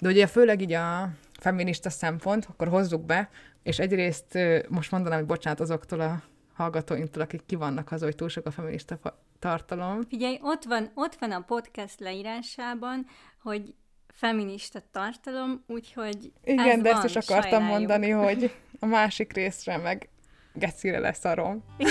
De 0.00 0.08
ugye 0.08 0.26
főleg 0.26 0.60
így 0.60 0.72
a 0.72 1.08
feminista 1.40 1.90
szempont, 1.90 2.46
akkor 2.50 2.68
hozzuk 2.68 3.06
be, 3.06 3.30
és 3.62 3.78
egyrészt 3.78 4.38
most 4.68 4.90
mondanám, 4.90 5.18
hogy 5.18 5.26
bocsánat 5.26 5.60
azoktól 5.60 6.00
a 6.00 6.22
hallgatóinktól, 6.54 7.22
akik 7.22 7.42
ki 7.46 7.54
vannak 7.54 7.92
az, 7.92 8.02
hogy 8.02 8.14
túl 8.14 8.28
sok 8.28 8.46
a 8.46 8.50
feminista 8.50 8.98
tartalom. 9.38 10.00
Figyelj, 10.08 10.38
ott 10.42 10.64
van, 10.64 10.90
ott 10.94 11.14
van 11.14 11.30
a 11.30 11.40
podcast 11.40 12.00
leírásában, 12.00 13.06
hogy 13.42 13.74
feminista 14.12 14.82
tartalom, 14.92 15.64
úgyhogy 15.66 16.32
Igen, 16.44 16.68
ez 16.68 16.80
de 16.80 16.92
van, 16.92 17.04
ezt 17.04 17.16
is 17.16 17.16
akartam 17.16 17.50
sajnáljuk. 17.50 17.78
mondani, 17.78 18.10
hogy 18.10 18.54
a 18.80 18.86
másik 18.86 19.32
részre 19.32 19.76
meg 19.76 20.08
gecire 20.54 20.98
lesz 20.98 21.24
a 21.24 21.34
rom. 21.34 21.64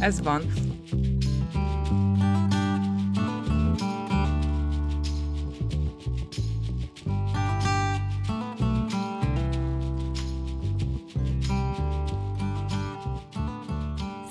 ez 0.00 0.22
van. 0.22 0.42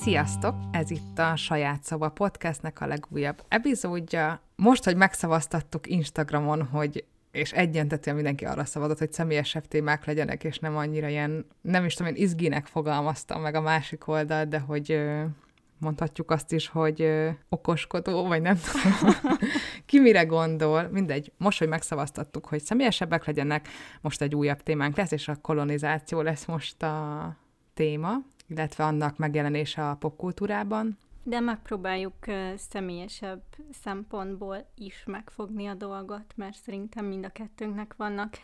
Sziasztok! 0.08 0.56
Ez 0.72 0.92
itt 0.92 1.20
a 1.20 1.36
Saját 1.36 1.84
Szava 1.84 2.10
podcastnek 2.10 2.82
a 2.82 2.86
legújabb 2.86 3.44
epizódja. 3.48 4.42
Most, 4.56 4.84
hogy 4.84 4.96
megszavaztattuk 4.96 5.88
Instagramon, 5.88 6.64
hogy 6.64 7.04
és 7.32 7.52
egyentetően 7.52 8.16
mindenki 8.16 8.46
arra 8.46 8.66
szavazott, 8.66 8.98
hogy 8.98 9.14
személyesebb 9.14 9.66
témák 9.66 10.06
legyenek, 10.06 10.44
és 10.44 10.60
nem 10.60 10.78
annyira 10.78 11.08
ilyen, 11.08 11.46
nem 11.62 11.86
is 11.86 11.94
tudom, 11.94 12.16
én 12.16 12.24
izginek 12.24 12.66
fogalmaztam 12.66 13.42
meg 13.42 13.56
a 13.56 13.62
másik 13.62 14.08
oldalt, 14.08 14.48
de 14.48 14.60
hogy 14.60 15.02
mondhatjuk 15.78 16.32
azt 16.32 16.52
is, 16.52 16.68
hogy 16.68 17.10
okoskodó, 17.50 18.28
vagy 18.28 18.42
nem 18.42 18.60
ki 19.86 20.00
mire 20.00 20.24
gondol, 20.24 20.88
mindegy. 20.92 21.32
Most, 21.38 21.60
hogy 21.60 21.68
megszavaztattuk, 21.68 22.46
hogy 22.46 22.62
személyesebbek 22.62 23.26
legyenek, 23.26 23.68
most 24.02 24.22
egy 24.22 24.36
újabb 24.36 24.64
témánk 24.64 24.98
lesz, 24.98 25.12
és 25.12 25.28
a 25.28 25.36
kolonizáció 25.36 26.22
lesz 26.22 26.46
most 26.46 26.84
a 26.84 27.36
téma, 27.74 28.12
illetve 28.48 28.84
annak 28.86 29.18
megjelenése 29.18 29.90
a 29.90 29.96
popkultúrában. 29.96 30.98
De 31.24 31.40
megpróbáljuk 31.40 32.14
személyesebb 32.56 33.42
szempontból 33.72 34.70
is 34.76 35.04
megfogni 35.06 35.68
a 35.68 35.74
dolgot, 35.74 36.34
mert 36.36 36.56
szerintem 36.58 37.06
mind 37.06 37.26
a 37.26 37.30
kettőnknek 37.30 37.94
vannak 37.98 38.38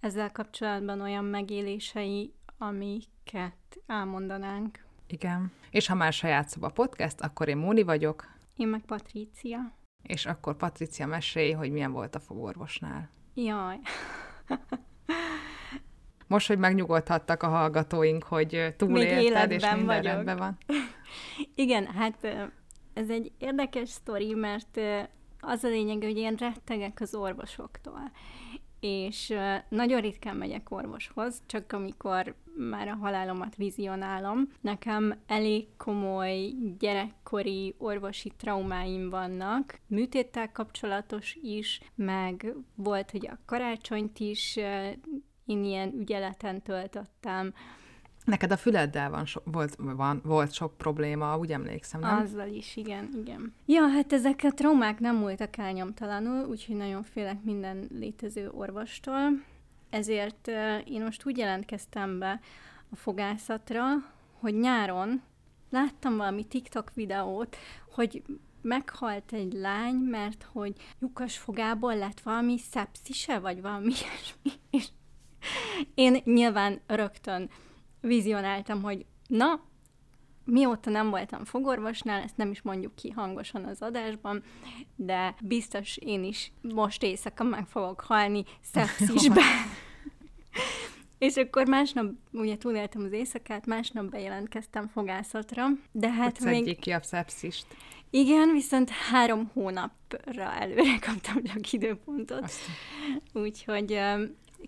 ezzel 0.00 0.32
kapcsolatban 0.32 1.00
olyan 1.00 1.24
megélései, 1.24 2.32
amiket 2.58 3.78
elmondanánk. 3.86 4.84
Igen. 5.06 5.52
És 5.70 5.86
ha 5.86 5.94
már 5.94 6.12
saját 6.12 6.48
szoba 6.48 6.68
podcast, 6.68 7.20
akkor 7.20 7.48
én 7.48 7.56
Móni 7.56 7.82
vagyok, 7.82 8.32
Én 8.56 8.68
meg 8.68 8.80
Patrícia. 8.80 9.72
és 10.02 10.26
akkor 10.26 10.56
Patricia 10.56 11.06
mesélj, 11.06 11.52
hogy 11.52 11.70
milyen 11.70 11.92
volt 11.92 12.14
a 12.14 12.20
fogorvosnál. 12.20 13.08
Jaj. 13.34 13.78
Most, 16.26 16.46
hogy 16.46 16.58
megnyugodhattak 16.58 17.42
a 17.42 17.48
hallgatóink, 17.48 18.24
hogy 18.24 18.74
túlélted, 18.76 19.50
és 19.50 19.62
minden 19.62 19.86
vagyok. 19.86 20.02
rendben 20.02 20.36
van. 20.36 20.58
Igen, 21.54 21.86
hát 21.86 22.48
ez 22.94 23.10
egy 23.10 23.32
érdekes 23.38 23.88
sztori, 23.88 24.34
mert 24.34 24.80
az 25.40 25.64
a 25.64 25.68
lényeg, 25.68 26.02
hogy 26.02 26.16
én 26.16 26.34
rettegek 26.38 27.00
az 27.00 27.14
orvosoktól. 27.14 28.10
És 28.80 29.34
nagyon 29.68 30.00
ritkán 30.00 30.36
megyek 30.36 30.70
orvoshoz, 30.70 31.42
csak 31.46 31.72
amikor 31.72 32.34
már 32.56 32.88
a 32.88 32.94
halálomat 32.94 33.56
vizionálom. 33.56 34.48
Nekem 34.60 35.14
elég 35.26 35.66
komoly 35.76 36.52
gyerekkori 36.78 37.74
orvosi 37.78 38.32
traumáim 38.36 39.10
vannak, 39.10 39.80
műtéttel 39.86 40.52
kapcsolatos 40.52 41.38
is, 41.42 41.80
meg 41.94 42.54
volt, 42.74 43.10
hogy 43.10 43.26
a 43.26 43.38
karácsonyt 43.46 44.18
is 44.18 44.58
én 45.46 45.64
ilyen 45.64 45.92
ügyeleten 45.92 46.62
töltöttem, 46.62 47.52
Neked 48.24 48.50
a 48.50 48.56
füleddel 48.56 49.10
van 49.10 49.26
so, 49.26 49.40
volt, 49.44 49.76
van, 49.78 50.20
volt 50.24 50.52
sok 50.52 50.76
probléma, 50.76 51.38
úgy 51.38 51.52
emlékszem, 51.52 52.00
nem? 52.00 52.18
Azzal 52.18 52.48
is, 52.48 52.76
igen, 52.76 53.08
igen. 53.16 53.54
Ja, 53.66 53.88
hát 53.88 54.12
ezek 54.12 54.40
a 54.42 54.50
traumák 54.50 55.00
nem 55.00 55.16
múltak 55.16 55.56
el 55.56 55.72
nyomtalanul, 55.72 56.46
úgyhogy 56.46 56.76
nagyon 56.76 57.02
félek 57.02 57.42
minden 57.42 57.88
létező 57.90 58.50
orvostól. 58.50 59.30
Ezért 59.90 60.48
én 60.84 61.02
most 61.02 61.26
úgy 61.26 61.38
jelentkeztem 61.38 62.18
be 62.18 62.40
a 62.90 62.96
fogászatra, 62.96 63.84
hogy 64.40 64.54
nyáron 64.54 65.22
láttam 65.70 66.16
valami 66.16 66.44
TikTok 66.44 66.94
videót, 66.94 67.56
hogy 67.90 68.22
meghalt 68.62 69.32
egy 69.32 69.52
lány, 69.52 69.94
mert 69.94 70.46
hogy 70.52 70.76
lyukas 70.98 71.38
fogából 71.38 71.96
lett 71.96 72.20
valami 72.20 72.58
szepszise, 72.58 73.38
vagy 73.38 73.60
valami 73.60 73.92
ilyesmi. 74.00 74.60
És 74.70 74.88
én 75.94 76.20
nyilván 76.24 76.80
rögtön 76.86 77.50
vizionáltam, 78.00 78.82
hogy 78.82 79.06
na, 79.26 79.60
mióta 80.44 80.90
nem 80.90 81.10
voltam 81.10 81.44
fogorvosnál, 81.44 82.22
ezt 82.22 82.36
nem 82.36 82.50
is 82.50 82.62
mondjuk 82.62 82.94
ki 82.94 83.10
hangosan 83.10 83.64
az 83.64 83.82
adásban, 83.82 84.42
de 84.96 85.34
biztos 85.42 85.96
én 85.96 86.24
is 86.24 86.52
most 86.60 87.02
éjszaka 87.02 87.44
meg 87.44 87.66
fogok 87.66 88.00
halni 88.00 88.44
szepszisbe. 88.72 89.42
És 91.18 91.36
akkor 91.36 91.66
másnap, 91.66 92.12
ugye 92.32 92.56
túléltem 92.56 93.02
az 93.02 93.12
éjszakát, 93.12 93.66
másnap 93.66 94.04
bejelentkeztem 94.04 94.88
fogászatra, 94.88 95.66
de 95.92 96.10
hát 96.10 96.38
hogy 96.38 96.62
még... 96.62 96.78
ki 96.78 96.90
a 96.90 97.02
szepszist. 97.02 97.66
Igen, 98.10 98.52
viszont 98.52 98.90
három 98.90 99.50
hónapra 99.52 100.52
előre 100.52 100.98
kaptam 101.00 101.44
csak 101.44 101.72
időpontot. 101.72 102.52
Úgyhogy 103.32 104.00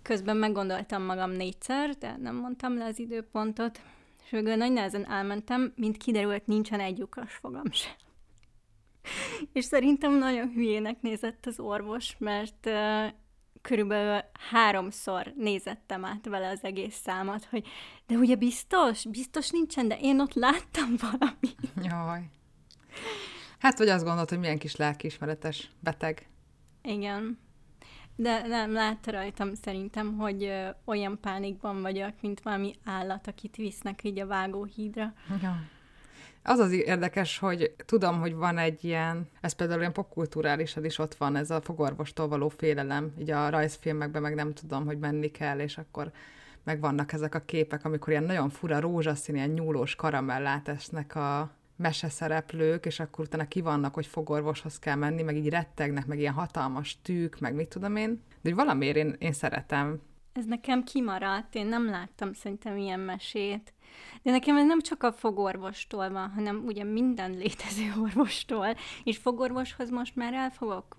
közben 0.02 0.36
meggondoltam 0.36 1.02
magam 1.02 1.30
négyszer, 1.30 1.94
de 1.94 2.16
nem 2.16 2.36
mondtam 2.36 2.78
le 2.78 2.84
az 2.84 2.98
időpontot, 2.98 3.80
és 4.24 4.30
végül 4.30 4.54
nagy 4.54 4.72
nehezen 4.72 5.10
elmentem, 5.10 5.72
mint 5.76 5.96
kiderült, 5.96 6.46
nincsen 6.46 6.80
egy 6.80 6.98
lyukas 6.98 7.32
fogam 7.32 7.70
sem. 7.70 7.92
És 9.52 9.64
szerintem 9.64 10.18
nagyon 10.18 10.48
hülyének 10.48 11.00
nézett 11.00 11.46
az 11.46 11.60
orvos, 11.60 12.16
mert 12.18 12.66
uh, 12.66 13.06
körülbelül 13.62 14.20
háromszor 14.50 15.32
nézettem 15.36 16.04
át 16.04 16.26
vele 16.26 16.48
az 16.48 16.64
egész 16.64 17.00
számat, 17.02 17.44
hogy 17.44 17.66
de 18.06 18.14
ugye 18.14 18.34
biztos, 18.34 19.04
biztos 19.04 19.50
nincsen, 19.50 19.88
de 19.88 19.98
én 20.00 20.20
ott 20.20 20.34
láttam 20.34 20.94
valamit. 21.10 21.58
jaj. 21.90 22.30
Hát, 23.58 23.78
vagy 23.78 23.88
azt 23.88 24.04
gondolod, 24.04 24.28
hogy 24.28 24.38
milyen 24.38 24.58
kis 24.58 24.76
lelkiismeretes 24.76 25.70
beteg. 25.80 26.28
Igen. 26.82 27.38
De 28.16 28.47
nem 28.47 28.72
látta 28.72 29.10
rajtam 29.10 29.54
szerintem, 29.54 30.16
hogy 30.16 30.44
ö, 30.44 30.69
olyan 30.84 31.19
pánikban 31.21 31.82
vagyok, 31.82 32.12
mint 32.21 32.41
valami 32.41 32.75
állat, 32.84 33.27
akit 33.27 33.56
visznek 33.56 34.04
így 34.04 34.19
a 34.19 34.27
vágóhídra. 34.27 35.12
Ja. 35.43 35.56
Az 36.43 36.59
az 36.59 36.72
érdekes, 36.72 37.38
hogy 37.38 37.75
tudom, 37.87 38.21
hogy 38.21 38.34
van 38.34 38.59
egy 38.59 38.84
ilyen, 38.84 39.28
ez 39.41 39.53
például 39.53 39.81
ilyen 39.81 39.93
popkulturálisan 39.93 40.84
is 40.84 40.99
ott 40.99 41.15
van, 41.15 41.37
ez 41.37 41.50
a 41.50 41.60
fogorvostól 41.60 42.28
való 42.28 42.49
félelem, 42.49 43.12
így 43.19 43.31
a 43.31 43.49
rajzfilmekben 43.49 44.22
meg 44.22 44.34
nem 44.34 44.53
tudom, 44.53 44.87
hogy 44.87 44.98
menni 44.98 45.31
kell, 45.31 45.59
és 45.59 45.78
akkor 45.78 46.12
meg 46.65 46.81
vannak 46.81 47.12
ezek 47.12 47.34
a 47.34 47.41
képek, 47.41 47.84
amikor 47.84 48.09
ilyen 48.09 48.25
nagyon 48.25 48.48
fura 48.48 48.81
rózsaszín, 48.81 49.34
ilyen 49.34 49.48
nyúlós 49.48 49.94
karamellát 49.94 50.69
esznek 50.69 51.15
a 51.15 51.50
meseszereplők, 51.76 52.87
és 52.87 53.00
akkor 53.00 53.25
utána 53.25 53.48
ki 53.48 53.60
vannak, 53.60 53.94
hogy 53.94 54.06
fogorvoshoz 54.06 54.78
kell 54.78 54.94
menni, 54.94 55.22
meg 55.22 55.37
így 55.37 55.48
rettegnek, 55.48 56.06
meg 56.06 56.19
ilyen 56.19 56.32
hatalmas 56.32 56.98
tűk, 57.03 57.38
meg 57.38 57.54
mit 57.54 57.69
tudom 57.69 57.97
én. 57.97 58.22
De 58.42 58.54
valamiért 58.54 58.97
én, 58.97 59.16
én 59.19 59.32
szeretem. 59.32 60.00
Ez 60.32 60.44
nekem 60.44 60.84
kimaradt, 60.84 61.54
én 61.54 61.66
nem 61.66 61.91
láttam 61.91 62.32
szerintem 62.32 62.76
ilyen 62.76 63.00
mesét. 63.00 63.75
De 64.22 64.31
nekem 64.31 64.56
ez 64.56 64.66
nem 64.66 64.81
csak 64.81 65.03
a 65.03 65.12
fogorvostól 65.12 66.10
van, 66.10 66.31
hanem 66.31 66.62
ugye 66.66 66.84
minden 66.84 67.31
létező 67.31 67.92
orvostól, 68.04 68.76
és 69.04 69.16
fogorvoshoz 69.16 69.91
most 69.91 70.16
már 70.16 70.34
el 70.34 70.50
fogok 70.50 70.97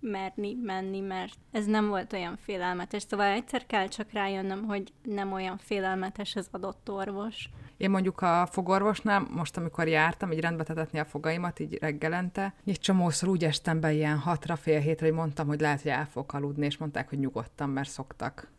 merni 0.00 0.54
menni, 0.54 1.00
mert 1.00 1.34
ez 1.50 1.66
nem 1.66 1.88
volt 1.88 2.12
olyan 2.12 2.36
félelmetes. 2.36 3.02
Szóval 3.02 3.26
egyszer 3.26 3.66
kell 3.66 3.88
csak 3.88 4.12
rájönnöm, 4.12 4.64
hogy 4.64 4.92
nem 5.02 5.32
olyan 5.32 5.58
félelmetes 5.58 6.36
az 6.36 6.48
adott 6.50 6.90
orvos. 6.90 7.48
Én 7.82 7.90
mondjuk 7.90 8.20
a 8.20 8.48
fogorvosnál, 8.50 9.26
most 9.30 9.56
amikor 9.56 9.88
jártam, 9.88 10.32
így 10.32 10.40
rendbe 10.40 10.62
tetetni 10.62 10.98
a 10.98 11.04
fogaimat, 11.04 11.58
így 11.58 11.78
reggelente, 11.80 12.54
egy 12.66 12.80
csomószor 12.80 13.28
úgy 13.28 13.44
estem 13.44 13.80
be 13.80 13.92
ilyen 13.92 14.18
hatra, 14.18 14.56
fél 14.56 14.80
hétre, 14.80 15.06
hogy 15.06 15.14
mondtam, 15.14 15.46
hogy 15.46 15.60
lehet, 15.60 15.82
hogy 15.82 15.90
el 15.90 16.06
fogok 16.06 16.32
aludni, 16.32 16.66
és 16.66 16.76
mondták, 16.76 17.08
hogy 17.08 17.18
nyugodtan, 17.18 17.68
mert 17.68 17.88
szoktak. 17.88 18.50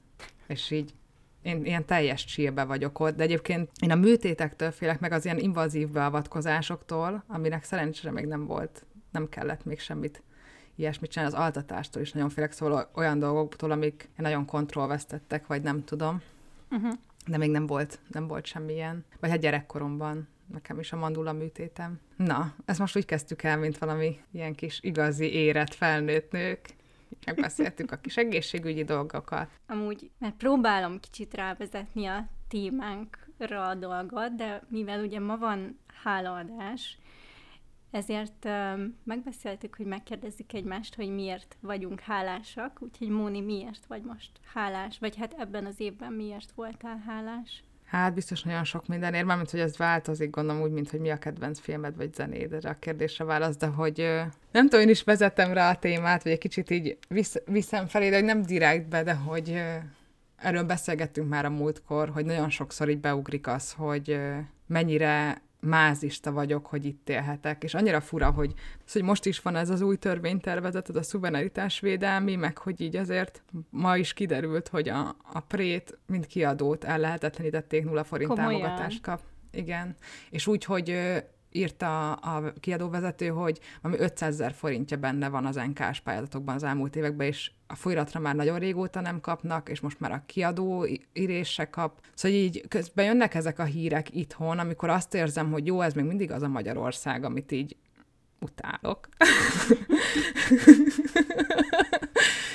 És 0.48 0.72
így 0.72 0.94
én 1.42 1.66
ilyen 1.66 1.86
teljes 1.86 2.25
csírbe 2.25 2.64
vagyok 2.64 3.00
ott, 3.00 3.16
de 3.16 3.24
egyébként 3.24 3.70
én 3.81 3.92
a 3.92 3.96
műtétektől 3.96 4.72
félek, 4.72 5.00
meg 5.00 5.12
az 5.12 5.25
ilyen 5.25 5.40
invazív 5.40 5.90
beavatkozásoktól, 5.90 7.24
aminek 7.28 7.64
szerencsére 7.64 8.12
még 8.12 8.25
nem 8.25 8.46
volt, 8.46 8.86
nem 9.12 9.30
kellett 9.30 9.66
még 9.66 9.80
semmit 9.80 10.24
ilyesmit 10.75 11.12
csinálni, 11.12 11.34
az 11.34 11.40
altatástól 11.42 12.02
is 12.02 12.12
nagyon 12.12 12.30
félek, 12.30 12.52
szóval 12.52 12.90
olyan 12.96 13.20
dolgoktól, 13.20 13.72
amik 13.72 14.10
nagyon 14.18 14.46
kontrollvesztettek, 14.46 15.48
vagy 15.48 15.62
nem 15.62 15.84
tudom. 15.84 16.22
Uh-huh. 16.74 16.94
De 17.28 17.38
még 17.38 17.50
nem 17.50 17.68
volt, 17.68 18.00
nem 18.08 18.28
volt 18.28 18.46
semmilyen. 18.46 19.06
Vagy 19.20 19.30
hát 19.30 19.40
gyerekkoromban 19.40 20.28
nekem 20.48 20.80
is 20.80 20.92
a 20.92 20.98
mandula 20.98 21.34
műtétem. 21.34 22.00
Na, 22.16 22.54
ezt 22.66 22.80
most 22.80 22.98
úgy 22.98 23.06
kezdtük 23.06 23.44
el, 23.44 23.58
mint 23.58 23.78
valami 23.78 24.20
ilyen 24.31 24.56
kis 24.56 24.80
igazi 24.81 25.34
érett 25.34 25.74
felnőtt 25.74 26.31
nők. 26.31 26.70
megbeszéltük 27.25 27.92
a 27.92 27.96
kis 27.96 28.18
egészségügyi 28.18 28.84
dolgokat. 28.84 29.50
Amúgy, 29.68 30.12
mert 30.20 30.36
próbálom 30.36 31.00
kicsit 31.00 31.34
rávezetni 31.34 32.06
a 32.06 32.28
témánkra 32.48 33.68
a 33.68 33.75
dolgot, 33.75 34.36
de 34.36 34.64
mivel 34.68 35.04
ugye 35.04 35.20
ma 35.20 35.38
van 35.38 35.80
hálaadás, 36.04 36.98
ezért 37.94 38.48
megbeszéltük, 39.04 39.75
hogy 39.75 39.86
megkérdezzük 39.86 40.54
egymást, 40.54 40.95
hogy 40.95 41.10
miért 41.10 41.57
vagyunk 41.60 42.00
hálásak, 42.00 42.78
úgyhogy 42.81 43.10
Móni, 43.10 43.42
miért 43.42 43.86
vagy 43.88 44.04
most 44.04 44.31
hálás, 44.54 45.00
vagy 45.00 45.16
hát 45.18 45.36
ebben 45.38 45.66
az 45.66 45.80
évben 45.80 46.13
miért 46.13 46.51
voltál 46.56 47.04
hálás? 47.07 47.63
Hát 47.86 48.13
biztos 48.13 48.44
nagyon 48.44 48.63
sok 48.63 48.88
mindenért, 48.88 49.25
mármint, 49.25 49.50
hogy 49.51 49.60
ez 49.60 49.78
változik, 49.78 50.30
gondolom 50.30 50.62
úgy, 50.62 50.72
mint 50.72 50.90
hogy 50.90 51.00
mi 51.00 51.10
a 51.10 51.18
kedvenc 51.18 51.60
filmed 51.60 51.95
vagy 51.95 52.13
zenéd, 52.13 52.54
erre 52.54 52.69
a 52.69 52.80
kérdésre 52.80 53.25
válasz, 53.25 53.57
de 53.57 53.66
hogy 53.66 53.98
nem 54.51 54.69
tudom, 54.69 54.86
én 54.86 54.89
is 54.89 55.04
vezetem 55.04 55.54
rá 55.54 55.69
a 55.69 55.80
témát, 55.80 56.24
vagy 56.24 56.31
egy 56.31 56.38
kicsit 56.38 56.69
így 56.69 56.98
visz, 57.07 57.36
viszem 57.46 57.88
felé, 57.88 58.10
de 58.10 58.16
hogy 58.16 58.25
nem 58.25 58.42
direktbe, 58.42 59.04
de 59.04 59.13
hogy 59.13 59.62
erről 60.36 60.63
beszélgettünk 60.63 61.30
már 61.30 61.46
a 61.46 61.50
múltkor, 61.50 62.10
hogy 62.10 62.25
nagyon 62.25 62.50
sokszor 62.50 62.89
így 62.89 63.00
beugrik 63.00 63.48
az, 63.48 63.72
hogy 63.72 64.19
mennyire 64.68 65.42
mázista 65.63 66.31
vagyok, 66.31 66.65
hogy 66.65 66.86
itt 66.86 67.10
élhetek. 67.10 67.63
És 67.63 67.74
annyira 67.74 68.01
fura, 68.01 68.31
hogy, 68.31 68.54
az, 68.86 68.92
hogy 68.92 69.04
most 69.04 69.25
is 69.25 69.39
van 69.39 69.56
ez 69.56 69.69
az 69.69 69.81
új 69.81 69.95
törvénytervezet, 69.95 70.89
ez 70.89 70.95
a 70.95 71.04
szuverenitás 71.04 71.80
védelmi, 71.80 72.36
meg 72.36 72.57
hogy 72.57 72.81
így 72.81 72.95
azért 72.95 73.44
ma 73.69 73.98
is 73.98 74.13
kiderült, 74.13 74.68
hogy 74.68 74.89
a, 74.89 75.15
a 75.33 75.39
prét, 75.39 75.98
mint 76.07 76.25
kiadót 76.25 76.83
ellehetetlenítették, 76.83 77.83
nulla 77.83 78.04
forint 78.04 78.30
Komolyan. 78.30 78.62
támogatást 78.62 79.01
kap. 79.01 79.21
Igen. 79.51 79.95
És 80.30 80.48
úgy, 80.48 80.63
hogy 80.63 80.89
írta 81.53 82.13
a 82.13 82.53
kiadóvezető, 82.59 83.27
hogy 83.27 83.59
ami 83.81 83.97
500 84.00 84.33
ezer 84.33 84.53
forintja 84.53 84.97
benne 84.97 85.29
van 85.29 85.45
az 85.45 85.55
NK-s 85.55 86.00
pályázatokban 86.00 86.55
az 86.55 86.63
elmúlt 86.63 86.95
években, 86.95 87.27
és 87.27 87.51
a 87.67 87.75
folyiratra 87.75 88.19
már 88.19 88.35
nagyon 88.35 88.59
régóta 88.59 89.01
nem 89.01 89.19
kapnak, 89.21 89.69
és 89.69 89.79
most 89.79 90.00
már 90.00 90.11
a 90.11 90.23
kiadó 90.25 90.88
írés 91.13 91.61
kap. 91.71 92.00
Szóval 92.13 92.38
így 92.38 92.65
közben 92.67 93.05
jönnek 93.05 93.35
ezek 93.35 93.59
a 93.59 93.63
hírek 93.63 94.15
itthon, 94.15 94.59
amikor 94.59 94.89
azt 94.89 95.13
érzem, 95.13 95.51
hogy 95.51 95.65
jó, 95.65 95.81
ez 95.81 95.94
még 95.94 96.05
mindig 96.05 96.31
az 96.31 96.41
a 96.41 96.47
Magyarország, 96.47 97.23
amit 97.23 97.51
így 97.51 97.75
utálok. 98.39 99.09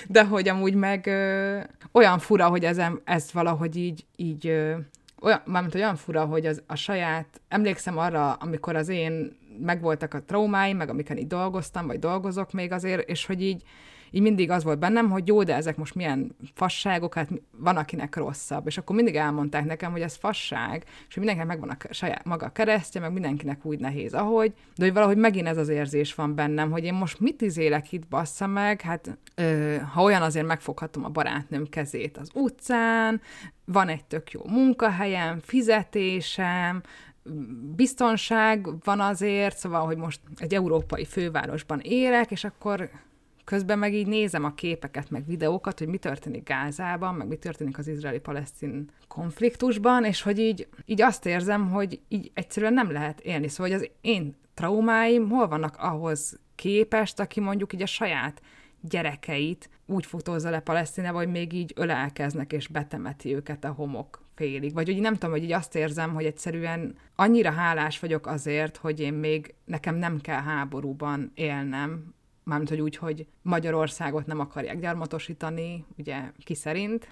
De 0.09 0.25
hogy 0.25 0.49
amúgy 0.49 0.75
meg 0.75 1.07
ö, 1.07 1.61
olyan 1.93 2.19
fura, 2.19 2.49
hogy 2.49 2.65
ez, 2.65 2.81
ez 3.05 3.33
valahogy 3.33 3.77
így, 3.77 4.07
így 4.17 4.47
ö, 4.47 4.77
olyan, 5.21 5.43
mármint 5.45 5.75
olyan 5.75 5.97
fura, 5.97 6.25
hogy 6.25 6.47
az, 6.47 6.63
a 6.67 6.75
saját, 6.75 7.41
emlékszem 7.49 7.99
arra, 7.99 8.33
amikor 8.33 8.77
az 8.77 8.89
én 8.89 9.37
megvoltak 9.61 10.15
a 10.15 10.23
traumáim, 10.23 10.77
meg 10.77 10.89
amiken 10.89 11.17
így 11.17 11.27
dolgoztam, 11.27 11.87
vagy 11.87 11.99
dolgozok 11.99 12.53
még 12.53 12.73
azért, 12.73 13.09
és 13.09 13.27
hogy 13.27 13.43
így, 13.43 13.63
így 14.11 14.23
mindig 14.23 14.51
az 14.51 14.65
volt 14.65 14.79
bennem, 14.79 15.11
hogy 15.11 15.27
jó, 15.27 15.43
de 15.43 15.55
ezek 15.55 15.77
most 15.77 15.95
milyen 15.95 16.37
fasságok, 16.55 17.15
hát 17.15 17.29
van 17.51 17.77
akinek 17.77 18.17
rosszabb. 18.17 18.67
És 18.67 18.79
akkor 18.79 18.97
mindig 18.97 19.15
elmondták 19.15 19.65
nekem, 19.65 19.91
hogy 19.91 20.01
ez 20.01 20.17
fasság, 20.17 20.85
és 20.87 21.15
hogy 21.15 21.25
mindenkinek 21.25 21.47
megvan 21.47 21.69
a 21.69 21.95
saját 21.95 22.25
maga 22.25 22.47
a 22.47 22.53
keresztje, 22.53 23.01
meg 23.01 23.13
mindenkinek 23.13 23.65
úgy 23.65 23.79
nehéz, 23.79 24.15
ahogy, 24.15 24.53
de 24.77 24.85
hogy 24.85 24.95
valahogy 24.95 25.17
megint 25.17 25.47
ez 25.47 25.57
az 25.57 25.69
érzés 25.69 26.15
van 26.15 26.35
bennem, 26.35 26.71
hogy 26.71 26.85
én 26.85 26.95
most 26.95 27.21
mit 27.21 27.41
izélek 27.41 27.93
itt, 27.93 28.07
bassza 28.07 28.47
meg, 28.47 28.81
hát 28.81 29.19
ö, 29.35 29.77
ha 29.93 30.03
olyan 30.03 30.23
azért 30.23 30.47
megfoghatom 30.47 31.05
a 31.05 31.09
barátnőm 31.09 31.69
kezét 31.69 32.17
az 32.17 32.31
utcán, 32.35 33.21
van 33.65 33.89
egy 33.89 34.05
tök 34.05 34.31
jó 34.31 34.41
munkahelyem, 34.47 35.39
fizetésem, 35.41 36.83
biztonság 37.77 38.69
van 38.85 39.01
azért, 39.01 39.57
szóval, 39.57 39.87
hogy 39.87 39.97
most 39.97 40.21
egy 40.37 40.55
európai 40.55 41.05
fővárosban 41.05 41.81
élek, 41.81 42.31
és 42.31 42.45
akkor 42.45 42.91
közben 43.49 43.79
meg 43.79 43.95
így 43.95 44.07
nézem 44.07 44.45
a 44.45 44.55
képeket, 44.55 45.11
meg 45.11 45.27
videókat, 45.27 45.79
hogy 45.79 45.89
mi 45.89 45.97
történik 45.97 46.49
Gázában, 46.49 47.15
meg 47.15 47.27
mi 47.27 47.37
történik 47.37 47.79
az 47.79 47.89
izraeli-palesztin 47.89 48.91
konfliktusban, 49.07 50.05
és 50.05 50.23
hogy 50.23 50.39
így, 50.39 50.69
így 50.85 51.03
azt 51.03 51.27
érzem, 51.27 51.71
hogy 51.71 52.01
így 52.09 52.31
egyszerűen 52.35 52.73
nem 52.73 52.93
lehet 52.93 53.21
élni. 53.21 53.49
Szóval, 53.49 53.73
hogy 53.73 53.83
az 53.83 53.91
én 54.01 54.37
traumáim 54.55 55.29
hol 55.29 55.49
vannak 55.49 55.77
ahhoz 55.79 56.39
képest, 56.55 57.21
aki 57.21 57.41
mondjuk 57.41 57.73
így 57.73 57.83
a 57.83 57.87
saját 57.87 58.43
gyerekeit 58.81 59.71
úgy 59.87 60.07
fotózza 60.07 60.51
le 60.51 60.61
Palesztinába, 60.61 61.19
hogy 61.19 61.31
még 61.31 61.53
így 61.53 61.73
ölelkeznek 61.77 62.53
és 62.53 62.69
betemeti 62.69 63.35
őket 63.35 63.65
a 63.65 63.73
homok 63.73 64.23
félig. 64.35 64.73
Vagy 64.73 64.89
hogy 64.89 65.01
nem 65.01 65.15
tudom, 65.15 65.31
hogy 65.31 65.43
így 65.43 65.53
azt 65.53 65.75
érzem, 65.75 66.15
hogy 66.15 66.25
egyszerűen 66.25 66.95
annyira 67.15 67.51
hálás 67.51 67.99
vagyok 67.99 68.27
azért, 68.27 68.77
hogy 68.77 69.01
én 69.01 69.15
még 69.15 69.55
nekem 69.65 69.95
nem 69.95 70.21
kell 70.21 70.43
háborúban 70.43 71.33
élnem, 71.35 72.17
mármint, 72.49 72.69
hogy 72.69 72.81
úgy, 72.81 72.97
hogy 72.97 73.27
Magyarországot 73.43 74.27
nem 74.27 74.41
akarják 74.41 74.81
gyarmatosítani, 74.81 75.85
ugye 75.99 76.17
ki 76.45 76.55
szerint, 76.55 77.09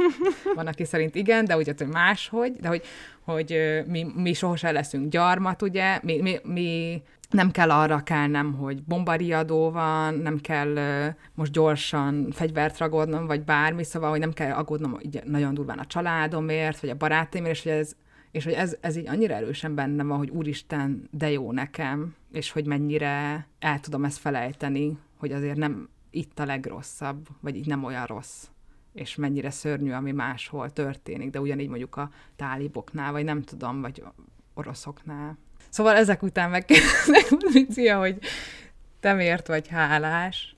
van, 0.56 0.66
aki 0.66 0.84
szerint 0.84 1.14
igen, 1.14 1.44
de 1.44 1.56
ugye, 1.56 1.74
hogy 1.78 1.86
máshogy, 1.86 2.52
de 2.52 2.68
hogy, 2.68 2.82
hogy 3.20 3.82
mi, 3.86 4.06
mi 4.14 4.32
sohasem 4.32 4.72
leszünk 4.72 5.10
gyarmat, 5.10 5.62
ugye, 5.62 5.98
mi, 6.02 6.20
mi, 6.20 6.38
mi 6.42 7.02
nem 7.30 7.50
kell 7.50 7.70
arra 7.70 8.02
kelnem, 8.02 8.54
hogy 8.54 8.82
bombariadó 8.82 9.70
van, 9.70 10.14
nem 10.14 10.40
kell 10.40 10.72
uh, 10.72 11.14
most 11.34 11.52
gyorsan 11.52 12.28
fegyvert 12.30 12.78
ragadnom, 12.78 13.26
vagy 13.26 13.42
bármi, 13.42 13.84
szóval, 13.84 14.10
hogy 14.10 14.20
nem 14.20 14.32
kell 14.32 14.52
aggódnom 14.52 14.98
így 15.02 15.20
nagyon 15.24 15.54
durván 15.54 15.78
a 15.78 15.86
családomért, 15.86 16.80
vagy 16.80 16.90
a 16.90 16.96
barátaimért, 16.96 17.54
és 17.54 17.62
hogy 17.62 17.72
ez, 17.72 17.96
és 18.30 18.44
hogy 18.44 18.52
ez, 18.52 18.76
ez 18.80 18.96
így 18.96 19.08
annyira 19.08 19.34
erősen 19.34 19.74
bennem 19.74 20.08
van, 20.08 20.18
hogy 20.18 20.30
úristen, 20.30 21.08
de 21.10 21.30
jó 21.30 21.52
nekem, 21.52 22.14
és 22.32 22.50
hogy 22.50 22.66
mennyire 22.66 23.46
el 23.58 23.80
tudom 23.80 24.04
ezt 24.04 24.18
felejteni, 24.18 24.98
hogy 25.18 25.32
azért 25.32 25.56
nem 25.56 25.88
itt 26.10 26.38
a 26.38 26.44
legrosszabb, 26.44 27.28
vagy 27.40 27.56
így 27.56 27.66
nem 27.66 27.84
olyan 27.84 28.06
rossz 28.06 28.48
és 28.92 29.14
mennyire 29.14 29.50
szörnyű, 29.50 29.92
ami 29.92 30.12
máshol 30.12 30.72
történik, 30.72 31.30
de 31.30 31.40
ugyanígy 31.40 31.68
mondjuk 31.68 31.96
a 31.96 32.10
táliboknál, 32.36 33.12
vagy 33.12 33.24
nem 33.24 33.42
tudom, 33.42 33.80
vagy 33.80 34.02
oroszoknál. 34.54 35.38
Szóval 35.68 35.96
ezek 35.96 36.22
után 36.22 36.50
megkérdeznek 36.50 37.30
Lucia, 37.52 37.98
hogy 37.98 38.18
te 39.00 39.12
miért 39.12 39.46
vagy 39.46 39.68
hálás? 39.68 40.54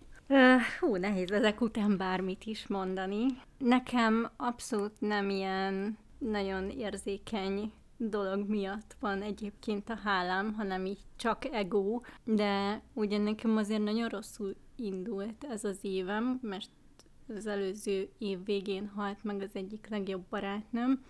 hú, 0.80 0.96
nehéz 0.96 1.30
ezek 1.30 1.60
után 1.60 1.96
bármit 1.96 2.44
is 2.44 2.66
mondani. 2.66 3.26
Nekem 3.58 4.30
abszolút 4.36 4.92
nem 4.98 5.30
ilyen 5.30 5.98
nagyon 6.30 6.70
érzékeny 6.70 7.72
dolog 7.96 8.48
miatt 8.48 8.96
van 9.00 9.22
egyébként 9.22 9.88
a 9.88 9.96
hálám, 9.96 10.54
hanem 10.54 10.86
így 10.86 11.00
csak 11.16 11.44
ego, 11.44 12.00
de 12.24 12.82
ugye 12.92 13.18
nekem 13.18 13.56
azért 13.56 13.82
nagyon 13.82 14.08
rosszul 14.08 14.56
indult 14.76 15.44
ez 15.44 15.64
az 15.64 15.78
évem, 15.82 16.38
mert 16.42 16.70
az 17.36 17.46
előző 17.46 18.08
év 18.18 18.44
végén 18.44 18.88
halt 18.94 19.24
meg 19.24 19.40
az 19.40 19.50
egyik 19.52 19.86
legjobb 19.88 20.22
barátnőm, 20.30 21.02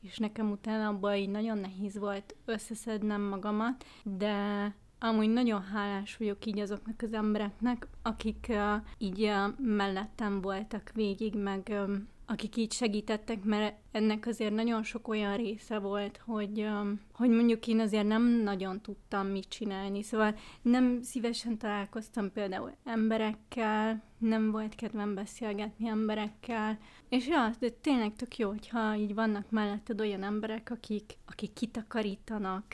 és 0.00 0.18
nekem 0.18 0.50
utána 0.50 0.88
abban 0.88 1.14
így 1.14 1.28
nagyon 1.28 1.58
nehéz 1.58 1.98
volt 1.98 2.34
összeszednem 2.44 3.22
magamat, 3.22 3.84
de 4.04 4.74
amúgy 4.98 5.28
nagyon 5.28 5.62
hálás 5.62 6.16
vagyok 6.16 6.46
így 6.46 6.58
azoknak 6.58 7.02
az 7.02 7.12
embereknek, 7.12 7.86
akik 8.02 8.46
uh, 8.48 8.74
így 8.98 9.22
uh, 9.22 9.58
mellettem 9.58 10.40
voltak 10.40 10.90
végig, 10.94 11.34
meg 11.34 11.66
um, 11.70 12.08
akik 12.30 12.56
így 12.56 12.72
segítettek, 12.72 13.44
mert 13.44 13.76
ennek 13.92 14.26
azért 14.26 14.54
nagyon 14.54 14.82
sok 14.82 15.08
olyan 15.08 15.36
része 15.36 15.78
volt, 15.78 16.20
hogy, 16.24 16.60
um, 16.60 17.00
hogy 17.12 17.30
mondjuk 17.30 17.66
én 17.66 17.80
azért 17.80 18.06
nem 18.06 18.22
nagyon 18.22 18.80
tudtam 18.80 19.26
mit 19.26 19.48
csinálni, 19.48 20.02
szóval 20.02 20.34
nem 20.62 21.02
szívesen 21.02 21.58
találkoztam 21.58 22.32
például 22.32 22.72
emberekkel, 22.84 24.02
nem 24.18 24.50
volt 24.50 24.74
kedvem 24.74 25.14
beszélgetni 25.14 25.88
emberekkel, 25.88 26.78
és 27.08 27.28
ja, 27.28 27.50
de 27.58 27.70
tényleg 27.70 28.16
tök 28.16 28.36
jó, 28.36 28.48
hogyha 28.48 28.96
így 28.96 29.14
vannak 29.14 29.50
melletted 29.50 30.00
olyan 30.00 30.22
emberek, 30.22 30.70
akik, 30.70 31.16
akik 31.26 31.52
kitakarítanak, 31.52 32.64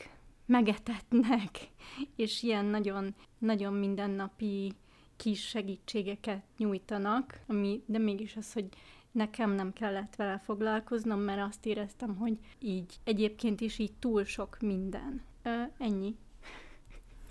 megetetnek, 0.45 1.59
és 2.15 2.43
ilyen 2.43 2.65
nagyon, 2.65 3.15
nagyon 3.37 3.73
mindennapi 3.73 4.73
kis 5.15 5.47
segítségeket 5.47 6.43
nyújtanak, 6.57 7.39
ami, 7.47 7.83
de 7.85 7.97
mégis 7.97 8.35
az, 8.35 8.53
hogy 8.53 8.67
nekem 9.15 9.51
nem 9.51 9.73
kellett 9.73 10.15
vele 10.15 10.41
foglalkoznom, 10.43 11.19
mert 11.19 11.41
azt 11.41 11.65
éreztem, 11.65 12.15
hogy 12.15 12.37
így 12.59 12.95
egyébként 13.03 13.61
is 13.61 13.77
így 13.77 13.93
túl 13.99 14.23
sok 14.23 14.57
minden. 14.59 15.21
Ö, 15.43 15.49
ennyi. 15.77 16.15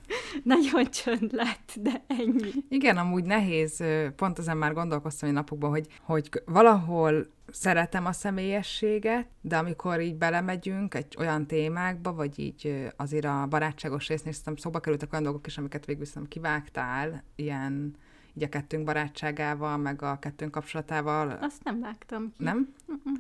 Nagyon 0.43 0.85
csönd 0.85 1.33
lett, 1.33 1.75
de 1.81 2.05
ennyi. 2.07 2.51
Igen, 2.69 2.97
amúgy 2.97 3.25
nehéz, 3.25 3.85
pont 4.17 4.39
ezen 4.39 4.57
már 4.57 4.73
gondolkoztam 4.73 5.29
egy 5.29 5.35
napokban, 5.35 5.71
hogy, 5.71 5.87
hogy 6.03 6.29
valahol 6.45 7.27
szeretem 7.51 8.07
a 8.07 8.13
személyességet, 8.13 9.29
de 9.41 9.57
amikor 9.57 10.01
így 10.01 10.15
belemegyünk 10.15 10.95
egy 10.95 11.17
olyan 11.19 11.47
témákba, 11.47 12.13
vagy 12.13 12.39
így 12.39 12.91
azért 12.97 13.25
a 13.25 13.47
barátságos 13.49 14.09
résznél 14.09 14.33
szóba 14.57 14.81
kerültek 14.81 15.13
olyan 15.13 15.25
dolgok 15.25 15.47
is, 15.47 15.59
amiket 15.59 15.87
végül 15.87 16.05
szerintem 16.05 16.31
kivágtál, 16.31 17.25
ilyen 17.37 17.97
így 18.37 18.43
a 18.43 18.49
kettőnk 18.49 18.85
barátságával, 18.85 19.77
meg 19.77 20.03
a 20.03 20.19
kettőnk 20.19 20.51
kapcsolatával. 20.51 21.39
Azt 21.41 21.65
nem 21.65 21.81
vágtam 21.81 22.33
ki. 22.37 22.45
Nem? 22.45 22.75
Uh-uh. 22.87 23.19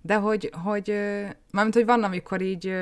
De 0.00 0.16
hogy, 0.16 0.50
hogy 0.62 0.88
mármint, 1.50 1.74
hogy 1.74 1.84
van, 1.84 2.02
amikor 2.02 2.40
így 2.40 2.74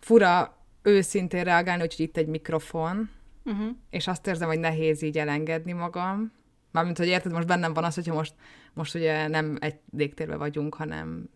fura 0.00 0.56
őszintén 0.82 1.44
reagálni, 1.44 1.80
hogy 1.80 1.94
itt 1.96 2.16
egy 2.16 2.26
mikrofon, 2.26 3.10
uh-huh. 3.44 3.68
és 3.90 4.06
azt 4.06 4.26
érzem, 4.26 4.48
hogy 4.48 4.58
nehéz 4.58 5.02
így 5.02 5.18
elengedni 5.18 5.72
magam, 5.72 6.32
Mármint, 6.70 6.98
hogy 6.98 7.06
érted, 7.06 7.32
most 7.32 7.46
bennem 7.46 7.74
van 7.74 7.84
az, 7.84 7.94
hogyha 7.94 8.14
most, 8.14 8.34
most 8.74 8.94
ugye 8.94 9.28
nem 9.28 9.56
egy 9.60 9.78
légtérben 9.96 10.38
vagyunk, 10.38 10.74
hanem 10.74 11.28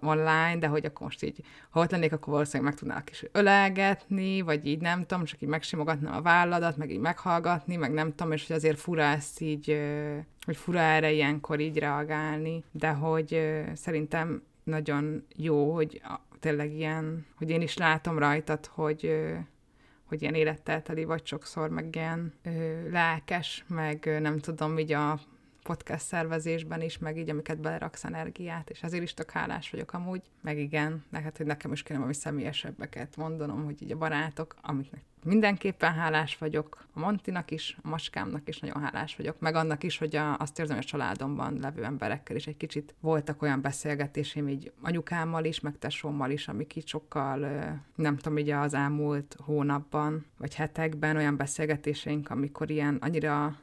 online, 0.00 0.56
de 0.58 0.66
hogy 0.66 0.84
akkor 0.84 1.02
most 1.02 1.22
így, 1.22 1.44
ha 1.70 1.80
ott 1.80 1.90
lennék, 1.90 2.12
akkor 2.12 2.32
valószínűleg 2.32 2.72
meg 2.72 2.80
tudnálak 2.80 3.10
is 3.10 3.24
ölelgetni, 3.32 4.40
vagy 4.40 4.66
így 4.66 4.80
nem 4.80 5.06
tudom, 5.06 5.24
csak 5.24 5.40
így 5.40 5.48
megsimogatnám 5.48 6.14
a 6.14 6.22
válladat, 6.22 6.76
meg 6.76 6.90
így 6.90 6.98
meghallgatni, 6.98 7.76
meg 7.76 7.92
nem 7.92 8.14
tudom, 8.14 8.32
és 8.32 8.46
hogy 8.46 8.56
azért 8.56 8.78
fura 8.78 9.02
ezt 9.02 9.40
így, 9.40 9.80
hogy 10.44 10.56
fura 10.56 10.78
erre 10.78 11.12
ilyenkor 11.12 11.60
így 11.60 11.78
reagálni, 11.78 12.64
de 12.70 12.88
hogy 12.88 13.60
szerintem 13.74 14.42
nagyon 14.64 15.26
jó, 15.36 15.74
hogy 15.74 16.02
tényleg 16.40 16.72
ilyen, 16.72 17.26
hogy 17.36 17.50
én 17.50 17.60
is 17.60 17.76
látom 17.76 18.18
rajtad, 18.18 18.66
hogy, 18.66 19.24
hogy 20.04 20.22
ilyen 20.22 20.34
élettel 20.34 20.82
teli 20.82 21.04
vagy 21.04 21.26
sokszor, 21.26 21.68
meg 21.68 21.94
ilyen 21.94 22.32
lelkes, 22.90 23.64
meg 23.68 24.18
nem 24.20 24.38
tudom, 24.38 24.78
így 24.78 24.92
a 24.92 25.20
podcast 25.64 26.04
szervezésben 26.04 26.80
is, 26.82 26.98
meg 26.98 27.18
így, 27.18 27.30
amiket 27.30 27.60
beleraksz 27.60 28.04
energiát, 28.04 28.70
és 28.70 28.82
ezért 28.82 29.02
is 29.02 29.14
tök 29.14 29.30
hálás 29.30 29.70
vagyok 29.70 29.92
amúgy, 29.92 30.22
meg 30.40 30.58
igen, 30.58 31.04
neked, 31.10 31.36
hogy 31.36 31.46
nekem 31.46 31.72
is 31.72 31.82
kéne 31.82 31.98
valami 31.98 32.14
személyesebbeket 32.14 33.16
mondanom, 33.16 33.64
hogy 33.64 33.82
így 33.82 33.92
a 33.92 33.96
barátok, 33.96 34.56
amiknek 34.62 35.02
mindenképpen 35.24 35.92
hálás 35.92 36.38
vagyok, 36.38 36.86
a 36.94 37.00
Montinak 37.00 37.50
is, 37.50 37.76
a 37.82 37.88
Maskámnak 37.88 38.48
is 38.48 38.58
nagyon 38.58 38.82
hálás 38.82 39.16
vagyok, 39.16 39.40
meg 39.40 39.54
annak 39.54 39.82
is, 39.82 39.98
hogy 39.98 40.16
a, 40.16 40.36
azt 40.36 40.58
érzem, 40.58 40.76
hogy 40.76 40.84
a 40.84 40.88
családomban 40.88 41.58
levő 41.60 41.84
emberekkel 41.84 42.36
is 42.36 42.46
egy 42.46 42.56
kicsit 42.56 42.94
voltak 43.00 43.42
olyan 43.42 43.60
beszélgetésém 43.60 44.48
így 44.48 44.72
anyukámmal 44.82 45.44
is, 45.44 45.60
meg 45.60 45.78
tesómmal 45.78 46.30
is, 46.30 46.48
amik 46.48 46.76
így 46.76 46.86
sokkal, 46.86 47.38
nem 47.94 48.16
tudom, 48.16 48.38
így 48.38 48.50
az 48.50 48.74
elmúlt 48.74 49.36
hónapban, 49.44 50.26
vagy 50.38 50.54
hetekben 50.54 51.16
olyan 51.16 51.36
beszélgetéseink, 51.36 52.30
amikor 52.30 52.70
ilyen 52.70 52.98
annyira 53.00 53.56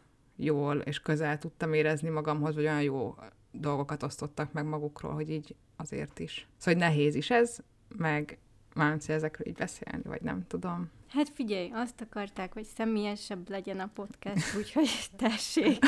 jól 0.43 0.77
és 0.77 0.99
közel 0.99 1.37
tudtam 1.37 1.73
érezni 1.73 2.09
magamhoz, 2.09 2.55
vagy 2.55 2.63
olyan 2.63 2.81
jó 2.81 3.15
dolgokat 3.51 4.03
osztottak 4.03 4.53
meg 4.53 4.65
magukról, 4.65 5.13
hogy 5.13 5.29
így 5.29 5.55
azért 5.75 6.19
is. 6.19 6.47
Szóval 6.57 6.73
hogy 6.73 6.89
nehéz 6.89 7.15
is 7.15 7.29
ez, 7.29 7.57
meg 7.97 8.37
már 8.75 8.97
ezekről 9.07 9.47
így 9.47 9.55
beszélni, 9.55 10.03
vagy 10.03 10.21
nem 10.21 10.47
tudom. 10.47 10.89
Hát 11.07 11.29
figyelj, 11.29 11.69
azt 11.73 12.01
akarták, 12.01 12.53
hogy 12.53 12.63
személyesebb 12.63 13.49
legyen 13.49 13.79
a 13.79 13.89
podcast, 13.93 14.55
úgyhogy 14.57 14.89
tessék. 15.17 15.83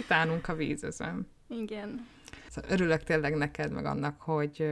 Utánunk 0.00 0.48
a 0.48 0.54
vízözöm. 0.54 1.26
Igen. 1.48 2.06
Szóval 2.48 2.70
örülök 2.70 3.02
tényleg 3.02 3.36
neked, 3.36 3.72
meg 3.72 3.84
annak, 3.84 4.20
hogy, 4.20 4.64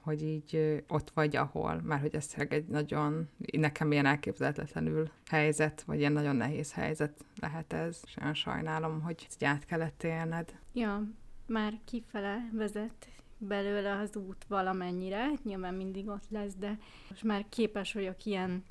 hogy 0.00 0.22
így 0.22 0.82
ott 0.88 1.10
vagy, 1.10 1.36
ahol, 1.36 1.80
már 1.84 2.00
hogy 2.00 2.14
ez 2.14 2.34
egy 2.48 2.66
nagyon, 2.66 3.28
nekem 3.52 3.92
ilyen 3.92 4.06
elképzelhetetlenül 4.06 5.10
helyzet, 5.26 5.82
vagy 5.82 5.98
ilyen 5.98 6.12
nagyon 6.12 6.36
nehéz 6.36 6.72
helyzet 6.72 7.24
lehet 7.40 7.72
ez, 7.72 8.00
és 8.04 8.16
olyan 8.16 8.34
sajnálom, 8.34 9.00
hogy 9.00 9.26
ezt 9.28 9.44
át 9.44 9.64
kellett 9.64 10.02
élned. 10.02 10.54
Ja, 10.72 11.02
már 11.46 11.78
kifele 11.84 12.48
vezet 12.52 13.08
belőle 13.38 13.98
az 13.98 14.16
út 14.16 14.44
valamennyire, 14.48 15.30
nyilván 15.42 15.74
mindig 15.74 16.08
ott 16.08 16.28
lesz, 16.28 16.54
de 16.54 16.78
most 17.08 17.22
már 17.22 17.44
képes 17.48 17.92
vagyok 17.92 18.24
ilyen 18.24 18.64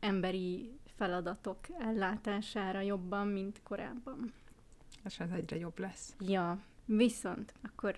emberi 0.00 0.70
feladatok 0.96 1.58
ellátására 1.78 2.80
jobban, 2.80 3.28
mint 3.28 3.60
korábban. 3.62 4.32
És 5.04 5.20
ez 5.20 5.30
egyre 5.30 5.56
jobb 5.56 5.78
lesz. 5.78 6.14
Ja, 6.20 6.58
viszont 6.84 7.54
akkor 7.62 7.96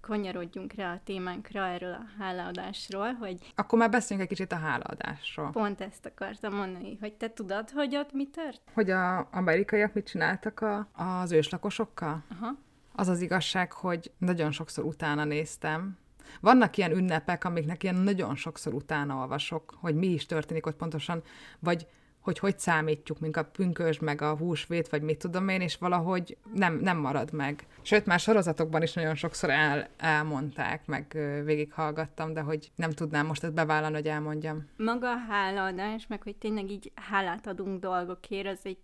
kanyarodjunk 0.00 0.72
rá 0.72 0.92
a 0.92 1.00
témánkra 1.04 1.66
erről 1.66 1.92
a 1.92 2.04
hálaadásról, 2.18 3.12
hogy... 3.12 3.52
Akkor 3.54 3.78
már 3.78 3.90
beszéljünk 3.90 4.30
egy 4.30 4.36
kicsit 4.36 4.52
a 4.52 4.56
hálaadásról. 4.56 5.50
Pont 5.50 5.80
ezt 5.80 6.06
akartam 6.06 6.54
mondani, 6.54 6.96
hogy 7.00 7.14
te 7.14 7.32
tudod, 7.32 7.70
hogy 7.70 7.96
ott 7.96 8.12
mi 8.12 8.26
tört? 8.26 8.60
Hogy 8.72 8.90
a 8.90 9.28
amerikaiak 9.32 9.94
mit 9.94 10.06
csináltak 10.06 10.60
a, 10.60 10.88
az 10.92 11.32
őslakosokkal? 11.32 12.24
Aha. 12.30 12.56
Az 12.92 13.08
az 13.08 13.20
igazság, 13.20 13.72
hogy 13.72 14.12
nagyon 14.18 14.50
sokszor 14.50 14.84
utána 14.84 15.24
néztem, 15.24 15.98
vannak 16.40 16.76
ilyen 16.76 16.92
ünnepek, 16.92 17.44
amiknek 17.44 17.82
ilyen 17.82 17.94
nagyon 17.94 18.36
sokszor 18.36 18.74
utána 18.74 19.16
olvasok, 19.16 19.74
hogy 19.80 19.94
mi 19.94 20.06
is 20.06 20.26
történik 20.26 20.66
ott 20.66 20.76
pontosan, 20.76 21.22
vagy 21.58 21.86
hogy 22.26 22.38
hogy 22.38 22.58
számítjuk, 22.58 23.20
mint 23.20 23.36
a 23.36 23.44
pünkös, 23.44 23.98
meg 23.98 24.22
a 24.22 24.36
húsvét, 24.36 24.88
vagy 24.88 25.02
mit 25.02 25.18
tudom 25.18 25.48
én, 25.48 25.60
és 25.60 25.76
valahogy 25.76 26.36
nem, 26.52 26.78
nem 26.78 26.98
marad 26.98 27.32
meg. 27.32 27.66
Sőt, 27.82 28.06
már 28.06 28.20
sorozatokban 28.20 28.82
is 28.82 28.92
nagyon 28.92 29.14
sokszor 29.14 29.50
el, 29.50 29.88
elmondták, 29.96 30.86
meg 30.86 31.18
végighallgattam, 31.44 32.32
de 32.32 32.40
hogy 32.40 32.70
nem 32.76 32.90
tudnám 32.90 33.26
most 33.26 33.44
ezt 33.44 33.54
bevállalni, 33.54 33.94
hogy 33.94 34.08
elmondjam. 34.08 34.68
Maga 34.76 35.10
a 35.10 35.24
hálaadás, 35.28 36.06
meg 36.06 36.22
hogy 36.22 36.36
tényleg 36.36 36.70
így 36.70 36.92
hálát 36.94 37.46
adunk 37.46 37.80
dolgokért, 37.80 38.46
az 38.46 38.60
egy 38.62 38.78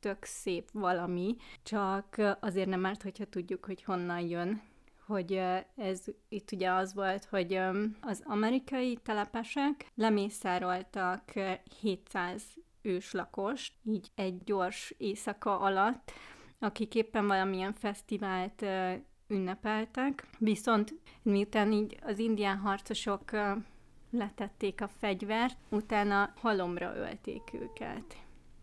tök 0.00 0.24
szép 0.24 0.68
valami, 0.72 1.36
csak 1.62 2.36
azért 2.40 2.68
nem 2.68 2.86
árt, 2.86 3.02
hogyha 3.02 3.24
tudjuk, 3.24 3.64
hogy 3.64 3.82
honnan 3.82 4.20
jön 4.20 4.62
hogy 5.08 5.40
ez 5.76 6.04
itt 6.28 6.52
ugye 6.52 6.70
az 6.70 6.94
volt, 6.94 7.24
hogy 7.24 7.60
az 8.00 8.22
amerikai 8.24 8.98
telepesek 9.02 9.86
lemészároltak 9.94 11.22
700 11.80 12.42
őslakost, 12.88 13.74
így 13.84 14.10
egy 14.14 14.44
gyors 14.44 14.94
éjszaka 14.96 15.58
alatt, 15.58 16.12
akik 16.58 16.94
éppen 16.94 17.26
valamilyen 17.26 17.72
fesztivált 17.72 18.64
ünnepeltek, 19.28 20.26
viszont 20.38 20.94
miután 21.22 21.72
így 21.72 21.98
az 22.02 22.18
indián 22.18 22.58
harcosok 22.58 23.30
letették 24.10 24.80
a 24.80 24.88
fegyvert, 24.88 25.56
utána 25.70 26.32
halomra 26.36 26.96
ölték 26.96 27.42
őket. 27.52 28.16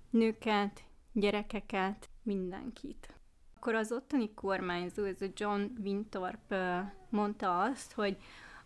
Nőket, 0.10 0.84
gyerekeket, 1.13 2.10
mindenkit. 2.24 3.13
Akkor 3.55 3.75
az 3.75 3.91
ottani 3.91 4.34
kormányzó, 4.34 5.03
ez 5.03 5.22
a 5.22 5.32
John 5.34 5.62
Winthorpe 5.84 6.96
mondta 7.10 7.60
azt, 7.60 7.94
hogy 7.94 8.17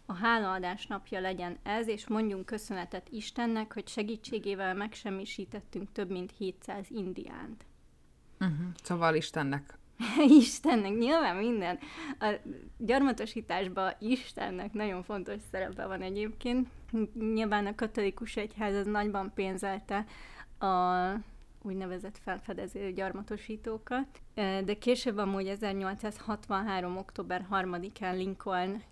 a 0.09 0.13
hálaadás 0.13 0.87
napja 0.87 1.19
legyen 1.19 1.57
ez, 1.63 1.87
és 1.87 2.07
mondjunk 2.07 2.45
köszönetet 2.45 3.09
Istennek, 3.09 3.73
hogy 3.73 3.87
segítségével 3.87 4.73
megsemmisítettünk 4.73 5.91
több 5.91 6.09
mint 6.09 6.33
700 6.37 6.85
indiánt. 6.89 7.65
Uh-huh. 8.39 8.67
Szóval 8.83 9.15
Istennek. 9.15 9.77
Istennek, 10.41 10.97
nyilván 10.97 11.35
minden. 11.35 11.79
A 12.19 12.33
gyarmatosításban 12.77 13.93
Istennek 13.99 14.73
nagyon 14.73 15.03
fontos 15.03 15.41
szerepe 15.51 15.85
van 15.85 16.01
egyébként. 16.01 16.67
Nyilván 17.33 17.65
a 17.65 17.75
katolikus 17.75 18.35
egyház 18.35 18.75
az 18.75 18.85
nagyban 18.85 19.31
pénzelte 19.33 20.05
a 20.59 20.95
úgynevezett 21.61 22.17
felfedező 22.17 22.91
gyarmatosítókat, 22.91 24.21
de 24.35 24.73
később 24.79 25.17
amúgy 25.17 25.47
1863. 25.47 26.97
október 26.97 27.47
3-án 27.51 28.15
Lincoln 28.15 28.83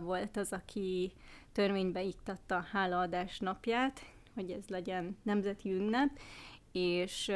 volt 0.00 0.36
az, 0.36 0.52
aki 0.52 1.12
törvénybe 1.52 2.02
iktatta 2.02 2.56
a 2.56 2.66
hálaadás 2.72 3.38
napját, 3.38 4.00
hogy 4.34 4.50
ez 4.50 4.68
legyen 4.68 5.16
nemzeti 5.22 5.72
ünnep, 5.72 6.10
és 6.72 7.32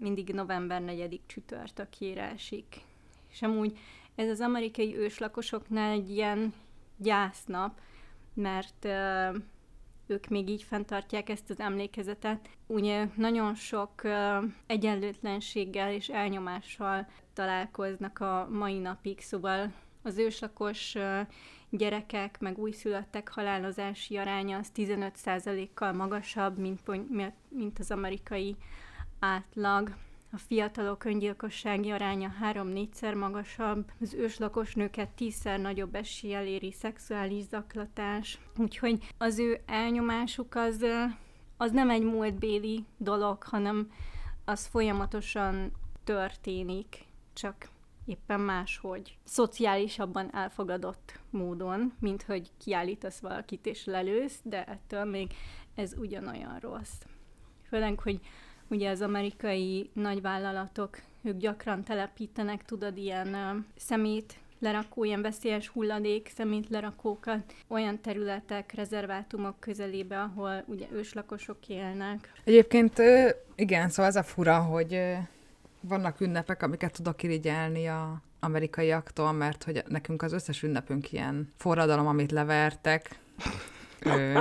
mindig 0.00 0.32
november 0.32 0.82
4. 0.82 1.20
csütörtökére 1.26 2.30
esik. 2.30 2.76
És 3.30 3.42
amúgy 3.42 3.78
ez 4.14 4.28
az 4.28 4.40
amerikai 4.40 4.96
őslakosoknál 4.96 5.90
egy 5.90 6.10
ilyen 6.10 6.54
gyásznap, 6.96 7.80
mert 8.34 8.84
ők 10.06 10.28
még 10.28 10.48
így 10.48 10.62
fenntartják 10.62 11.28
ezt 11.28 11.50
az 11.50 11.60
emlékezetet. 11.60 12.48
Ugye 12.66 13.08
nagyon 13.16 13.54
sok 13.54 14.02
egyenlőtlenséggel 14.66 15.92
és 15.92 16.08
elnyomással 16.08 17.08
találkoznak 17.32 18.20
a 18.20 18.48
mai 18.50 18.78
napig, 18.78 19.20
szóval 19.20 19.72
az 20.02 20.18
őslakos 20.18 20.96
gyerekek, 21.70 22.40
meg 22.40 22.58
újszülöttek 22.58 23.28
halálozási 23.28 24.16
aránya 24.16 24.58
az 24.58 24.70
15%-kal 24.74 25.92
magasabb, 25.92 26.58
mint, 26.58 26.80
mint 27.48 27.78
az 27.78 27.90
amerikai 27.90 28.56
átlag. 29.18 29.94
A 30.32 30.38
fiatalok 30.38 31.04
öngyilkossági 31.04 31.90
aránya 31.90 32.28
három-négyszer 32.28 33.14
magasabb, 33.14 33.90
az 34.00 34.14
őslakos 34.14 34.74
nőket 34.74 35.08
tízszer 35.08 35.60
nagyobb 35.60 35.94
eséllyel 35.94 36.46
éri 36.46 36.72
szexuális 36.72 37.44
zaklatás, 37.44 38.38
úgyhogy 38.56 38.98
az 39.18 39.38
ő 39.38 39.60
elnyomásuk 39.66 40.54
az, 40.54 40.84
az 41.56 41.72
nem 41.72 41.90
egy 41.90 42.02
múltbéli 42.02 42.84
dolog, 42.96 43.42
hanem 43.42 43.92
az 44.44 44.66
folyamatosan 44.66 45.72
történik, 46.04 47.04
csak 47.32 47.68
éppen 48.04 48.40
máshogy, 48.40 49.16
szociálisabban 49.24 50.34
elfogadott 50.34 51.20
módon, 51.30 51.92
mint 52.00 52.22
hogy 52.22 52.50
kiállítasz 52.64 53.18
valakit 53.18 53.66
és 53.66 53.84
lelősz, 53.84 54.40
de 54.42 54.64
ettől 54.64 55.04
még 55.04 55.32
ez 55.74 55.94
ugyanolyan 55.98 56.58
rossz. 56.60 57.02
Főleg, 57.68 57.98
hogy 57.98 58.20
ugye 58.68 58.90
az 58.90 59.00
amerikai 59.00 59.90
nagyvállalatok, 59.92 61.00
ők 61.22 61.36
gyakran 61.36 61.84
telepítenek, 61.84 62.64
tudod, 62.64 62.96
ilyen 62.96 63.66
szemét 63.76 64.38
lerakó, 64.58 65.04
ilyen 65.04 65.22
veszélyes 65.22 65.68
hulladék, 65.68 66.30
szemét 66.34 66.68
lerakókat 66.68 67.54
olyan 67.68 68.00
területek, 68.00 68.72
rezervátumok 68.72 69.60
közelébe, 69.60 70.20
ahol 70.20 70.64
ugye 70.66 70.86
őslakosok 70.92 71.68
élnek. 71.68 72.32
Egyébként 72.44 73.02
igen, 73.54 73.88
szóval 73.88 74.10
az 74.10 74.16
a 74.16 74.22
fura, 74.22 74.58
hogy 74.58 75.16
Vannak 75.80 76.20
ünnepek, 76.20 76.62
amiket 76.62 76.92
tudok 76.92 77.22
irigyelni 77.22 77.86
a 77.86 78.22
amerikaiaktól, 78.40 79.32
mert 79.32 79.64
hogy 79.64 79.82
nekünk 79.88 80.22
az 80.22 80.32
összes 80.32 80.62
ünnepünk 80.62 81.12
ilyen 81.12 81.52
forradalom, 81.56 82.06
amit 82.06 82.32
levertek, 82.32 83.18
ö, 84.00 84.40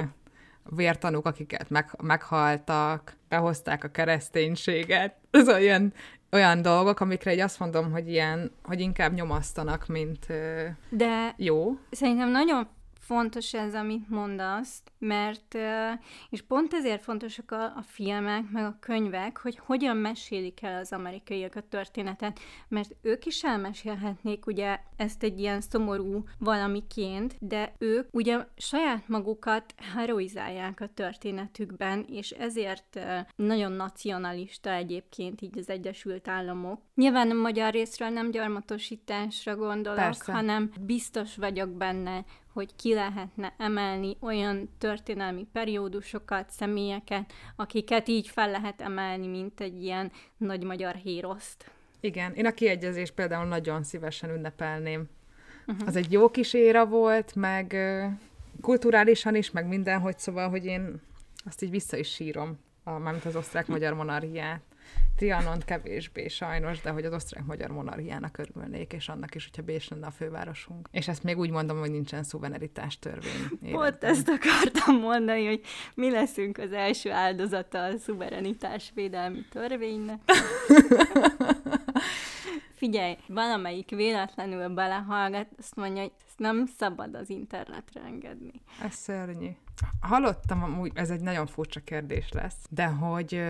vértanúk, 0.70 1.26
akiket 1.26 1.70
meg, 1.70 1.90
meghaltak, 2.02 3.14
behozták 3.30 3.84
a 3.84 3.88
kereszténységet. 3.88 5.16
Ez 5.32 5.50
olyan, 5.50 5.94
olyan 6.32 6.62
dolgok, 6.62 7.00
amikre 7.00 7.32
egy 7.32 7.40
azt 7.40 7.60
mondom, 7.60 7.92
hogy 7.92 8.10
ilyen, 8.10 8.52
hogy 8.64 8.80
inkább 8.80 9.14
nyomasztanak, 9.14 9.88
mint 9.88 10.26
ö, 10.30 10.66
De 10.90 11.34
jó. 11.38 11.78
Szerintem 11.92 12.30
nagyon 12.30 12.68
fontos 13.10 13.54
ez, 13.54 13.74
amit 13.74 14.10
mondasz, 14.10 14.84
mert, 15.00 15.58
és 16.30 16.42
pont 16.42 16.74
ezért 16.74 17.04
fontosak 17.04 17.52
a, 17.52 17.64
a 17.64 17.84
filmek, 17.86 18.50
meg 18.52 18.66
a 18.66 18.78
könyvek, 18.80 19.38
hogy 19.38 19.60
hogyan 19.66 19.98
mesélik 19.98 20.62
el 20.62 20.80
az 20.80 20.92
amerikaiak 20.92 21.56
a 21.56 21.62
történetet, 21.62 22.40
mert 22.68 22.96
ők 23.02 23.26
is 23.26 23.44
elmesélhetnék 23.44 24.46
ugye 24.46 24.80
ezt 24.96 25.24
egy 25.24 25.40
ilyen 25.40 25.62
szomorú 25.62 26.24
valamiként, 26.40 27.36
de 27.40 27.74
ők 27.78 28.08
ugye 28.12 28.46
saját 28.58 29.08
magukat 29.08 29.74
heroizálják 29.96 30.82
a 30.82 30.94
történetükben, 30.94 32.06
és 32.10 32.32
ezért 32.32 33.00
nagyon 33.36 33.72
nacionalista 33.72 34.72
egyébként 34.72 35.42
így 35.42 35.58
az 35.58 35.70
Egyesült 35.70 36.28
Államok. 36.28 36.82
Nyilván 36.96 37.30
a 37.30 37.34
magyar 37.34 37.72
részről 37.72 38.10
nem 38.10 38.32
gyarmatosításra 38.32 39.56
gondolok, 39.56 40.00
Persze. 40.00 40.32
hanem 40.32 40.72
biztos 40.80 41.36
vagyok 41.36 41.70
benne, 41.70 42.26
hogy 42.60 42.76
ki 42.76 42.94
lehetne 42.94 43.54
emelni 43.58 44.18
olyan 44.20 44.70
történelmi 44.78 45.48
periódusokat, 45.52 46.50
személyeket, 46.50 47.34
akiket 47.56 48.08
így 48.08 48.28
fel 48.28 48.52
lehet 48.52 48.82
emelni, 48.82 49.28
mint 49.28 49.60
egy 49.60 49.84
ilyen 49.84 50.12
nagy 50.38 50.64
magyar 50.64 50.96
híroszt. 50.96 51.72
Igen, 52.00 52.34
én 52.34 52.46
a 52.46 52.52
kiegyezést 52.52 53.14
például 53.14 53.46
nagyon 53.46 53.84
szívesen 53.84 54.30
ünnepelném. 54.30 55.10
Uh-huh. 55.68 55.88
Az 55.88 55.96
egy 55.96 56.12
jó 56.12 56.30
kis 56.30 56.54
éra 56.54 56.86
volt, 56.86 57.36
meg 57.36 57.76
kulturálisan 58.62 59.36
is, 59.36 59.52
meg 59.52 59.68
mindenhogy, 59.68 60.20
szóval, 60.20 60.50
hogy 60.50 60.66
én 60.66 61.02
azt 61.46 61.62
így 61.62 61.70
vissza 61.70 61.98
is 61.98 62.14
sírom, 62.14 62.60
a, 62.84 62.92
mármint 62.92 63.26
az 63.26 63.36
osztrák-magyar 63.36 63.94
monarchiát. 63.94 64.62
Trianon 65.20 65.60
kevésbé 65.66 66.28
sajnos, 66.28 66.82
de 66.82 66.90
hogy 66.90 67.06
az 67.06 67.14
osztrák-magyar 67.14 67.70
monarchiának 67.70 68.38
örülnék, 68.38 68.94
és 68.94 69.10
annak 69.10 69.36
is, 69.36 69.44
hogyha 69.44 69.62
Bécs 69.62 69.90
lenne 69.90 70.06
a 70.06 70.12
fővárosunk. 70.12 70.88
És 70.92 71.08
ezt 71.08 71.24
még 71.24 71.38
úgy 71.38 71.50
mondom, 71.50 71.80
hogy 71.80 71.92
nincsen 71.92 72.24
szuverenitás 72.24 73.00
törvény. 73.00 73.72
Pont 73.72 74.04
ezt 74.04 74.30
akartam 74.30 74.96
mondani, 74.96 75.46
hogy 75.46 75.62
mi 75.96 76.12
leszünk 76.12 76.58
az 76.58 76.72
első 76.72 77.12
áldozata 77.12 77.84
a 77.84 77.98
szuverenitás 77.98 78.92
védelmi 78.96 79.46
törvénynek. 79.52 80.20
Figyelj, 82.80 83.18
valamelyik 83.28 83.90
véletlenül 83.90 84.68
belehallgat, 84.68 85.48
azt 85.58 85.76
mondja, 85.76 86.02
hogy 86.02 86.12
ezt 86.28 86.40
nem 86.40 86.66
szabad 86.78 87.16
az 87.16 87.30
internetre 87.30 88.02
engedni. 88.02 88.52
Ez 88.84 88.94
szörnyű. 88.94 89.50
Hallottam, 90.02 90.64
amúgy, 90.64 90.92
ez 90.96 91.10
egy 91.10 91.22
nagyon 91.22 91.46
furcsa 91.46 91.80
kérdés 91.80 92.32
lesz, 92.32 92.66
de 92.70 92.86
hogy 92.86 93.42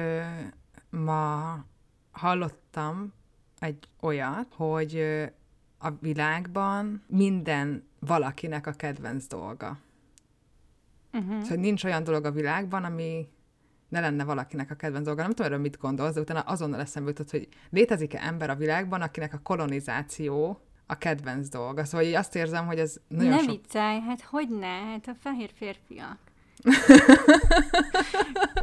ma 0.89 1.58
hallottam 2.12 3.13
egy 3.60 3.88
olyat, 4.00 4.53
hogy 4.55 5.05
a 5.77 5.89
világban 6.00 7.03
minden 7.08 7.88
valakinek 8.00 8.67
a 8.67 8.72
kedvenc 8.72 9.27
dolga. 9.27 9.77
Uh-huh. 11.13 11.41
Szóval 11.41 11.58
nincs 11.58 11.84
olyan 11.84 12.03
dolog 12.03 12.25
a 12.25 12.31
világban, 12.31 12.84
ami 12.84 13.27
ne 13.89 14.00
lenne 14.00 14.24
valakinek 14.24 14.72
a 14.72 14.75
kedvenc 14.75 15.05
dolga. 15.05 15.22
Nem 15.22 15.29
tudom, 15.29 15.46
erről 15.46 15.62
mit 15.62 15.77
gondolsz, 15.77 16.13
de 16.13 16.22
utána 16.22 16.39
azonnal 16.39 16.79
eszembe 16.79 17.10
jutott, 17.10 17.31
hogy 17.31 17.48
létezik-e 17.69 18.19
ember 18.24 18.50
a 18.50 18.55
világban, 18.55 19.01
akinek 19.01 19.34
a 19.34 19.39
kolonizáció 19.43 20.62
a 20.86 20.98
kedvenc 20.98 21.50
dolga. 21.50 21.86
Szóval 21.86 22.08
így 22.08 22.13
azt 22.13 22.36
érzem, 22.36 22.65
hogy 22.65 22.79
ez 22.79 22.98
nagyon 23.08 23.30
ne 23.30 23.38
sok... 23.38 23.49
viccelj, 23.49 23.99
hát 23.99 24.21
hogy 24.21 24.49
ne? 24.49 24.67
Hát 24.67 25.08
a 25.08 25.15
fehér 25.19 25.52
férfiak. 25.56 26.17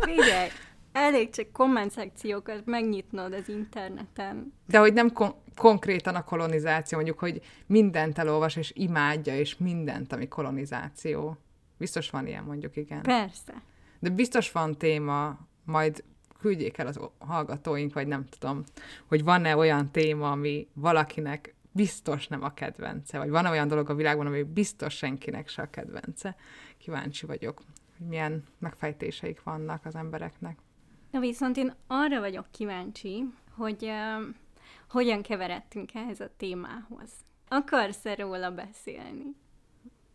Figyelj, 0.09 0.49
elég 0.97 1.31
csak 1.31 1.53
komment 1.53 1.91
szekciókat 1.91 2.63
megnyitnod 2.65 3.33
az 3.33 3.49
interneten. 3.49 4.53
De 4.67 4.79
hogy 4.79 4.93
nem 4.93 5.13
kon- 5.13 5.37
konkrétan 5.57 6.15
a 6.15 6.25
kolonizáció, 6.25 6.97
mondjuk, 6.99 7.19
hogy 7.19 7.41
mindent 7.67 8.19
elolvas, 8.19 8.57
és 8.57 8.73
imádja, 8.75 9.39
és 9.39 9.57
mindent, 9.57 10.13
ami 10.13 10.29
kolonizáció. 10.29 11.37
Biztos 11.79 12.11
van 12.11 12.27
ilyen, 12.27 12.45
mondjuk, 12.45 12.77
igen. 12.77 13.03
Persze. 13.03 13.63
De 13.99 14.11
biztos 14.11 14.53
van 14.53 14.79
téma, 14.79 15.39
majd 15.65 16.05
küldjék 16.39 16.79
el 16.79 16.87
az 16.87 17.01
hallgatóink, 17.19 17.95
vagy 17.95 18.07
nem 18.07 18.25
tudom, 18.39 18.65
hogy 19.07 19.25
van-e 19.25 19.57
olyan 19.57 19.91
téma, 19.91 20.31
ami 20.31 20.69
valakinek 20.73 21.55
biztos 21.73 22.29
nem 22.29 22.43
a 22.43 22.55
kedvence, 22.55 23.19
vagy 23.19 23.31
van-e 23.31 23.51
olyan 23.51 23.69
dolog 23.69 23.91
a 23.91 23.95
világban, 23.95 24.27
ami 24.27 24.43
biztos 24.43 24.95
senkinek 24.97 25.49
se 25.49 25.63
a 25.63 25.71
kedvence. 25.71 26.37
Kíváncsi 26.79 27.27
vagyok, 27.27 27.63
hogy 27.99 28.07
milyen 28.07 28.45
megfejtéseik 28.59 29.43
vannak 29.43 29.85
az 29.85 29.95
embereknek. 29.95 30.59
Na 31.11 31.21
viszont 31.21 31.57
én 31.57 31.75
arra 31.87 32.21
vagyok 32.21 32.47
kíváncsi, 32.51 33.25
hogy 33.51 33.85
uh, 33.85 34.35
hogyan 34.89 35.23
keveredtünk 35.23 35.95
ehhez 35.95 36.21
a 36.21 36.31
témához. 36.37 37.11
Akarsz-e 37.49 38.15
róla 38.15 38.51
beszélni? 38.51 39.37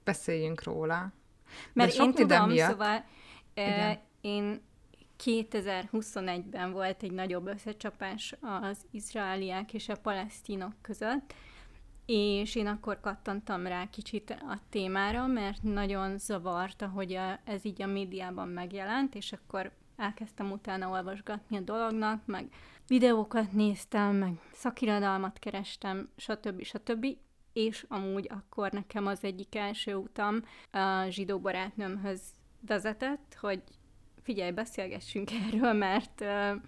Beszéljünk 0.03 0.63
róla. 0.63 1.11
Mert 1.73 1.95
én 1.95 2.13
tudom, 2.13 2.49
miatt- 2.49 2.71
szóval 2.71 3.05
uh, 3.55 3.97
én 4.21 4.61
2021-ben 5.23 6.71
volt 6.71 7.03
egy 7.03 7.11
nagyobb 7.11 7.47
összecsapás 7.47 8.35
az 8.41 8.85
izraeliek 8.91 9.73
és 9.73 9.89
a 9.89 9.95
palesztinok 9.95 10.73
között, 10.81 11.33
és 12.05 12.55
én 12.55 12.67
akkor 12.67 12.99
kattantam 12.99 13.67
rá 13.67 13.89
kicsit 13.89 14.29
a 14.29 14.59
témára, 14.69 15.27
mert 15.27 15.63
nagyon 15.63 16.17
zavarta, 16.17 16.87
hogy 16.87 17.13
a, 17.13 17.39
ez 17.43 17.65
így 17.65 17.81
a 17.81 17.87
médiában 17.87 18.47
megjelent, 18.47 19.15
és 19.15 19.33
akkor 19.33 19.71
elkezdtem 20.01 20.51
utána 20.51 20.89
olvasgatni 20.89 21.57
a 21.57 21.61
dolognak, 21.61 22.25
meg 22.25 22.47
videókat 22.87 23.51
néztem, 23.51 24.15
meg 24.15 24.33
szakirodalmat 24.53 25.39
kerestem, 25.39 26.09
stb. 26.15 26.63
stb. 26.63 27.05
És 27.53 27.85
amúgy 27.87 28.27
akkor 28.29 28.71
nekem 28.71 29.07
az 29.07 29.23
egyik 29.23 29.55
első 29.55 29.95
utam 29.95 30.43
a 30.71 31.05
zsidó 31.09 31.39
barátnőmhöz 31.39 32.21
vezetett, 32.67 33.37
hogy 33.39 33.61
figyelj, 34.23 34.51
beszélgessünk 34.51 35.29
erről, 35.47 35.73
mert 35.73 36.21
uh, 36.21 36.61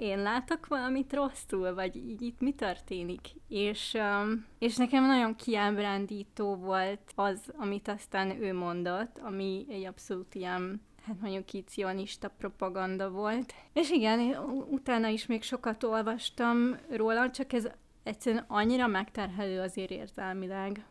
én 0.00 0.22
látok 0.22 0.66
valamit 0.66 1.12
rosszul, 1.12 1.74
vagy 1.74 1.96
így 1.96 2.22
itt 2.22 2.40
mi 2.40 2.52
történik. 2.52 3.28
És, 3.48 3.94
um, 3.94 4.46
és 4.58 4.76
nekem 4.76 5.06
nagyon 5.06 5.36
kiábrándító 5.36 6.54
volt 6.54 7.12
az, 7.14 7.40
amit 7.56 7.88
aztán 7.88 8.42
ő 8.42 8.54
mondott, 8.54 9.18
ami 9.18 9.66
egy 9.68 9.84
abszolút 9.84 10.34
ilyen 10.34 10.80
hát 11.06 11.20
mondjuk 11.20 11.52
így 11.52 11.66
cionista 11.68 12.28
propaganda 12.28 13.10
volt. 13.10 13.54
És 13.72 13.90
igen, 13.90 14.36
utána 14.70 15.08
is 15.08 15.26
még 15.26 15.42
sokat 15.42 15.84
olvastam 15.84 16.76
róla, 16.90 17.30
csak 17.30 17.52
ez 17.52 17.68
egyszerűen 18.02 18.44
annyira 18.48 18.86
megterhelő 18.86 19.60
azért 19.60 19.90
érzelmileg. 19.90 20.84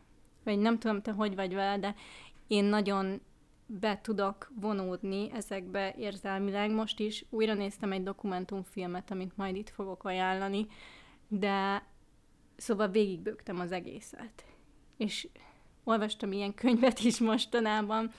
Vagy 0.44 0.60
nem 0.60 0.80
tudom, 0.80 1.02
te 1.02 1.12
hogy 1.12 1.36
vagy 1.36 1.54
vele, 1.54 1.80
de 1.80 1.96
én 2.48 2.64
nagyon 2.64 3.22
be 3.66 4.00
tudok 4.02 4.52
vonódni 4.60 5.32
ezekbe 5.34 5.94
érzelmileg. 5.98 6.72
Most 6.72 7.00
is 7.00 7.26
újra 7.30 7.54
néztem 7.54 7.92
egy 7.92 8.04
dokumentumfilmet, 8.04 9.12
amit 9.12 9.38
majd 9.38 9.56
itt 9.56 9.70
fogok 9.70 10.04
ajánlani, 10.04 10.68
de 11.28 11.84
szóval 12.56 12.88
végigbőgtem 12.88 13.60
az 13.60 13.72
egészet. 13.72 14.46
És 14.98 15.28
olvastam 15.86 16.32
ilyen 16.32 16.54
könyvet 16.54 17.00
is 17.00 17.20
mostanában, 17.20 18.12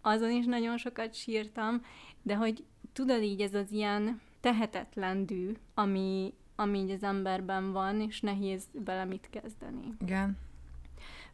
azon 0.00 0.30
is 0.30 0.44
nagyon 0.44 0.76
sokat 0.76 1.14
sírtam, 1.14 1.84
de 2.22 2.34
hogy 2.34 2.64
tudod 2.92 3.22
így 3.22 3.40
ez 3.40 3.54
az 3.54 3.70
ilyen 3.70 4.20
tehetetlen 4.40 5.26
dű, 5.26 5.52
ami, 5.74 6.34
ami 6.56 6.78
így 6.78 6.90
az 6.90 7.02
emberben 7.02 7.72
van, 7.72 8.00
és 8.00 8.20
nehéz 8.20 8.64
vele 8.84 9.04
mit 9.04 9.28
kezdeni. 9.30 9.94
Igen. 10.00 10.38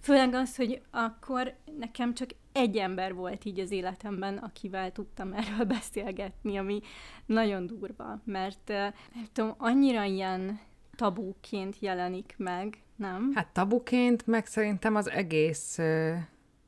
Főleg 0.01 0.35
az, 0.35 0.57
hogy 0.57 0.83
akkor 0.91 1.57
nekem 1.79 2.15
csak 2.15 2.31
egy 2.53 2.77
ember 2.77 3.15
volt 3.15 3.45
így 3.45 3.61
az 3.61 3.71
életemben, 3.71 4.37
akivel 4.37 4.93
tudtam 4.93 5.33
erről 5.33 5.65
beszélgetni, 5.77 6.57
ami 6.57 6.81
nagyon 7.27 7.67
durva, 7.67 8.21
mert 8.25 8.71
eh, 8.71 8.93
nem 9.15 9.27
tudom, 9.33 9.55
annyira 9.59 10.03
ilyen 10.03 10.61
tabúként 10.99 11.77
jelenik 11.81 12.35
meg, 12.37 12.79
nem? 12.97 13.33
Hát 13.35 13.47
tabuként, 13.47 14.27
meg 14.27 14.47
szerintem 14.47 14.95
az 14.95 15.11
egész 15.11 15.79
ö, 15.79 16.15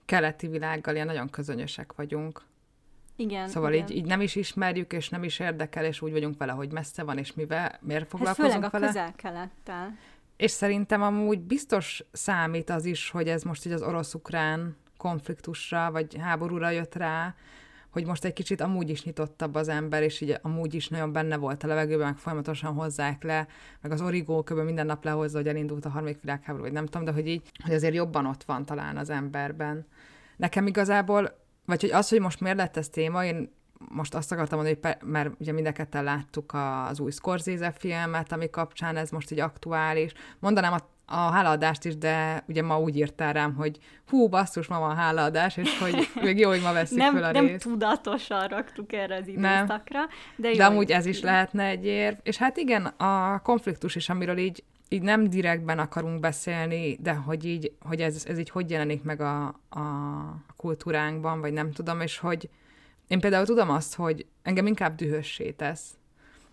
keleti 0.04 0.46
világgal 0.46 0.94
ilyen 0.94 1.06
nagyon 1.06 1.30
közönösek 1.30 1.92
vagyunk. 1.92 2.42
Igen. 3.16 3.48
Szóval 3.48 3.72
igen. 3.72 3.88
így, 3.88 3.96
így 3.96 4.04
nem 4.04 4.20
is 4.20 4.36
ismerjük, 4.36 4.92
és 4.92 5.08
nem 5.08 5.24
is 5.24 5.38
érdekel, 5.38 5.84
és 5.84 6.02
úgy 6.02 6.12
vagyunk 6.12 6.38
vele, 6.38 6.52
hogy 6.52 6.72
messze 6.72 7.02
van, 7.02 7.18
és 7.18 7.34
mivel, 7.34 7.78
miért 7.80 8.00
Hát 8.02 8.10
foglalkozunk 8.10 8.52
főleg 8.52 8.64
a 8.68 8.70
vele. 8.70 8.86
közel-kelettel. 8.86 9.96
És 10.36 10.50
szerintem 10.50 11.02
amúgy 11.02 11.40
biztos 11.40 12.04
számít 12.12 12.70
az 12.70 12.84
is, 12.84 13.10
hogy 13.10 13.28
ez 13.28 13.42
most 13.42 13.66
így 13.66 13.72
az 13.72 13.82
orosz-ukrán 13.82 14.76
konfliktusra, 14.96 15.90
vagy 15.90 16.16
háborúra 16.20 16.70
jött 16.70 16.94
rá, 16.94 17.34
hogy 17.90 18.06
most 18.06 18.24
egy 18.24 18.32
kicsit 18.32 18.60
amúgy 18.60 18.90
is 18.90 19.04
nyitottabb 19.04 19.54
az 19.54 19.68
ember, 19.68 20.02
és 20.02 20.20
így 20.20 20.38
amúgy 20.42 20.74
is 20.74 20.88
nagyon 20.88 21.12
benne 21.12 21.36
volt 21.36 21.64
a 21.64 21.66
levegőben, 21.66 22.06
meg 22.06 22.16
folyamatosan 22.16 22.74
hozzák 22.74 23.22
le, 23.22 23.46
meg 23.80 23.92
az 23.92 24.00
origó 24.00 24.42
kb. 24.42 24.58
minden 24.58 24.86
nap 24.86 25.04
lehozza, 25.04 25.36
hogy 25.36 25.48
elindult 25.48 25.84
a 25.84 25.88
harmadik 25.88 26.20
világháború, 26.20 26.64
vagy 26.64 26.72
nem 26.72 26.86
tudom, 26.86 27.04
de 27.04 27.12
hogy 27.12 27.28
így, 27.28 27.50
hogy 27.64 27.74
azért 27.74 27.94
jobban 27.94 28.26
ott 28.26 28.42
van 28.44 28.64
talán 28.64 28.96
az 28.96 29.10
emberben. 29.10 29.86
Nekem 30.36 30.66
igazából, 30.66 31.38
vagy 31.64 31.80
hogy 31.80 31.90
az, 31.90 32.08
hogy 32.08 32.20
most 32.20 32.40
miért 32.40 32.56
lett 32.56 32.76
ez 32.76 32.88
téma, 32.88 33.24
én 33.24 33.58
most 33.88 34.14
azt 34.14 34.32
akartam 34.32 34.58
mondani, 34.58 34.78
hogy 34.82 35.08
mert 35.08 35.30
ugye 35.38 35.52
mindekettel 35.52 36.02
láttuk 36.02 36.52
az 36.88 37.00
új 37.00 37.10
Scorsese 37.10 37.70
filmet, 37.70 38.32
ami 38.32 38.50
kapcsán 38.50 38.96
ez 38.96 39.10
most 39.10 39.30
így 39.30 39.40
aktuális. 39.40 40.12
Mondanám 40.38 40.72
a 40.72 40.88
a 41.12 41.30
hálaadást 41.30 41.84
is, 41.84 41.96
de 41.96 42.44
ugye 42.48 42.62
ma 42.62 42.80
úgy 42.80 42.96
írtál 42.96 43.32
rám, 43.32 43.54
hogy 43.54 43.78
hú, 44.08 44.28
basszus, 44.28 44.66
ma 44.66 44.78
van 44.78 44.96
hálaadás, 44.96 45.56
és 45.56 45.78
hogy 45.78 46.08
még 46.24 46.38
jó, 46.38 46.48
hogy 46.48 46.62
ma 46.62 46.72
veszik 46.72 46.98
nem, 46.98 47.14
fel 47.14 47.24
a 47.24 47.32
nem 47.32 47.46
részt. 47.46 47.64
Nem 47.64 47.72
tudatosan 47.72 48.46
raktuk 48.46 48.92
erre 48.92 49.16
az 49.16 49.28
időszakra, 49.28 50.00
de 50.36 50.48
jó. 50.48 50.54
De 50.54 50.64
amúgy 50.64 50.90
ez 50.90 51.06
is 51.06 51.20
lehetne 51.20 51.64
egy 51.64 51.86
érv. 51.86 52.16
És 52.22 52.36
hát 52.36 52.56
igen, 52.56 52.84
a 52.86 53.40
konfliktus 53.42 53.94
is, 53.94 54.08
amiről 54.08 54.38
így, 54.38 54.64
így 54.88 55.02
nem 55.02 55.30
direktben 55.30 55.78
akarunk 55.78 56.20
beszélni, 56.20 56.96
de 57.00 57.12
hogy 57.12 57.44
így, 57.44 57.72
hogy 57.80 58.00
ez, 58.00 58.24
ez 58.28 58.38
így 58.38 58.50
hogy 58.50 58.70
jelenik 58.70 59.02
meg 59.02 59.20
a, 59.20 59.44
a 59.70 59.84
kultúránkban, 60.56 61.40
vagy 61.40 61.52
nem 61.52 61.72
tudom, 61.72 62.00
és 62.00 62.18
hogy 62.18 62.48
én 63.08 63.20
például 63.20 63.44
tudom 63.44 63.70
azt, 63.70 63.94
hogy 63.94 64.26
engem 64.42 64.66
inkább 64.66 64.94
dühössé 64.94 65.50
tesz. 65.50 65.94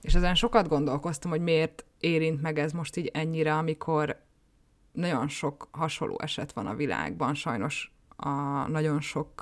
És 0.01 0.13
ezen 0.13 0.35
sokat 0.35 0.67
gondolkoztam, 0.67 1.31
hogy 1.31 1.41
miért 1.41 1.85
érint 1.99 2.41
meg 2.41 2.59
ez 2.59 2.71
most 2.71 2.95
így 2.95 3.11
ennyire, 3.13 3.53
amikor 3.53 4.25
nagyon 4.97 5.27
sok 5.27 5.67
hasonló 5.71 6.19
eset 6.21 6.51
van 6.51 6.67
a 6.67 6.75
világban, 6.75 7.33
sajnos 7.33 7.91
a 8.15 8.31
nagyon 8.67 9.01
sok, 9.01 9.41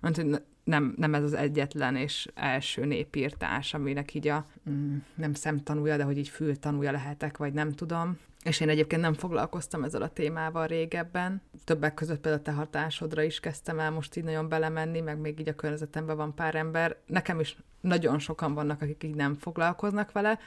mert 0.00 0.22
nem, 0.64 0.94
nem 0.96 1.14
ez 1.14 1.22
az 1.22 1.32
egyetlen 1.32 1.96
és 1.96 2.28
első 2.34 2.84
népírtás, 2.84 3.74
aminek 3.74 4.14
így 4.14 4.28
a 4.28 4.46
mm, 4.70 4.96
nem 5.14 5.34
szemtanúja, 5.34 5.96
de 5.96 6.04
hogy 6.04 6.18
így 6.18 6.28
fültanúja 6.28 6.90
lehetek, 6.90 7.36
vagy 7.36 7.52
nem 7.52 7.72
tudom. 7.72 8.18
És 8.42 8.60
én 8.60 8.68
egyébként 8.68 9.02
nem 9.02 9.14
foglalkoztam 9.14 9.84
ezzel 9.84 10.02
a 10.02 10.08
témával 10.08 10.66
régebben. 10.66 11.42
Többek 11.64 11.94
között 11.94 12.20
például 12.20 12.42
te 12.42 12.52
hatásodra 12.52 13.22
is 13.22 13.40
kezdtem 13.40 13.78
el 13.78 13.90
most 13.90 14.16
így 14.16 14.24
nagyon 14.24 14.48
belemenni, 14.48 15.00
meg 15.00 15.18
még 15.18 15.40
így 15.40 15.48
a 15.48 15.54
környezetemben 15.54 16.16
van 16.16 16.34
pár 16.34 16.54
ember. 16.54 16.96
Nekem 17.06 17.40
is 17.40 17.56
nagyon 17.80 18.18
sokan 18.18 18.54
vannak, 18.54 18.82
akik 18.82 19.02
így 19.04 19.14
nem 19.14 19.34
foglalkoznak 19.34 20.12
vele, 20.12 20.38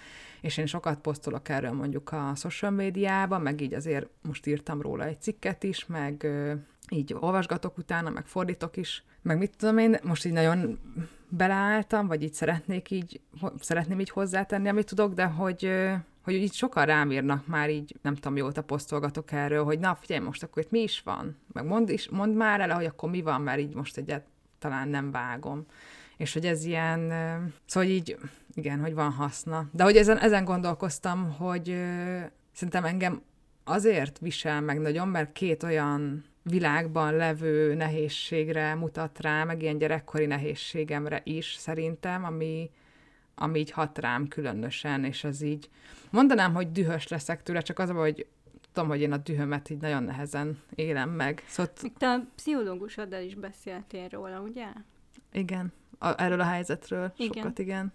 és 0.42 0.58
én 0.58 0.66
sokat 0.66 1.00
posztolok 1.00 1.50
erről 1.50 1.72
mondjuk 1.72 2.12
a 2.12 2.32
social 2.36 2.72
médiában, 2.72 3.42
meg 3.42 3.62
így 3.62 3.74
azért 3.74 4.08
most 4.22 4.46
írtam 4.46 4.82
róla 4.82 5.06
egy 5.06 5.22
cikket 5.22 5.64
is, 5.64 5.86
meg 5.86 6.28
így 6.90 7.16
olvasgatok 7.20 7.78
utána, 7.78 8.10
meg 8.10 8.26
fordítok 8.26 8.78
is, 8.78 9.04
meg 9.22 9.38
mit 9.38 9.58
tudom 9.58 9.78
én, 9.78 9.98
most 10.04 10.26
így 10.26 10.32
nagyon 10.32 10.80
beleálltam, 11.30 12.08
vagy 12.08 12.24
így 12.24 12.34
szeretnék 12.34 12.92
így, 12.92 13.22
szeretném 13.60 14.00
így 14.00 14.10
hozzátenni, 14.10 14.70
amit 14.70 14.86
tudok, 14.86 15.14
de 15.14 15.26
hogy, 15.26 15.72
hogy 16.26 16.34
így 16.34 16.54
sokan 16.54 16.86
rám 16.86 17.12
írnak 17.12 17.48
már 17.48 17.70
így, 17.70 17.96
nem 18.02 18.16
tudom, 18.16 18.34
mióta 18.34 18.62
posztolgatok 18.62 19.32
erről, 19.32 19.64
hogy 19.64 19.80
na 19.80 19.98
figyelj, 20.02 20.26
most 20.26 20.44
akkor 20.44 20.64
itt 20.64 20.72
mi 20.72 20.80
is 20.80 21.02
van? 21.02 21.38
Meg 21.54 21.66
mondd, 21.66 21.90
is, 21.90 22.10
mondd 22.10 22.34
már 22.34 22.60
el, 22.60 22.76
hogy 22.76 22.86
akkor 22.86 23.10
mi 23.10 23.22
van, 23.22 23.42
mert 23.42 23.60
így 23.60 23.76
most 23.76 23.98
egyet 23.98 24.26
talán 24.60 24.88
nem 24.88 25.12
vágom. 25.12 25.66
És 26.18 26.34
hogy 26.34 26.46
ez 26.46 26.66
ilyen, 26.66 27.14
szóval 27.66 27.90
így, 27.90 28.18
igen, 28.54 28.80
hogy 28.80 28.94
van 28.94 29.12
haszna. 29.12 29.70
De 29.72 29.84
hogy 29.84 29.96
ezen, 29.96 30.18
ezen 30.18 30.46
gondolkoztam, 30.46 31.32
hogy 31.32 31.66
szerintem 32.52 32.86
engem 32.86 33.22
azért 33.64 34.20
visel 34.20 34.62
meg 34.62 34.80
nagyon, 34.80 35.08
mert 35.08 35.32
két 35.32 35.64
olyan 35.64 36.26
világban 36.44 37.16
levő 37.16 37.74
nehézségre 37.74 38.76
mutat 38.76 39.20
rá, 39.22 39.44
meg 39.44 39.62
ilyen 39.62 39.78
gyerekkori 39.78 40.26
nehézségemre 40.26 41.22
is 41.24 41.56
szerintem, 41.60 42.24
ami, 42.24 42.70
ami 43.36 43.60
így 43.60 43.72
hat 43.72 43.98
rám 43.98 44.28
különösen, 44.28 45.04
és 45.04 45.24
az 45.24 45.42
így 45.42 45.70
mondanám, 46.10 46.54
hogy 46.54 46.72
dühös 46.72 47.08
leszek 47.08 47.44
tőle, 47.44 47.62
csak 47.62 47.80
az, 47.80 47.90
hogy 47.90 48.28
tudom, 48.74 48.90
hogy 48.90 49.02
én 49.02 49.12
a 49.12 49.18
dühömet 49.18 49.70
így 49.70 49.82
nagyon 49.82 50.04
nehezen 50.04 50.62
élem 50.76 51.10
meg. 51.10 51.44
Szóval... 51.48 51.74
Te 51.98 52.08
a 52.08 52.22
pszichológusoddal 52.36 53.22
is 53.22 53.36
beszéltél 53.36 54.08
róla, 54.08 54.40
ugye? 54.40 54.68
Igen, 55.32 55.74
a, 56.00 56.22
erről 56.22 56.40
a 56.40 56.44
helyzetről 56.44 57.14
igen. 57.18 57.34
sokat, 57.34 57.60
igen. 57.60 57.94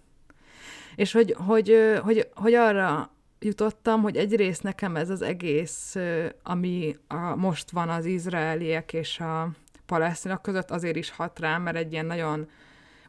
És 0.96 1.12
hogy, 1.12 1.34
hogy, 1.38 1.98
hogy, 2.02 2.28
hogy 2.34 2.54
arra 2.54 3.10
jutottam, 3.38 4.02
hogy 4.02 4.16
egyrészt 4.16 4.62
nekem 4.62 4.96
ez 4.96 5.10
az 5.10 5.22
egész, 5.22 5.96
ami 6.42 6.96
a, 7.08 7.34
most 7.36 7.70
van 7.70 7.88
az 7.88 8.04
izraeliek 8.04 8.92
és 8.92 9.20
a 9.20 9.50
palesztinok 9.86 10.42
között, 10.42 10.70
azért 10.70 10.96
is 10.96 11.10
hat 11.10 11.38
rám, 11.38 11.62
mert 11.62 11.76
egy 11.76 11.92
ilyen 11.92 12.06
nagyon, 12.06 12.48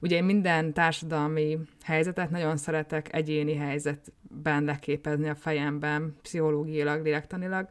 ugye 0.02 0.16
én 0.16 0.24
minden 0.24 0.74
társadalmi 0.74 1.58
helyzetet 1.84 2.30
nagyon 2.30 2.58
szeretek 2.58 3.14
egyéni 3.14 3.56
helyzetben 3.56 4.64
leképezni 4.64 5.30
a 5.30 5.36
fejemben, 5.36 6.16
pszichológiailag, 6.22 7.04
lélektanilag, 7.04 7.70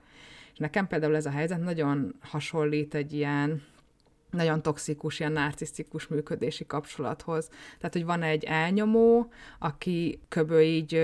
és 0.53 0.59
nekem 0.59 0.87
például 0.87 1.17
ez 1.17 1.27
a 1.27 1.31
helyzet 1.31 1.61
nagyon 1.61 2.15
hasonlít 2.21 2.95
egy 2.95 3.13
ilyen 3.13 3.63
nagyon 4.31 4.63
toxikus, 4.63 5.21
ilyen 5.21 5.33
narcisztikus 5.33 6.07
működési 6.07 6.67
kapcsolathoz. 6.67 7.49
Tehát, 7.79 7.93
hogy 7.93 8.05
van 8.05 8.23
egy 8.23 8.45
elnyomó, 8.45 9.33
aki 9.59 10.21
köbö 10.29 10.61
így 10.61 11.01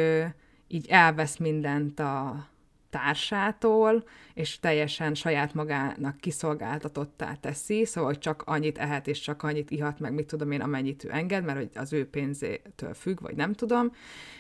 így 0.69 0.87
elvesz 0.89 1.37
mindent 1.37 2.01
a 2.01 2.47
társától, 2.91 4.05
és 4.35 4.61
teljesen 4.61 5.15
saját 5.15 5.55
magának 5.55 6.17
kiszolgáltatottá 6.17 7.35
teszi, 7.35 7.85
szóval 7.85 8.11
hogy 8.11 8.19
csak 8.19 8.43
annyit 8.47 8.79
ehet, 8.79 9.07
és 9.07 9.21
csak 9.21 9.43
annyit 9.43 9.71
ihat, 9.71 9.99
meg 9.99 10.13
mit 10.13 10.27
tudom 10.27 10.51
én, 10.51 10.61
amennyit 10.61 11.05
ő 11.05 11.09
enged, 11.13 11.45
mert 11.45 11.59
hogy 11.59 11.71
az 11.75 11.93
ő 11.93 12.09
pénzétől 12.09 12.95
függ, 12.95 13.21
vagy 13.21 13.37
nem 13.37 13.53
tudom, 13.53 13.93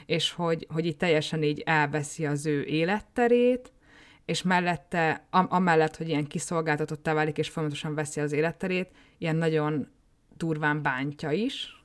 és 0.06 0.32
hogy, 0.32 0.66
hogy 0.70 0.87
így 0.87 0.96
teljesen 0.96 1.42
így 1.42 1.62
elveszi 1.64 2.26
az 2.26 2.46
ő 2.46 2.64
életterét, 2.64 3.72
és 4.24 4.42
mellette, 4.42 5.26
am- 5.30 5.52
amellett, 5.52 5.96
hogy 5.96 6.09
ilyen 6.09 6.26
kiszolgáltatottá 6.26 7.14
válik, 7.14 7.38
és 7.38 7.48
folyamatosan 7.48 7.94
veszi 7.94 8.20
az 8.20 8.32
életterét, 8.32 8.90
ilyen 9.18 9.37
nagyon 9.37 9.88
durván 10.37 10.82
bántja 10.82 11.30
is, 11.30 11.85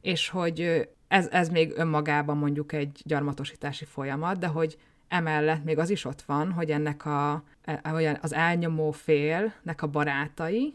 és 0.00 0.28
hogy 0.28 0.88
ez, 1.08 1.28
ez 1.30 1.48
még 1.48 1.72
önmagában 1.76 2.36
mondjuk 2.36 2.72
egy 2.72 3.00
gyarmatosítási 3.04 3.84
folyamat, 3.84 4.38
de 4.38 4.46
hogy 4.46 4.78
emellett 5.12 5.64
még 5.64 5.78
az 5.78 5.90
is 5.90 6.04
ott 6.04 6.22
van, 6.22 6.52
hogy 6.52 6.70
ennek 6.70 7.06
a, 7.06 7.42
e, 7.64 8.18
az 8.22 8.32
elnyomó 8.32 8.90
félnek 8.90 9.82
a 9.82 9.86
barátai, 9.86 10.74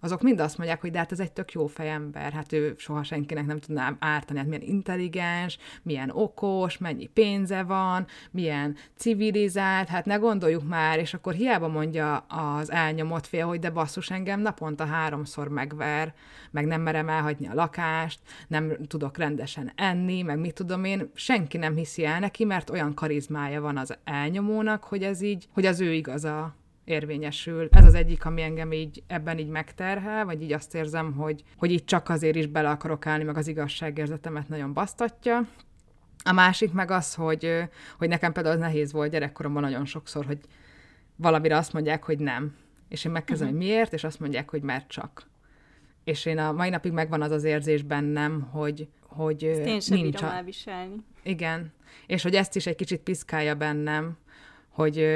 azok 0.00 0.22
mind 0.22 0.40
azt 0.40 0.58
mondják, 0.58 0.80
hogy 0.80 0.90
de 0.90 0.98
hát 0.98 1.12
ez 1.12 1.20
egy 1.20 1.32
tök 1.32 1.52
jó 1.52 1.66
fejember, 1.66 2.32
hát 2.32 2.52
ő 2.52 2.74
soha 2.76 3.02
senkinek 3.02 3.46
nem 3.46 3.58
tudná 3.58 3.96
ártani, 3.98 4.38
hát 4.38 4.48
milyen 4.48 4.62
intelligens, 4.62 5.58
milyen 5.82 6.10
okos, 6.10 6.78
mennyi 6.78 7.06
pénze 7.06 7.62
van, 7.62 8.06
milyen 8.30 8.76
civilizált, 8.96 9.88
hát 9.88 10.04
ne 10.04 10.16
gondoljuk 10.16 10.68
már, 10.68 10.98
és 10.98 11.14
akkor 11.14 11.32
hiába 11.32 11.68
mondja 11.68 12.16
az 12.16 12.70
elnyomott 12.70 13.26
fél, 13.26 13.46
hogy 13.46 13.58
de 13.58 13.70
basszus 13.70 14.10
engem 14.10 14.40
naponta 14.40 14.84
háromszor 14.84 15.48
megver, 15.48 16.14
meg 16.50 16.66
nem 16.66 16.80
merem 16.80 17.08
elhagyni 17.08 17.48
a 17.48 17.54
lakást, 17.54 18.20
nem 18.48 18.76
tudok 18.86 19.16
rendesen 19.16 19.72
enni, 19.74 20.22
meg 20.22 20.38
mit 20.38 20.54
tudom 20.54 20.84
én, 20.84 21.10
senki 21.14 21.56
nem 21.56 21.74
hiszi 21.74 22.04
el 22.04 22.20
neki, 22.20 22.44
mert 22.44 22.70
olyan 22.70 22.94
karizmája 22.94 23.60
van 23.60 23.76
az 23.76 23.96
elnyomónak, 24.04 24.84
hogy 24.84 25.02
ez 25.02 25.20
így, 25.20 25.48
hogy 25.52 25.66
az 25.66 25.80
ő 25.80 25.92
igaza 25.92 26.54
érvényesül. 26.88 27.68
Ez 27.70 27.84
az 27.84 27.94
egyik, 27.94 28.24
ami 28.24 28.42
engem 28.42 28.72
így 28.72 29.02
ebben 29.06 29.38
így 29.38 29.48
megterhel, 29.48 30.24
vagy 30.24 30.42
így 30.42 30.52
azt 30.52 30.74
érzem, 30.74 31.12
hogy, 31.12 31.42
hogy 31.56 31.70
itt 31.70 31.86
csak 31.86 32.08
azért 32.08 32.36
is 32.36 32.46
bele 32.46 32.70
akarok 32.70 33.06
állni, 33.06 33.24
meg 33.24 33.36
az 33.36 33.48
igazságérzetemet 33.48 34.48
nagyon 34.48 34.72
basztatja. 34.72 35.48
A 36.24 36.32
másik 36.32 36.72
meg 36.72 36.90
az, 36.90 37.14
hogy, 37.14 37.62
hogy 37.98 38.08
nekem 38.08 38.32
például 38.32 38.54
az 38.54 38.60
nehéz 38.60 38.92
volt 38.92 39.10
gyerekkoromban 39.10 39.62
nagyon 39.62 39.84
sokszor, 39.84 40.24
hogy 40.24 40.38
valamire 41.16 41.56
azt 41.56 41.72
mondják, 41.72 42.04
hogy 42.04 42.18
nem. 42.18 42.56
És 42.88 43.04
én 43.04 43.12
megkezdem, 43.12 43.46
uh-huh. 43.46 43.62
hogy 43.62 43.70
miért, 43.70 43.92
és 43.92 44.04
azt 44.04 44.20
mondják, 44.20 44.50
hogy 44.50 44.62
mert 44.62 44.88
csak. 44.88 45.26
És 46.04 46.26
én 46.26 46.38
a 46.38 46.52
mai 46.52 46.68
napig 46.68 46.92
megvan 46.92 47.22
az 47.22 47.30
az 47.30 47.44
érzés 47.44 47.82
bennem, 47.82 48.40
hogy, 48.40 48.88
hogy 49.02 49.44
ezt 49.44 49.60
én 49.60 49.80
sem 49.80 49.98
nincs 49.98 50.22
a... 50.22 50.32
elviselni. 50.32 50.96
Igen. 51.22 51.72
És 52.06 52.22
hogy 52.22 52.34
ezt 52.34 52.56
is 52.56 52.66
egy 52.66 52.76
kicsit 52.76 53.00
piszkálja 53.00 53.54
bennem, 53.54 54.16
hogy, 54.68 55.06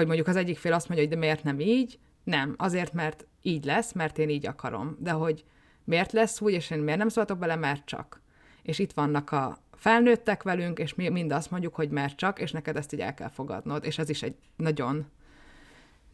hogy 0.00 0.08
mondjuk 0.08 0.28
az 0.28 0.36
egyik 0.36 0.58
fél 0.58 0.72
azt 0.72 0.88
mondja, 0.88 1.06
hogy 1.06 1.14
de 1.14 1.20
miért 1.20 1.44
nem 1.44 1.60
így? 1.60 1.98
Nem, 2.24 2.54
azért, 2.58 2.92
mert 2.92 3.26
így 3.42 3.64
lesz, 3.64 3.92
mert 3.92 4.18
én 4.18 4.28
így 4.28 4.46
akarom. 4.46 4.96
De 4.98 5.10
hogy 5.10 5.44
miért 5.84 6.12
lesz 6.12 6.40
úgy, 6.40 6.52
és 6.52 6.70
én 6.70 6.78
miért 6.78 6.98
nem 6.98 7.08
szóltok 7.08 7.38
bele, 7.38 7.56
mert 7.56 7.84
csak. 7.84 8.20
És 8.62 8.78
itt 8.78 8.92
vannak 8.92 9.30
a 9.30 9.58
felnőttek 9.72 10.42
velünk, 10.42 10.78
és 10.78 10.94
mi 10.94 11.08
mind 11.08 11.32
azt 11.32 11.50
mondjuk, 11.50 11.74
hogy 11.74 11.90
mert 11.90 12.16
csak, 12.16 12.40
és 12.40 12.52
neked 12.52 12.76
ezt 12.76 12.92
így 12.92 13.00
el 13.00 13.14
kell 13.14 13.28
fogadnod, 13.28 13.84
és 13.84 13.98
ez 13.98 14.08
is 14.08 14.22
egy 14.22 14.36
nagyon 14.56 15.06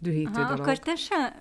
dühítő 0.01 0.41
Aha, 0.41 0.45
dolog. 0.45 0.61
Akkor 0.61 0.79
te 0.79 0.95
se, 0.95 1.37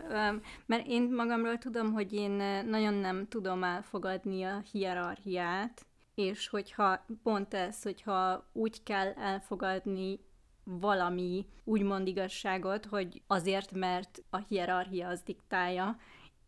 mert 0.66 0.88
én 0.88 1.14
magamról 1.16 1.58
tudom, 1.58 1.94
hogy 1.94 2.14
én 2.14 2.32
nagyon 2.70 2.94
nem 2.94 3.28
tudom 3.28 3.64
elfogadni 3.64 4.44
a 4.44 4.64
hierarchiát, 4.72 5.86
és 6.16 6.48
hogyha 6.48 7.06
pont 7.24 7.54
ez, 7.54 7.84
hogyha 7.84 8.50
úgy 8.54 8.84
kell 8.84 9.12
elfogadni 9.12 10.20
valami 10.66 11.46
úgymond 11.64 12.08
igazságot, 12.08 12.86
hogy 12.86 13.22
azért, 13.28 13.72
mert 13.72 14.24
a 14.30 14.38
hierarchia 14.38 15.08
az 15.08 15.22
diktálja, 15.22 15.98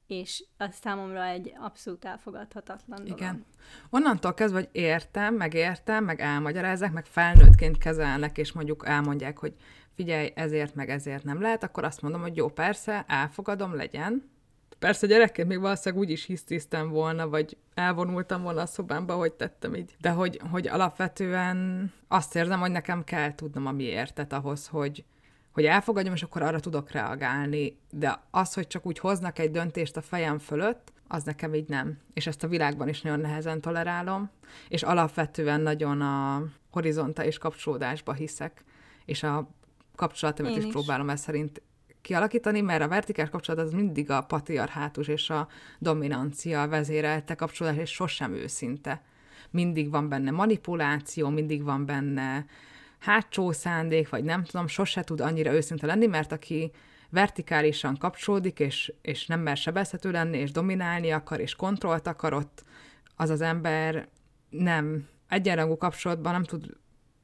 és 0.08 0.43
az 0.58 0.75
számomra 0.82 1.25
egy 1.25 1.53
abszolút 1.60 2.06
elfogadhatatlan 2.06 3.03
dolog. 3.03 3.19
Igen. 3.19 3.45
Onnantól 3.89 4.34
kezdve, 4.34 4.60
hogy 4.60 4.69
értem, 4.71 5.36
meg 5.36 5.53
értem, 5.53 6.03
meg 6.03 6.19
elmagyarázzák, 6.19 6.91
meg 6.91 7.06
felnőttként 7.06 7.77
kezelnek, 7.77 8.38
és 8.38 8.51
mondjuk 8.51 8.84
elmondják, 8.86 9.38
hogy 9.38 9.53
figyelj, 9.95 10.32
ezért, 10.36 10.75
meg 10.75 10.89
ezért 10.89 11.23
nem 11.23 11.41
lehet, 11.41 11.63
akkor 11.63 11.84
azt 11.84 12.01
mondom, 12.01 12.21
hogy 12.21 12.36
jó, 12.36 12.47
persze, 12.49 13.06
elfogadom, 13.08 13.75
legyen. 13.75 14.36
Persze 14.79 15.07
gyerekként 15.07 15.47
még 15.47 15.59
valószínűleg 15.59 16.03
úgy 16.03 16.11
is 16.11 16.25
hisztisztem 16.25 16.89
volna, 16.89 17.29
vagy 17.29 17.57
elvonultam 17.73 18.41
volna 18.41 18.61
a 18.61 18.65
szobámba, 18.65 19.15
hogy 19.15 19.33
tettem 19.33 19.75
így. 19.75 19.95
De 20.01 20.09
hogy, 20.09 20.41
hogy 20.51 20.67
alapvetően 20.67 21.91
azt 22.07 22.35
érzem, 22.35 22.59
hogy 22.59 22.71
nekem 22.71 23.03
kell 23.03 23.35
tudnom 23.35 23.65
a 23.65 23.71
miértet 23.71 24.33
ahhoz, 24.33 24.67
hogy, 24.67 25.03
hogy 25.53 25.65
elfogadjam, 25.65 26.13
és 26.13 26.23
akkor 26.23 26.41
arra 26.41 26.59
tudok 26.59 26.91
reagálni. 26.91 27.77
De 27.91 28.21
az, 28.31 28.53
hogy 28.53 28.67
csak 28.67 28.85
úgy 28.85 28.99
hoznak 28.99 29.39
egy 29.39 29.51
döntést 29.51 29.97
a 29.97 30.01
fejem 30.01 30.39
fölött, 30.39 30.91
az 31.07 31.23
nekem 31.23 31.53
így 31.53 31.67
nem. 31.67 31.97
És 32.13 32.27
ezt 32.27 32.43
a 32.43 32.47
világban 32.47 32.87
is 32.87 33.01
nagyon 33.01 33.19
nehezen 33.19 33.61
tolerálom, 33.61 34.29
és 34.69 34.83
alapvetően 34.83 35.61
nagyon 35.61 36.01
a 36.01 36.43
horizontális 36.71 37.37
kapcsolódásba 37.37 38.13
hiszek, 38.13 38.63
és 39.05 39.23
a 39.23 39.49
kapcsolatomat 39.95 40.57
is, 40.57 40.63
is 40.63 40.71
próbálom 40.71 41.09
ezt 41.09 41.23
szerint 41.23 41.61
kialakítani, 42.01 42.62
mert 42.62 42.81
a 42.81 42.88
vertikális 42.88 43.31
kapcsolat 43.31 43.65
az 43.65 43.71
mindig 43.71 44.10
a 44.10 44.21
patriarhátus 44.21 45.07
és 45.07 45.29
a 45.29 45.47
dominancia 45.79 46.67
vezérelte 46.67 47.36
kapcsolódás, 47.36 47.79
és 47.79 47.89
sosem 47.89 48.33
őszinte. 48.33 49.01
Mindig 49.49 49.89
van 49.89 50.10
benne 50.10 50.31
manipuláció, 50.31 51.29
mindig 51.29 51.63
van 51.63 51.86
benne 51.86 52.45
hátsó 52.99 53.51
szándék, 53.51 54.10
vagy 54.10 54.23
nem 54.23 54.43
tudom, 54.43 54.67
sose 54.67 55.03
tud 55.03 55.19
annyira 55.19 55.53
őszinte 55.53 55.86
lenni, 55.86 56.05
mert 56.05 56.31
aki 56.31 56.71
vertikálisan 57.10 57.97
kapcsolódik, 57.97 58.60
és, 58.60 58.93
és 59.01 59.25
nem 59.25 59.39
mer 59.39 59.57
sebezhető 59.57 60.12
lenni, 60.12 60.38
és 60.38 60.51
dominálni 60.51 61.12
akar, 61.12 61.39
és 61.39 61.55
kontrollt 61.55 62.07
akar 62.07 62.33
ott, 62.33 62.63
az 63.15 63.29
az 63.29 63.41
ember 63.41 64.07
nem 64.49 65.07
egyenrangú 65.27 65.77
kapcsolatban 65.77 66.31
nem 66.31 66.43
tud 66.43 66.65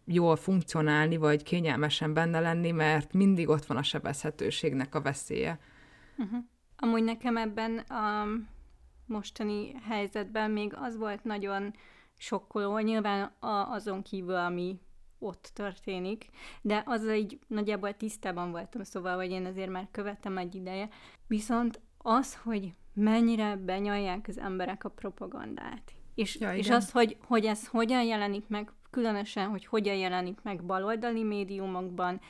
jól 0.06 0.36
funkcionálni, 0.36 1.18
vagy 1.18 1.44
kényelmesen 1.44 2.14
benne 2.14 2.40
lenni, 2.40 2.72
mert 2.72 3.14
mindig 3.14 3.50
ott 3.50 3.66
van 3.66 3.78
a 3.78 3.84
sebezhetőségnek 3.84 4.96
a 4.96 5.02
veszélye. 5.02 5.60
Uh-huh. 6.18 6.40
Amúgy 6.76 7.04
nekem 7.04 7.38
ebben 7.38 7.78
a 7.78 8.26
mostani 9.06 9.74
helyzetben 9.74 10.52
még 10.52 10.74
az 10.76 10.98
volt 10.98 11.24
nagyon 11.24 11.74
sokkoló, 12.18 12.78
nyilván 12.78 13.32
a, 13.40 13.72
azon 13.72 14.02
kívül, 14.02 14.36
ami 14.36 14.80
ott 15.20 15.52
történik, 15.54 16.26
de 16.62 16.84
az 16.86 17.08
egy 17.08 17.40
nagyjából 17.48 17.94
tisztában 17.94 18.52
voltam, 18.52 18.84
szóval, 18.84 19.16
hogy 19.16 19.32
én 19.32 19.46
azért 19.46 19.70
már 19.70 19.88
követem 19.92 20.38
egy 20.38 20.56
ideje. 20.56 20.90
Viszont 21.28 21.82
az, 21.98 22.36
hogy 22.36 22.74
mennyire 22.94 23.56
benyalják 23.56 24.26
az 24.28 24.38
emberek 24.38 24.84
a 24.84 24.90
propagandát. 24.90 25.94
És, 26.16 26.40
ja, 26.40 26.56
és 26.56 26.70
az, 26.70 26.92
hogy, 26.92 27.18
hogy 27.26 27.46
ez 27.46 27.68
hogyan 27.68 28.04
jelenik 28.04 28.48
meg, 28.48 28.72
különösen, 28.94 29.48
hogy 29.48 29.66
hogyan 29.66 29.96
jelenik 29.96 30.38
meg 30.44 30.64
baloldali 30.64 31.24
médiumokban, 31.24 32.22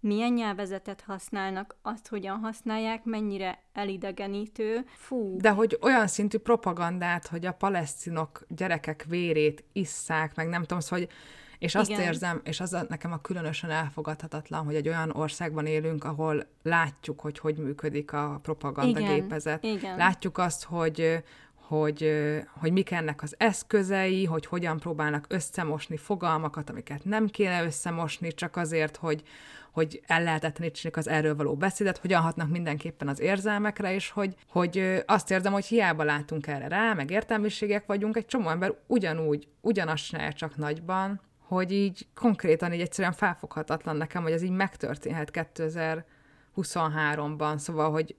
milyen 0.00 0.32
nyelvezetet 0.32 1.00
használnak, 1.00 1.76
azt 1.82 2.08
hogyan 2.08 2.38
használják, 2.38 3.04
mennyire 3.04 3.62
elidegenítő. 3.72 4.84
Fú. 4.94 5.36
De 5.36 5.50
hogy 5.50 5.78
olyan 5.80 6.06
szintű 6.06 6.38
propagandát, 6.38 7.26
hogy 7.26 7.46
a 7.46 7.52
palesztinok 7.52 8.44
gyerekek 8.48 9.04
vérét 9.08 9.64
isszák, 9.72 10.34
meg 10.34 10.48
nem 10.48 10.60
tudom, 10.60 10.80
szóval, 10.80 10.98
hogy 10.98 11.08
és 11.58 11.74
azt 11.74 11.90
Igen. 11.90 12.02
érzem, 12.02 12.40
és 12.44 12.60
az 12.60 12.76
nekem 12.88 13.12
a 13.12 13.20
különösen 13.20 13.70
elfogadhatatlan, 13.70 14.64
hogy 14.64 14.74
egy 14.74 14.88
olyan 14.88 15.10
országban 15.10 15.66
élünk, 15.66 16.04
ahol 16.04 16.46
látjuk, 16.62 17.20
hogy 17.20 17.38
hogy 17.38 17.56
működik 17.56 18.12
a 18.12 18.38
propaganda 18.42 18.98
Igen. 18.98 19.14
gépezet. 19.14 19.64
Igen. 19.64 19.96
Látjuk 19.96 20.38
azt, 20.38 20.64
hogy 20.64 21.22
hogy, 21.78 22.12
hogy 22.60 22.72
mik 22.72 22.90
ennek 22.90 23.22
az 23.22 23.34
eszközei, 23.38 24.24
hogy 24.24 24.46
hogyan 24.46 24.78
próbálnak 24.78 25.24
összemosni 25.28 25.96
fogalmakat, 25.96 26.70
amiket 26.70 27.04
nem 27.04 27.26
kéne 27.26 27.64
összemosni, 27.64 28.32
csak 28.32 28.56
azért, 28.56 28.96
hogy, 28.96 29.22
hogy 29.70 30.02
ellehetetlenítsék 30.06 30.96
az 30.96 31.08
erről 31.08 31.36
való 31.36 31.56
beszédet, 31.56 31.98
hogyan 31.98 32.22
hatnak 32.22 32.48
mindenképpen 32.48 33.08
az 33.08 33.20
érzelmekre, 33.20 33.94
és 33.94 34.10
hogy, 34.10 34.34
hogy 34.48 35.02
azt 35.06 35.30
érzem, 35.30 35.52
hogy 35.52 35.64
hiába 35.64 36.04
látunk 36.04 36.46
erre 36.46 36.68
rá, 36.68 36.92
meg 36.92 37.10
értelmiségek 37.10 37.86
vagyunk, 37.86 38.16
egy 38.16 38.26
csomó 38.26 38.48
ember 38.48 38.74
ugyanúgy, 38.86 39.48
ugyanazt 39.60 40.04
csinálja 40.04 40.32
csak 40.32 40.56
nagyban, 40.56 41.20
hogy 41.38 41.72
így 41.72 42.06
konkrétan 42.14 42.72
így 42.72 42.80
egyszerűen 42.80 43.14
felfoghatatlan 43.14 43.96
nekem, 43.96 44.22
hogy 44.22 44.32
ez 44.32 44.42
így 44.42 44.50
megtörténhet 44.50 45.48
2023-ban, 46.56 47.56
szóval, 47.56 47.90
hogy, 47.90 48.16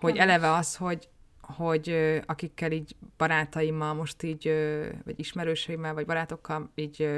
hogy 0.00 0.16
eleve 0.16 0.52
az, 0.52 0.76
hogy, 0.76 1.08
hogy 1.42 2.20
akikkel 2.26 2.72
így 2.72 2.96
barátaimmal 3.16 3.94
most 3.94 4.22
így, 4.22 4.52
vagy 5.04 5.18
ismerőseimmel, 5.18 5.94
vagy 5.94 6.06
barátokkal 6.06 6.70
így, 6.74 7.08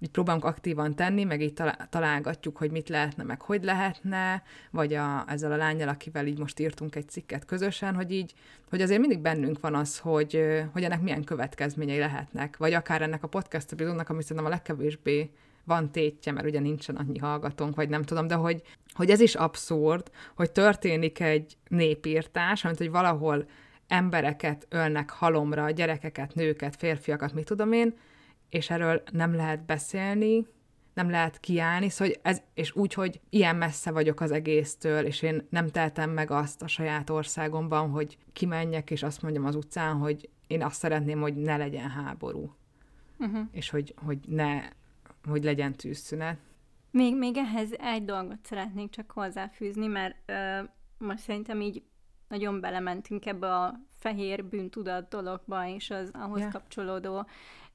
így 0.00 0.10
próbálunk 0.10 0.44
aktívan 0.44 0.94
tenni, 0.94 1.24
meg 1.24 1.40
így 1.40 1.62
találgatjuk, 1.90 2.56
hogy 2.56 2.70
mit 2.70 2.88
lehetne, 2.88 3.22
meg 3.22 3.42
hogy 3.42 3.64
lehetne, 3.64 4.42
vagy 4.70 4.94
a, 4.94 5.24
ezzel 5.28 5.52
a 5.52 5.56
lányjal, 5.56 5.88
akivel 5.88 6.26
így 6.26 6.38
most 6.38 6.58
írtunk 6.58 6.96
egy 6.96 7.08
cikket 7.08 7.44
közösen, 7.44 7.94
hogy 7.94 8.12
így, 8.12 8.34
hogy 8.70 8.82
azért 8.82 9.00
mindig 9.00 9.20
bennünk 9.20 9.60
van 9.60 9.74
az, 9.74 9.98
hogy, 9.98 10.44
hogy 10.72 10.84
ennek 10.84 11.00
milyen 11.00 11.24
következményei 11.24 11.98
lehetnek, 11.98 12.56
vagy 12.56 12.72
akár 12.72 13.02
ennek 13.02 13.22
a 13.22 13.28
podcast 13.28 13.72
epizódnak, 13.72 14.08
ami 14.08 14.22
szerintem 14.22 14.46
a 14.46 14.48
legkevésbé 14.48 15.30
van 15.68 15.90
tétje, 15.90 16.32
mert 16.32 16.46
ugye 16.46 16.60
nincsen 16.60 16.96
annyi 16.96 17.18
hallgatónk, 17.18 17.76
vagy 17.76 17.88
nem 17.88 18.02
tudom, 18.02 18.26
de 18.26 18.34
hogy, 18.34 18.62
hogy 18.92 19.10
ez 19.10 19.20
is 19.20 19.34
abszurd, 19.34 20.10
hogy 20.36 20.50
történik 20.50 21.20
egy 21.20 21.56
népírtás, 21.68 22.64
amit 22.64 22.78
hogy 22.78 22.90
valahol 22.90 23.46
embereket 23.88 24.66
ölnek 24.68 25.10
halomra, 25.10 25.70
gyerekeket, 25.70 26.34
nőket, 26.34 26.76
férfiakat, 26.76 27.32
mit 27.32 27.44
tudom 27.44 27.72
én, 27.72 27.94
és 28.48 28.70
erről 28.70 29.02
nem 29.12 29.34
lehet 29.34 29.64
beszélni, 29.64 30.46
nem 30.94 31.10
lehet 31.10 31.40
kiállni, 31.40 31.88
szóval 31.88 32.14
ez, 32.22 32.42
és 32.54 32.76
úgy, 32.76 32.94
hogy 32.94 33.20
ilyen 33.30 33.56
messze 33.56 33.90
vagyok 33.90 34.20
az 34.20 34.30
egésztől, 34.30 35.04
és 35.04 35.22
én 35.22 35.46
nem 35.50 35.68
teltem 35.68 36.10
meg 36.10 36.30
azt 36.30 36.62
a 36.62 36.66
saját 36.66 37.10
országomban, 37.10 37.90
hogy 37.90 38.18
kimenjek, 38.32 38.90
és 38.90 39.02
azt 39.02 39.22
mondjam 39.22 39.44
az 39.44 39.54
utcán, 39.54 39.96
hogy 39.96 40.28
én 40.46 40.62
azt 40.62 40.78
szeretném, 40.78 41.20
hogy 41.20 41.34
ne 41.34 41.56
legyen 41.56 41.90
háború. 41.90 42.54
Uh-huh. 43.18 43.46
És 43.52 43.70
hogy, 43.70 43.94
hogy 44.04 44.18
ne 44.26 44.62
hogy 45.28 45.44
legyen 45.44 45.72
tűzszünet. 45.72 46.38
Még, 46.90 47.16
még 47.16 47.36
ehhez 47.36 47.72
egy 47.72 48.04
dolgot 48.04 48.38
szeretnék 48.42 48.90
csak 48.90 49.10
hozzáfűzni, 49.10 49.86
mert 49.86 50.16
ö, 50.26 50.62
most 50.98 51.22
szerintem 51.22 51.60
így 51.60 51.82
nagyon 52.28 52.60
belementünk 52.60 53.26
ebbe 53.26 53.54
a 53.54 53.80
fehér 53.98 54.44
bűntudat 54.44 55.08
dologba 55.08 55.66
és 55.66 55.90
az 55.90 56.10
ahhoz 56.12 56.38
yeah. 56.38 56.52
kapcsolódó 56.52 57.26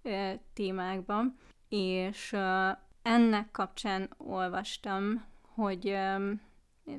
ö, 0.01 0.31
témákba, 0.53 1.23
és 1.69 2.31
ö, 2.31 2.69
ennek 3.01 3.51
kapcsán 3.51 4.09
olvastam, 4.17 5.25
hogy 5.41 5.87
ö, 5.87 6.31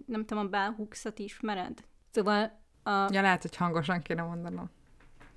nem 0.06 0.24
tudom, 0.24 0.46
a 0.46 0.48
Bell 0.48 0.70
Hooks-ot 0.76 1.18
ismered? 1.18 1.84
Szóval 2.10 2.60
a... 2.82 2.90
Ja, 2.90 3.20
lehet, 3.20 3.42
hogy 3.42 3.56
hangosan 3.56 4.02
kéne 4.02 4.22
mondanom. 4.22 4.70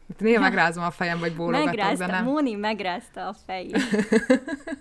Hát 0.08 0.20
néha 0.20 0.42
megrázom 0.42 0.84
a 0.84 0.92
fejem, 0.92 1.20
vagy 1.20 1.36
bólogatok, 1.36 1.66
Megrázta, 1.66 2.06
de 2.06 2.12
nem. 2.12 2.24
Móni 2.24 2.54
megrázta 2.54 3.28
a 3.28 3.34
fejét. 3.34 3.78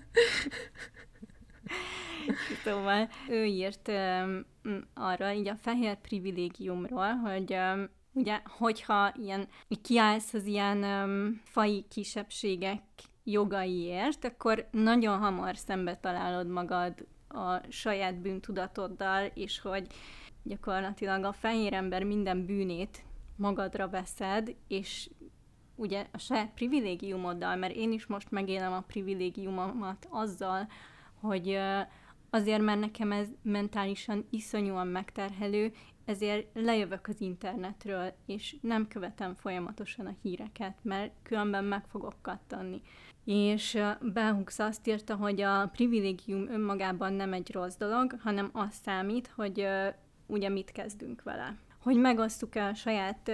szóval 2.64 3.09
ő 3.29 3.44
írt 3.44 3.88
um, 3.88 4.46
arra, 4.94 5.33
így 5.33 5.48
a 5.48 5.57
fehér 5.57 5.96
privilégiumról, 5.96 7.12
hogy 7.12 7.52
um, 7.52 7.88
ugye, 8.12 8.40
hogyha 8.44 9.12
ilyen, 9.22 9.48
kiállsz 9.83 10.35
az 10.35 10.44
ilyen 10.44 10.85
um, 10.85 11.40
fai 11.44 11.85
kisebbségek 11.90 12.83
jogaiért, 13.24 14.24
akkor 14.24 14.68
nagyon 14.70 15.18
hamar 15.18 15.57
szembe 15.57 15.96
találod 15.96 16.46
magad 16.46 17.07
a 17.29 17.61
saját 17.68 18.20
bűntudatoddal, 18.20 19.31
és 19.35 19.61
hogy 19.61 19.87
gyakorlatilag 20.42 21.24
a 21.24 21.33
fehér 21.33 21.72
ember 21.72 22.02
minden 22.02 22.46
bűnét 22.46 23.05
magadra 23.37 23.88
veszed, 23.88 24.55
és 24.68 25.09
ugye 25.76 26.06
a 26.12 26.18
saját 26.18 26.50
privilégiumoddal, 26.54 27.56
mert 27.56 27.74
én 27.74 27.92
is 27.92 28.06
most 28.06 28.30
megélem 28.30 28.72
a 28.72 28.84
privilégiumomat 28.86 30.06
azzal, 30.10 30.68
hogy 31.20 31.58
azért, 32.30 32.62
mert 32.62 32.80
nekem 32.80 33.12
ez 33.12 33.28
mentálisan 33.42 34.26
iszonyúan 34.30 34.86
megterhelő, 34.86 35.72
ezért 36.04 36.46
lejövök 36.54 37.08
az 37.08 37.20
internetről, 37.20 38.12
és 38.26 38.56
nem 38.60 38.88
követem 38.88 39.34
folyamatosan 39.34 40.06
a 40.06 40.16
híreket, 40.22 40.76
mert 40.82 41.12
különben 41.22 41.64
meg 41.64 41.84
fogok 41.86 42.14
kattani. 42.22 42.82
És 43.24 43.78
Belhux 44.00 44.58
azt 44.58 44.86
írta, 44.86 45.14
hogy 45.14 45.40
a 45.40 45.68
privilégium 45.72 46.48
önmagában 46.48 47.12
nem 47.12 47.32
egy 47.32 47.52
rossz 47.52 47.76
dolog, 47.76 48.16
hanem 48.22 48.50
az 48.52 48.74
számít, 48.84 49.32
hogy 49.34 49.66
ugye 50.26 50.48
mit 50.48 50.72
kezdünk 50.72 51.22
vele. 51.22 51.56
Hogy 51.82 51.96
megosztuk-e 51.96 52.66
a 52.66 52.74
saját 52.74 53.30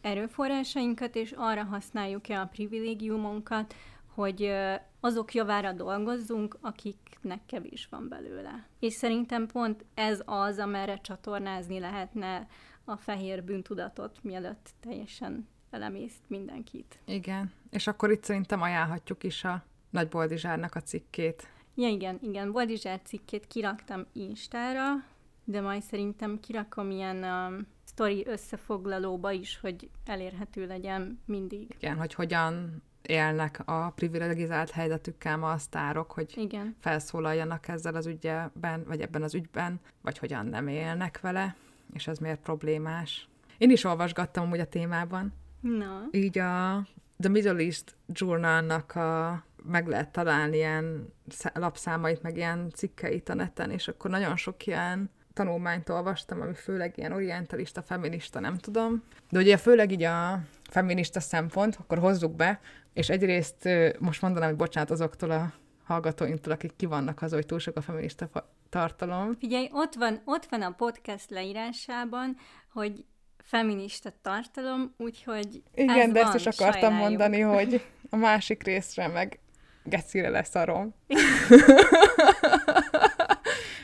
erőforrásainkat, 0.00 1.16
és 1.16 1.32
arra 1.36 1.64
használjuk-e 1.64 2.40
a 2.40 2.46
privilégiumunkat, 2.46 3.74
hogy 4.14 4.52
azok 5.00 5.34
javára 5.34 5.72
dolgozzunk, 5.72 6.58
akiknek 6.60 7.40
kevés 7.46 7.88
van 7.90 8.08
belőle. 8.08 8.66
És 8.78 8.92
szerintem 8.92 9.46
pont 9.46 9.84
ez 9.94 10.22
az, 10.24 10.58
amerre 10.58 11.00
csatornázni 11.00 11.78
lehetne 11.78 12.46
a 12.84 12.96
fehér 12.96 13.44
bűntudatot, 13.44 14.18
mielőtt 14.22 14.70
teljesen 14.80 15.48
elemészt 15.70 16.22
mindenkit. 16.26 16.98
Igen, 17.04 17.52
és 17.70 17.86
akkor 17.86 18.10
itt 18.10 18.24
szerintem 18.24 18.62
ajánlhatjuk 18.62 19.24
is 19.24 19.44
a 19.44 19.64
Nagy 19.90 20.08
Boldizsárnak 20.08 20.74
a 20.74 20.80
cikkét. 20.80 21.48
Ja, 21.74 21.88
igen, 21.88 22.18
igen, 22.22 22.52
Boldizsár 22.52 23.00
cikkét 23.04 23.46
kiraktam 23.46 24.06
Instára, 24.12 25.04
de 25.44 25.60
majd 25.60 25.82
szerintem 25.82 26.40
kirakom 26.40 26.90
ilyen 26.90 27.24
um, 27.24 27.66
sztori 27.98 28.24
összefoglalóba 28.26 29.32
is, 29.32 29.58
hogy 29.60 29.88
elérhető 30.04 30.66
legyen 30.66 31.20
mindig. 31.24 31.74
Igen, 31.78 31.96
hogy 31.96 32.14
hogyan 32.14 32.82
élnek 33.02 33.60
a 33.64 33.90
privilegizált 33.90 34.70
helyzetükkel 34.70 35.36
ma 35.36 35.50
a 35.50 35.58
sztárok, 35.58 36.12
hogy 36.12 36.32
Igen. 36.36 36.76
felszólaljanak 36.80 37.68
ezzel 37.68 37.94
az 37.94 38.06
ügyben, 38.06 38.84
vagy 38.86 39.00
ebben 39.00 39.22
az 39.22 39.34
ügyben, 39.34 39.80
vagy 40.02 40.18
hogyan 40.18 40.46
nem 40.46 40.68
élnek 40.68 41.20
vele, 41.20 41.56
és 41.92 42.06
ez 42.06 42.18
miért 42.18 42.40
problémás. 42.40 43.28
Én 43.56 43.70
is 43.70 43.84
olvasgattam 43.84 44.44
amúgy 44.44 44.60
a 44.60 44.68
témában. 44.68 45.32
Na. 45.60 46.08
Így 46.10 46.38
a 46.38 46.86
The 47.20 47.30
Middle 47.30 47.62
East 47.62 47.96
Journalnak 48.06 48.94
a 48.94 49.42
meg 49.62 49.86
lehet 49.86 50.12
találni 50.12 50.56
ilyen 50.56 51.12
lapszámait, 51.54 52.22
meg 52.22 52.36
ilyen 52.36 52.70
cikkeit 52.74 53.28
a 53.28 53.34
neten, 53.34 53.70
és 53.70 53.88
akkor 53.88 54.10
nagyon 54.10 54.36
sok 54.36 54.66
ilyen 54.66 55.10
tanulmányt 55.38 55.88
olvastam, 55.88 56.40
ami 56.40 56.54
főleg 56.54 56.92
ilyen 56.96 57.12
orientalista, 57.12 57.82
feminista, 57.82 58.40
nem 58.40 58.56
tudom. 58.56 59.02
De 59.30 59.38
ugye 59.38 59.56
főleg 59.56 59.92
így 59.92 60.02
a 60.02 60.40
feminista 60.70 61.20
szempont, 61.20 61.76
akkor 61.80 61.98
hozzuk 61.98 62.36
be, 62.36 62.60
és 62.92 63.08
egyrészt 63.08 63.68
most 63.98 64.22
mondanám, 64.22 64.48
hogy 64.48 64.58
bocsánat 64.58 64.90
azoktól 64.90 65.30
a 65.30 65.52
hallgatóinktól, 65.84 66.52
akik 66.52 66.72
ki 66.76 66.86
vannak 66.86 67.22
az, 67.22 67.32
hogy 67.32 67.46
túl 67.46 67.58
sok 67.58 67.76
a 67.76 67.80
feminista 67.80 68.28
tartalom. 68.68 69.34
Figyelj, 69.38 69.68
ott 69.72 69.94
van, 69.94 70.20
ott 70.24 70.46
van 70.46 70.62
a 70.62 70.70
podcast 70.70 71.30
leírásában, 71.30 72.36
hogy 72.72 73.04
feminista 73.44 74.10
tartalom, 74.22 74.94
úgyhogy 74.96 75.62
Igen, 75.74 75.98
ez 75.98 76.12
de 76.12 76.22
van, 76.22 76.34
ezt 76.34 76.46
is 76.46 76.58
akartam 76.58 76.94
mondani, 76.94 77.40
hogy 77.40 77.84
a 78.10 78.16
másik 78.16 78.62
részre 78.62 79.08
meg 79.08 79.38
gecire 79.84 80.28
lesz 80.28 80.54
arom. 80.54 80.94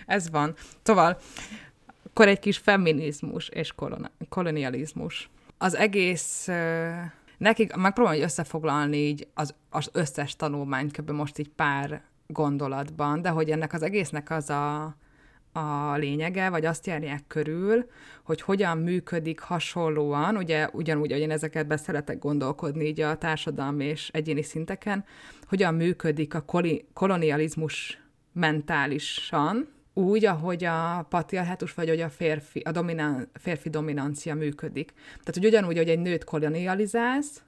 ez 0.07 0.31
van. 0.31 0.55
Szóval, 0.83 1.19
akkor 2.07 2.29
egy 2.29 2.39
kis 2.39 2.59
feminizmus 2.59 3.49
és 3.49 3.73
kolona- 3.73 4.13
kolonializmus. 4.29 5.31
Az 5.59 5.77
egész, 5.77 6.49
nekik, 7.39 7.77
megpróbálom 7.77 8.19
hogy 8.19 8.29
összefoglalni 8.29 8.97
így 8.97 9.29
az, 9.35 9.55
az 9.71 9.89
összes 9.93 10.37
tanulmányt, 10.37 10.97
kb. 10.97 11.11
most 11.11 11.39
így 11.39 11.49
pár 11.49 12.03
gondolatban, 12.27 13.23
de 13.23 13.29
hogy 13.29 13.51
ennek 13.51 13.73
az 13.73 13.83
egésznek 13.83 14.31
az 14.31 14.51
a, 14.51 14.97
a 15.53 15.97
lényege, 15.97 16.49
vagy 16.49 16.65
azt 16.65 16.87
járják 16.87 17.27
körül, 17.27 17.87
hogy 18.25 18.41
hogyan 18.41 18.79
működik 18.79 19.41
hasonlóan, 19.41 20.37
ugye 20.37 20.69
ugyanúgy, 20.73 21.11
hogy 21.11 21.21
én 21.21 21.31
ezeket 21.31 21.67
be 21.67 21.77
szeretek 21.77 22.19
gondolkodni 22.19 22.85
így 22.85 23.01
a 23.01 23.17
társadalmi 23.19 23.85
és 23.85 24.09
egyéni 24.13 24.43
szinteken, 24.43 25.05
hogyan 25.49 25.75
működik 25.75 26.35
a 26.35 26.41
koli- 26.41 26.87
kolonializmus 26.93 27.99
mentálisan, 28.33 29.69
úgy, 29.95 30.25
ahogy 30.25 30.65
a 30.65 31.07
patriarhátus, 31.09 31.75
vagy 31.75 31.89
hogy 31.89 32.01
a 32.01 32.09
férfi, 32.09 32.61
a 32.61 32.71
dominan, 32.71 33.29
férfi 33.33 33.71
dominancia 33.71 34.35
működik. 34.35 34.93
Tehát, 34.95 35.35
hogy 35.35 35.47
ugyanúgy, 35.47 35.77
hogy 35.77 35.89
egy 35.89 35.99
nőt 35.99 36.25
kolonializálsz, 36.25 37.43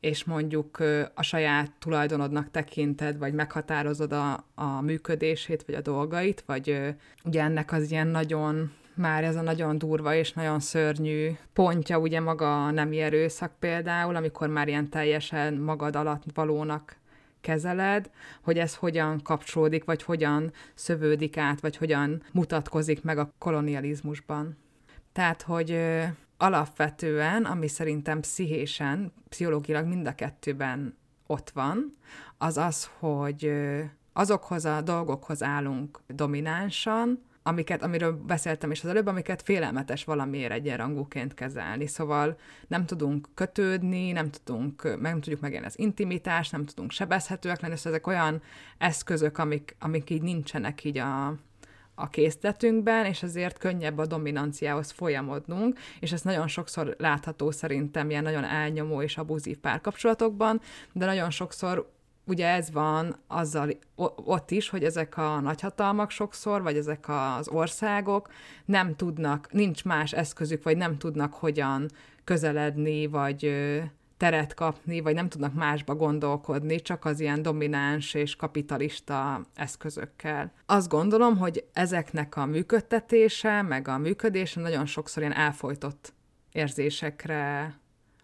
és 0.00 0.24
mondjuk 0.24 0.78
a 1.14 1.22
saját 1.22 1.70
tulajdonodnak 1.78 2.50
tekinted, 2.50 3.18
vagy 3.18 3.32
meghatározod 3.32 4.12
a, 4.12 4.46
a 4.54 4.80
működését, 4.80 5.64
vagy 5.66 5.74
a 5.74 5.80
dolgait, 5.80 6.42
vagy 6.46 6.94
ugye 7.24 7.42
ennek 7.42 7.72
az 7.72 7.90
ilyen 7.90 8.06
nagyon, 8.06 8.72
már 8.94 9.24
ez 9.24 9.36
a 9.36 9.42
nagyon 9.42 9.78
durva 9.78 10.14
és 10.14 10.32
nagyon 10.32 10.60
szörnyű 10.60 11.30
pontja, 11.52 11.98
ugye 11.98 12.20
maga 12.20 12.66
a 12.66 12.70
nemi 12.70 13.00
erőszak 13.00 13.52
például, 13.58 14.16
amikor 14.16 14.48
már 14.48 14.68
ilyen 14.68 14.90
teljesen 14.90 15.54
magad 15.54 15.96
alatt 15.96 16.22
valónak 16.34 16.96
kezeled, 17.42 18.10
hogy 18.42 18.58
ez 18.58 18.74
hogyan 18.74 19.22
kapcsolódik, 19.22 19.84
vagy 19.84 20.02
hogyan 20.02 20.52
szövődik 20.74 21.36
át, 21.36 21.60
vagy 21.60 21.76
hogyan 21.76 22.22
mutatkozik 22.32 23.02
meg 23.02 23.18
a 23.18 23.32
kolonializmusban. 23.38 24.56
Tehát, 25.12 25.42
hogy 25.42 25.78
alapvetően, 26.36 27.44
ami 27.44 27.68
szerintem 27.68 28.20
pszichésen, 28.20 29.12
pszichológilag 29.28 29.86
mind 29.86 30.06
a 30.06 30.14
kettőben 30.14 30.96
ott 31.26 31.50
van, 31.50 31.96
az 32.38 32.56
az, 32.56 32.90
hogy 32.98 33.52
azokhoz 34.12 34.64
a 34.64 34.80
dolgokhoz 34.80 35.42
állunk 35.42 36.00
dominánsan, 36.06 37.22
amiket, 37.42 37.82
amiről 37.82 38.12
beszéltem 38.12 38.70
is 38.70 38.82
az 38.82 38.88
előbb, 38.88 39.06
amiket 39.06 39.42
félelmetes 39.42 40.04
valamiért 40.04 40.52
egyenrangúként 40.52 41.34
kezelni. 41.34 41.86
Szóval 41.86 42.38
nem 42.68 42.86
tudunk 42.86 43.28
kötődni, 43.34 44.12
nem 44.12 44.30
tudunk, 44.30 44.82
meg 44.82 45.12
nem 45.12 45.20
tudjuk 45.20 45.40
megélni 45.40 45.66
az 45.66 45.78
intimitást, 45.78 46.52
nem 46.52 46.64
tudunk 46.64 46.90
sebezhetőek 46.90 47.60
lenni, 47.60 47.76
szóval 47.76 47.92
ezek 47.92 48.06
olyan 48.06 48.42
eszközök, 48.78 49.38
amik, 49.38 49.76
amik 49.78 50.10
így 50.10 50.22
nincsenek 50.22 50.84
így 50.84 50.98
a, 50.98 51.26
a 51.94 52.08
készletünkben, 52.08 53.04
és 53.04 53.22
ezért 53.22 53.58
könnyebb 53.58 53.98
a 53.98 54.06
dominanciához 54.06 54.90
folyamodnunk, 54.90 55.78
és 56.00 56.12
ez 56.12 56.22
nagyon 56.22 56.48
sokszor 56.48 56.94
látható 56.98 57.50
szerintem 57.50 58.10
ilyen 58.10 58.22
nagyon 58.22 58.44
elnyomó 58.44 59.02
és 59.02 59.16
abuzív 59.16 59.58
párkapcsolatokban, 59.58 60.60
de 60.92 61.04
nagyon 61.06 61.30
sokszor 61.30 61.90
ugye 62.24 62.46
ez 62.46 62.70
van 62.70 63.16
azzal 63.26 63.70
ott 64.24 64.50
is, 64.50 64.68
hogy 64.68 64.84
ezek 64.84 65.16
a 65.16 65.40
nagyhatalmak 65.40 66.10
sokszor, 66.10 66.62
vagy 66.62 66.76
ezek 66.76 67.04
az 67.08 67.48
országok 67.48 68.28
nem 68.64 68.96
tudnak, 68.96 69.52
nincs 69.52 69.84
más 69.84 70.12
eszközük, 70.12 70.62
vagy 70.62 70.76
nem 70.76 70.98
tudnak 70.98 71.34
hogyan 71.34 71.88
közeledni, 72.24 73.06
vagy 73.06 73.52
teret 74.16 74.54
kapni, 74.54 75.00
vagy 75.00 75.14
nem 75.14 75.28
tudnak 75.28 75.54
másba 75.54 75.94
gondolkodni, 75.94 76.80
csak 76.80 77.04
az 77.04 77.20
ilyen 77.20 77.42
domináns 77.42 78.14
és 78.14 78.36
kapitalista 78.36 79.40
eszközökkel. 79.54 80.52
Azt 80.66 80.88
gondolom, 80.88 81.36
hogy 81.36 81.64
ezeknek 81.72 82.36
a 82.36 82.46
működtetése, 82.46 83.62
meg 83.62 83.88
a 83.88 83.98
működése 83.98 84.60
nagyon 84.60 84.86
sokszor 84.86 85.22
ilyen 85.22 85.34
elfolytott 85.34 86.12
érzésekre 86.52 87.74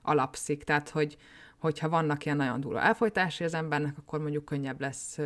alapszik. 0.02 0.64
Tehát, 0.64 0.88
hogy 0.88 1.16
hogyha 1.58 1.88
vannak 1.88 2.24
ilyen 2.24 2.36
nagyon 2.36 2.60
durva 2.60 2.80
elfolytási 2.80 3.44
az 3.44 3.54
embernek, 3.54 3.98
akkor 3.98 4.20
mondjuk 4.20 4.44
könnyebb 4.44 4.80
lesz 4.80 5.18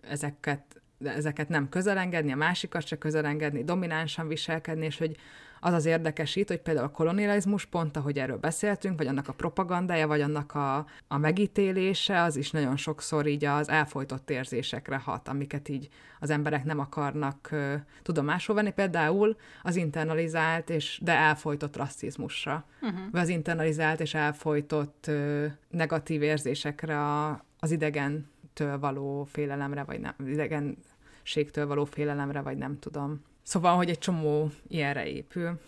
ezeket, 0.00 0.82
ezeket 0.98 1.48
nem 1.48 1.68
közelengedni, 1.68 2.32
a 2.32 2.36
másikat 2.36 2.86
se 2.86 2.98
közelengedni, 2.98 3.64
dominánsan 3.64 4.28
viselkedni, 4.28 4.84
és 4.84 4.98
hogy 4.98 5.16
az 5.60 5.72
az 5.72 5.84
érdekes 5.84 6.36
itt, 6.36 6.48
hogy 6.48 6.60
például 6.60 6.86
a 6.86 6.90
kolonializmus, 6.90 7.64
pont 7.64 7.96
ahogy 7.96 8.18
erről 8.18 8.36
beszéltünk, 8.36 8.98
vagy 8.98 9.06
annak 9.06 9.28
a 9.28 9.32
propagandája, 9.32 10.06
vagy 10.06 10.20
annak 10.20 10.54
a, 10.54 10.86
a 11.08 11.18
megítélése, 11.18 12.22
az 12.22 12.36
is 12.36 12.50
nagyon 12.50 12.76
sokszor 12.76 13.26
így 13.26 13.44
az 13.44 13.68
elfolytott 13.68 14.30
érzésekre 14.30 14.96
hat, 14.96 15.28
amiket 15.28 15.68
így 15.68 15.88
az 16.20 16.30
emberek 16.30 16.64
nem 16.64 16.78
akarnak 16.78 17.48
uh, 17.52 17.74
tudomásul 18.02 18.54
venni, 18.54 18.72
például 18.72 19.36
az 19.62 19.76
internalizált 19.76 20.70
és 20.70 21.00
de 21.02 21.12
elfolytott 21.12 21.76
rasszizmusra, 21.76 22.64
uh-huh. 22.82 23.00
vagy 23.12 23.20
az 23.20 23.28
internalizált 23.28 24.00
és 24.00 24.14
elfolytott 24.14 25.04
uh, 25.08 25.46
negatív 25.68 26.22
érzésekre 26.22 27.00
a, 27.00 27.44
az 27.58 27.70
idegentől 27.70 28.78
való 28.78 29.24
félelemre, 29.24 29.82
vagy 29.82 30.00
nem, 30.00 30.14
idegenségtől 30.26 31.66
való 31.66 31.84
félelemre, 31.84 32.40
vagy 32.40 32.56
nem 32.56 32.78
tudom. 32.78 33.28
Szóval, 33.50 33.76
hogy 33.76 33.88
egy 33.88 33.98
csomó 33.98 34.50
ilyenre 34.68 35.06
épül. 35.06 35.60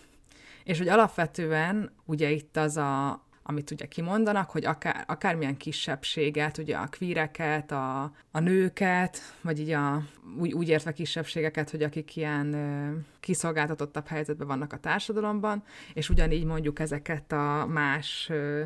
És 0.65 0.79
hogy 0.79 0.89
alapvetően 0.89 1.93
ugye 2.05 2.31
itt 2.31 2.57
az 2.57 2.77
a, 2.77 3.23
amit 3.43 3.71
ugye 3.71 3.87
kimondanak, 3.87 4.51
hogy 4.51 4.65
akár, 4.65 5.05
akármilyen 5.07 5.57
kisebbséget, 5.57 6.59
ugye 6.59 6.77
a 6.77 6.87
kvíreket, 6.87 7.71
a, 7.71 8.03
a 8.31 8.41
nőket, 8.41 9.19
vagy 9.41 9.61
így 9.61 9.71
a, 9.71 10.03
úgy, 10.39 10.53
úgy 10.53 10.69
értve 10.69 10.93
kisebbségeket, 10.93 11.71
hogy 11.71 11.83
akik 11.83 12.17
ilyen 12.17 12.53
ö, 12.53 12.97
kiszolgáltatottabb 13.21 14.07
helyzetben 14.07 14.47
vannak 14.47 14.73
a 14.73 14.79
társadalomban, 14.79 15.63
és 15.95 16.11
ugyanígy 16.11 16.45
mondjuk 16.45 16.79
ezeket 16.79 17.33
a 17.33 17.67
más 17.67 18.27
ö, 18.31 18.65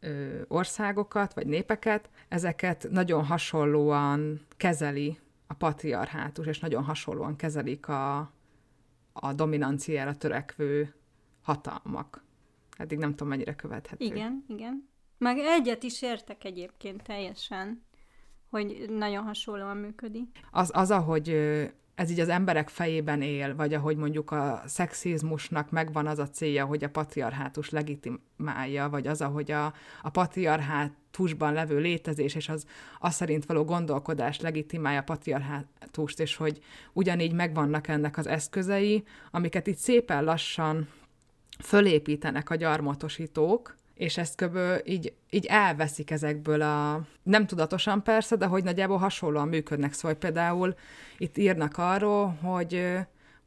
ö, 0.00 0.40
országokat, 0.48 1.34
vagy 1.34 1.46
népeket, 1.46 2.10
ezeket 2.28 2.88
nagyon 2.90 3.24
hasonlóan 3.24 4.46
kezeli 4.56 5.18
a 5.46 5.54
patriarhátus, 5.54 6.46
és 6.46 6.58
nagyon 6.58 6.84
hasonlóan 6.84 7.36
kezelik 7.36 7.88
a, 7.88 8.34
a 9.20 9.32
dominanciára 9.32 10.16
törekvő 10.16 10.94
hatalmak. 11.42 12.24
Eddig 12.76 12.98
nem 12.98 13.10
tudom, 13.10 13.28
mennyire 13.28 13.54
követhető. 13.54 14.04
Igen, 14.04 14.44
igen. 14.48 14.88
Meg 15.18 15.38
egyet 15.38 15.82
is 15.82 16.02
értek 16.02 16.44
egyébként 16.44 17.02
teljesen, 17.02 17.84
hogy 18.50 18.84
nagyon 18.88 19.24
hasonlóan 19.24 19.76
működik. 19.76 20.40
Az, 20.50 20.70
az 20.74 20.90
ahogy 20.90 21.28
ez 21.96 22.10
így 22.10 22.20
az 22.20 22.28
emberek 22.28 22.68
fejében 22.68 23.22
él, 23.22 23.54
vagy 23.54 23.74
ahogy 23.74 23.96
mondjuk 23.96 24.30
a 24.30 24.62
szexizmusnak 24.66 25.70
megvan 25.70 26.06
az 26.06 26.18
a 26.18 26.28
célja, 26.28 26.64
hogy 26.64 26.84
a 26.84 26.88
patriarhátus 26.88 27.70
legitimálja, 27.70 28.88
vagy 28.88 29.06
az, 29.06 29.20
ahogy 29.20 29.50
a, 29.50 29.74
a 30.02 30.10
patriarhátusban 30.10 31.52
levő 31.52 31.78
létezés 31.78 32.34
és 32.34 32.48
az, 32.48 32.66
az 32.98 33.14
szerint 33.14 33.46
való 33.46 33.64
gondolkodás 33.64 34.40
legitimálja 34.40 35.00
a 35.00 35.02
patriarhátust, 35.02 36.20
és 36.20 36.36
hogy 36.36 36.58
ugyanígy 36.92 37.32
megvannak 37.32 37.88
ennek 37.88 38.16
az 38.16 38.26
eszközei, 38.26 39.04
amiket 39.30 39.66
itt 39.66 39.78
szépen 39.78 40.24
lassan 40.24 40.88
fölépítenek 41.62 42.50
a 42.50 42.54
gyarmatosítók, 42.54 43.76
és 43.96 44.16
ezt 44.18 44.34
köbö 44.34 44.76
így, 44.84 45.12
így 45.30 45.46
elveszik 45.46 46.10
ezekből 46.10 46.62
a, 46.62 47.06
nem 47.22 47.46
tudatosan 47.46 48.02
persze, 48.02 48.36
de 48.36 48.46
hogy 48.46 48.64
nagyjából 48.64 48.96
hasonlóan 48.96 49.48
működnek. 49.48 49.92
Szóval 49.92 50.16
például 50.16 50.74
itt 51.18 51.36
írnak 51.38 51.78
arról, 51.78 52.26
hogy 52.26 52.98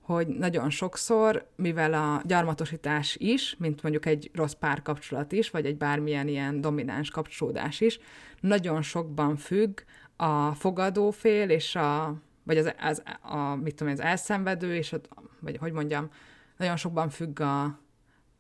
hogy 0.02 0.28
nagyon 0.28 0.70
sokszor, 0.70 1.48
mivel 1.56 1.94
a 1.94 2.22
gyarmatosítás 2.26 3.16
is, 3.16 3.56
mint 3.60 3.82
mondjuk 3.82 4.06
egy 4.06 4.32
rossz 4.34 4.54
párkapcsolat 4.54 5.32
is, 5.32 5.50
vagy 5.50 5.66
egy 5.66 5.78
bármilyen 5.78 6.28
ilyen 6.28 6.62
domináns 6.62 7.10
kapcsolódás 7.10 7.82
is, 7.82 8.00
nagyon 8.40 8.82
sokban 8.82 9.36
függ 9.36 9.80
a 10.16 10.54
fogadófél 10.54 11.50
és 11.50 11.76
a, 11.76 12.16
vagy 12.44 12.58
az, 12.58 12.74
az 12.80 13.04
a, 13.22 13.56
mit 13.56 13.76
tudom, 13.76 13.94
az 13.94 14.00
elszenvedő, 14.00 14.76
és 14.76 14.94
a, 14.94 15.00
vagy 15.40 15.58
hogy 15.58 15.72
mondjam, 15.72 16.10
nagyon 16.58 16.76
sokban 16.76 17.10
függ 17.10 17.40
a, 17.40 17.80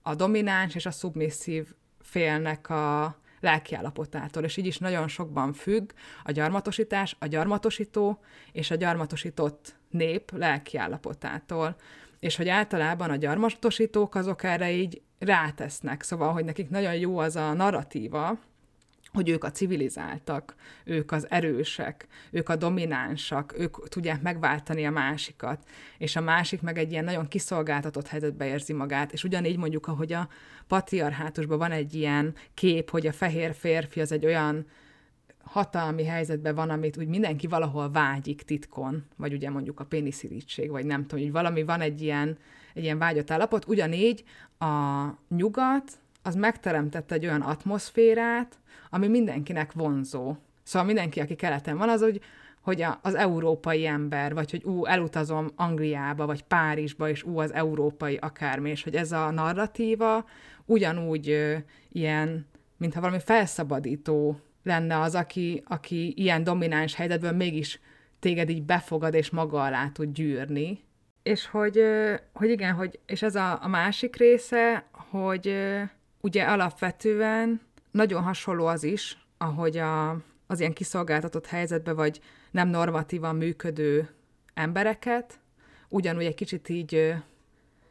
a 0.01 0.15
domináns 0.15 0.75
és 0.75 0.85
a 0.85 0.91
szubmisszív 0.91 1.73
félnek 2.09 2.69
a 2.69 3.15
lelkiállapotától, 3.39 4.43
és 4.43 4.57
így 4.57 4.65
is 4.65 4.77
nagyon 4.77 5.07
sokban 5.07 5.53
függ 5.53 5.91
a 6.23 6.31
gyarmatosítás, 6.31 7.15
a 7.19 7.25
gyarmatosító 7.25 8.19
és 8.51 8.71
a 8.71 8.75
gyarmatosított 8.75 9.75
nép 9.89 10.31
lelkiállapotától. 10.31 11.75
És 12.19 12.35
hogy 12.35 12.49
általában 12.49 13.09
a 13.09 13.15
gyarmatosítók 13.15 14.15
azok 14.15 14.43
erre 14.43 14.71
így 14.71 15.01
rátesznek, 15.19 16.03
szóval, 16.03 16.33
hogy 16.33 16.45
nekik 16.45 16.69
nagyon 16.69 16.95
jó 16.95 17.17
az 17.17 17.35
a 17.35 17.53
narratíva, 17.53 18.39
hogy 19.13 19.29
ők 19.29 19.43
a 19.43 19.51
civilizáltak, 19.51 20.55
ők 20.83 21.11
az 21.11 21.29
erősek, 21.29 22.07
ők 22.31 22.49
a 22.49 22.55
dominánsak, 22.55 23.59
ők 23.59 23.87
tudják 23.87 24.21
megváltani 24.21 24.85
a 24.85 24.91
másikat, 24.91 25.63
és 25.97 26.15
a 26.15 26.21
másik 26.21 26.61
meg 26.61 26.77
egy 26.77 26.91
ilyen 26.91 27.03
nagyon 27.03 27.27
kiszolgáltatott 27.27 28.07
helyzetbe 28.07 28.47
érzi 28.47 28.73
magát, 28.73 29.13
és 29.13 29.23
ugyanígy 29.23 29.57
mondjuk, 29.57 29.87
ahogy 29.87 30.13
a 30.13 30.29
patriarhátusban 30.67 31.57
van 31.57 31.71
egy 31.71 31.93
ilyen 31.93 32.35
kép, 32.53 32.89
hogy 32.89 33.07
a 33.07 33.11
fehér 33.11 33.53
férfi 33.53 34.01
az 34.01 34.11
egy 34.11 34.25
olyan 34.25 34.65
hatalmi 35.43 36.03
helyzetben 36.03 36.55
van, 36.55 36.69
amit 36.69 36.97
úgy 36.97 37.07
mindenki 37.07 37.47
valahol 37.47 37.91
vágyik 37.91 38.41
titkon, 38.41 39.03
vagy 39.17 39.33
ugye 39.33 39.49
mondjuk 39.49 39.79
a 39.79 39.85
péniszirítség, 39.85 40.69
vagy 40.69 40.85
nem 40.85 41.05
tudom, 41.05 41.23
hogy 41.23 41.33
valami 41.33 41.63
van 41.63 41.81
egy 41.81 42.01
ilyen, 42.01 42.37
egy 42.73 42.83
ilyen 42.83 42.97
vágyott 42.97 43.31
állapot, 43.31 43.67
ugyanígy 43.67 44.23
a 44.59 45.05
nyugat, 45.29 45.99
az 46.23 46.35
megteremtett 46.35 47.11
egy 47.11 47.25
olyan 47.25 47.41
atmoszférát, 47.41 48.55
ami 48.89 49.07
mindenkinek 49.07 49.73
vonzó. 49.73 50.35
Szóval 50.63 50.87
mindenki, 50.87 51.19
aki 51.19 51.35
keleten 51.35 51.77
van, 51.77 51.89
az 51.89 52.01
hogy, 52.01 52.21
hogy 52.61 52.85
az 53.01 53.15
európai 53.15 53.85
ember, 53.87 54.33
vagy 54.33 54.51
hogy 54.51 54.63
ú, 54.63 54.85
elutazom 54.85 55.47
Angliába, 55.55 56.25
vagy 56.25 56.43
Párizsba, 56.43 57.09
és 57.09 57.23
ú, 57.23 57.39
az 57.39 57.53
európai 57.53 58.15
akármi, 58.15 58.69
és 58.69 58.83
hogy 58.83 58.95
ez 58.95 59.11
a 59.11 59.31
narratíva 59.31 60.25
ugyanúgy 60.65 61.29
ö, 61.29 61.55
ilyen, 61.91 62.47
mintha 62.77 63.01
valami 63.01 63.19
felszabadító 63.19 64.39
lenne 64.63 64.99
az, 64.99 65.15
aki, 65.15 65.63
aki 65.67 66.13
ilyen 66.17 66.43
domináns 66.43 66.95
helyzetből 66.95 67.31
mégis 67.31 67.79
téged 68.19 68.49
így 68.49 68.63
befogad, 68.63 69.13
és 69.13 69.29
maga 69.29 69.61
alá 69.61 69.89
tud 69.93 70.13
gyűrni. 70.13 70.83
És 71.23 71.47
hogy, 71.47 71.81
hogy 72.33 72.49
igen, 72.49 72.73
hogy, 72.73 72.99
és 73.05 73.21
ez 73.21 73.35
a, 73.35 73.63
a 73.63 73.67
másik 73.67 74.15
része, 74.15 74.85
hogy 74.91 75.55
ugye 76.21 76.43
alapvetően 76.43 77.61
nagyon 77.91 78.23
hasonló 78.23 78.65
az 78.65 78.83
is, 78.83 79.17
ahogy 79.37 79.77
a, 79.77 80.09
az 80.47 80.59
ilyen 80.59 80.73
kiszolgáltatott 80.73 81.45
helyzetbe, 81.45 81.93
vagy 81.93 82.19
nem 82.51 82.67
normatívan 82.67 83.35
működő 83.35 84.09
embereket, 84.53 85.39
ugyanúgy 85.89 86.25
egy 86.25 86.35
kicsit 86.35 86.69
így 86.69 87.13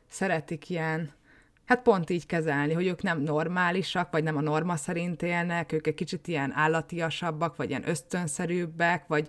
szeretik 0.09 0.71
ilyen, 0.71 1.13
hát 1.65 1.83
pont 1.83 2.11
így 2.11 2.27
kezelni, 2.27 2.73
hogy 2.73 2.87
ők 2.87 3.03
nem 3.03 3.21
normálisak, 3.21 4.11
vagy 4.11 4.23
nem 4.23 4.37
a 4.37 4.41
norma 4.41 4.77
szerint 4.77 5.23
élnek, 5.23 5.73
ők 5.73 5.87
egy 5.87 5.95
kicsit 5.95 6.29
ilyen 6.29 6.53
állatiasabbak, 6.53 7.57
vagy 7.57 7.69
ilyen 7.69 7.89
ösztönszerűbbek, 7.89 9.07
vagy, 9.07 9.29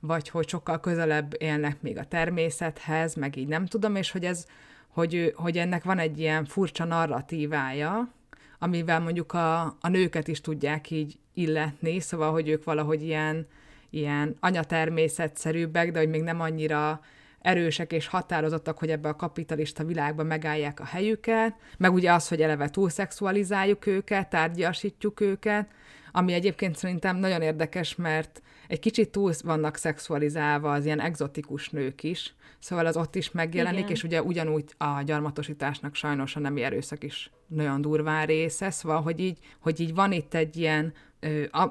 vagy 0.00 0.28
hogy 0.28 0.48
sokkal 0.48 0.80
közelebb 0.80 1.34
élnek 1.38 1.82
még 1.82 1.98
a 1.98 2.04
természethez, 2.04 3.14
meg 3.14 3.36
így 3.36 3.48
nem 3.48 3.66
tudom, 3.66 3.96
és 3.96 4.10
hogy 4.10 4.24
ez, 4.24 4.46
hogy, 4.88 5.32
hogy 5.36 5.58
ennek 5.58 5.84
van 5.84 5.98
egy 5.98 6.18
ilyen 6.18 6.44
furcsa 6.44 6.84
narratívája, 6.84 8.14
amivel 8.58 9.00
mondjuk 9.00 9.32
a, 9.32 9.62
a 9.62 9.88
nőket 9.88 10.28
is 10.28 10.40
tudják 10.40 10.90
így 10.90 11.18
illetni, 11.34 12.00
szóval, 12.00 12.32
hogy 12.32 12.48
ők 12.48 12.64
valahogy 12.64 13.02
ilyen, 13.02 13.46
ilyen 13.90 14.36
anyatermészetszerűbbek, 14.40 15.92
de 15.92 15.98
hogy 15.98 16.08
még 16.08 16.22
nem 16.22 16.40
annyira 16.40 17.00
erősek 17.40 17.92
és 17.92 18.06
határozottak, 18.06 18.78
hogy 18.78 18.90
ebbe 18.90 19.08
a 19.08 19.16
kapitalista 19.16 19.84
világban 19.84 20.26
megállják 20.26 20.80
a 20.80 20.84
helyüket, 20.84 21.54
meg 21.78 21.92
ugye 21.92 22.12
az, 22.12 22.28
hogy 22.28 22.42
eleve 22.42 22.68
túlszexualizáljuk 22.68 23.86
őket, 23.86 24.28
tárgyasítjuk 24.30 25.20
őket, 25.20 25.68
ami 26.12 26.32
egyébként 26.32 26.76
szerintem 26.76 27.16
nagyon 27.16 27.42
érdekes, 27.42 27.94
mert 27.94 28.42
egy 28.68 28.78
kicsit 28.78 29.10
túl 29.10 29.32
vannak 29.44 29.76
szexualizálva 29.76 30.72
az 30.72 30.84
ilyen 30.84 31.00
egzotikus 31.00 31.68
nők 31.70 32.02
is, 32.02 32.34
szóval 32.58 32.86
az 32.86 32.96
ott 32.96 33.14
is 33.14 33.30
megjelenik, 33.30 33.78
Igen. 33.78 33.92
és 33.92 34.04
ugye 34.04 34.22
ugyanúgy 34.22 34.64
a 34.78 35.02
gyarmatosításnak 35.02 35.94
sajnos 35.94 36.36
a 36.36 36.40
nemi 36.40 36.62
erőszak 36.62 37.04
is 37.04 37.30
nagyon 37.46 37.80
durván 37.80 38.26
része, 38.26 38.70
szóval, 38.70 39.02
hogy 39.02 39.20
így, 39.20 39.38
hogy 39.60 39.80
így 39.80 39.94
van 39.94 40.12
itt 40.12 40.34
egy 40.34 40.56
ilyen, 40.56 40.92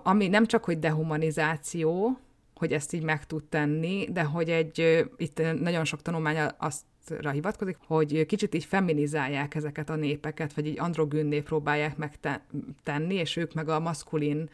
ami 0.04 0.28
nem 0.28 0.46
csak, 0.46 0.64
hogy 0.64 0.80
dehumanizáció, 0.80 2.20
hogy 2.56 2.74
ezt 2.74 2.94
így 2.94 3.04
meg 3.04 3.26
tud 3.26 3.44
tenni, 3.44 4.08
de 4.12 4.24
hogy 4.24 4.50
egy, 4.50 5.06
itt 5.18 5.42
nagyon 5.60 5.86
sok 5.86 6.02
tanulmány 6.02 6.38
azt 6.58 6.84
hivatkozik, 7.32 7.78
hogy 7.88 8.26
kicsit 8.26 8.56
így 8.56 8.66
feminizálják 8.66 9.56
ezeket 9.56 9.90
a 9.90 9.96
népeket, 9.96 10.54
vagy 10.54 10.68
így 10.68 10.80
androgynné 10.80 11.40
próbálják 11.40 11.98
megtenni, 11.98 13.16
és 13.16 13.36
ők 13.36 13.54
meg 13.54 13.70
a 13.70 13.80
maszkulin 13.80 14.50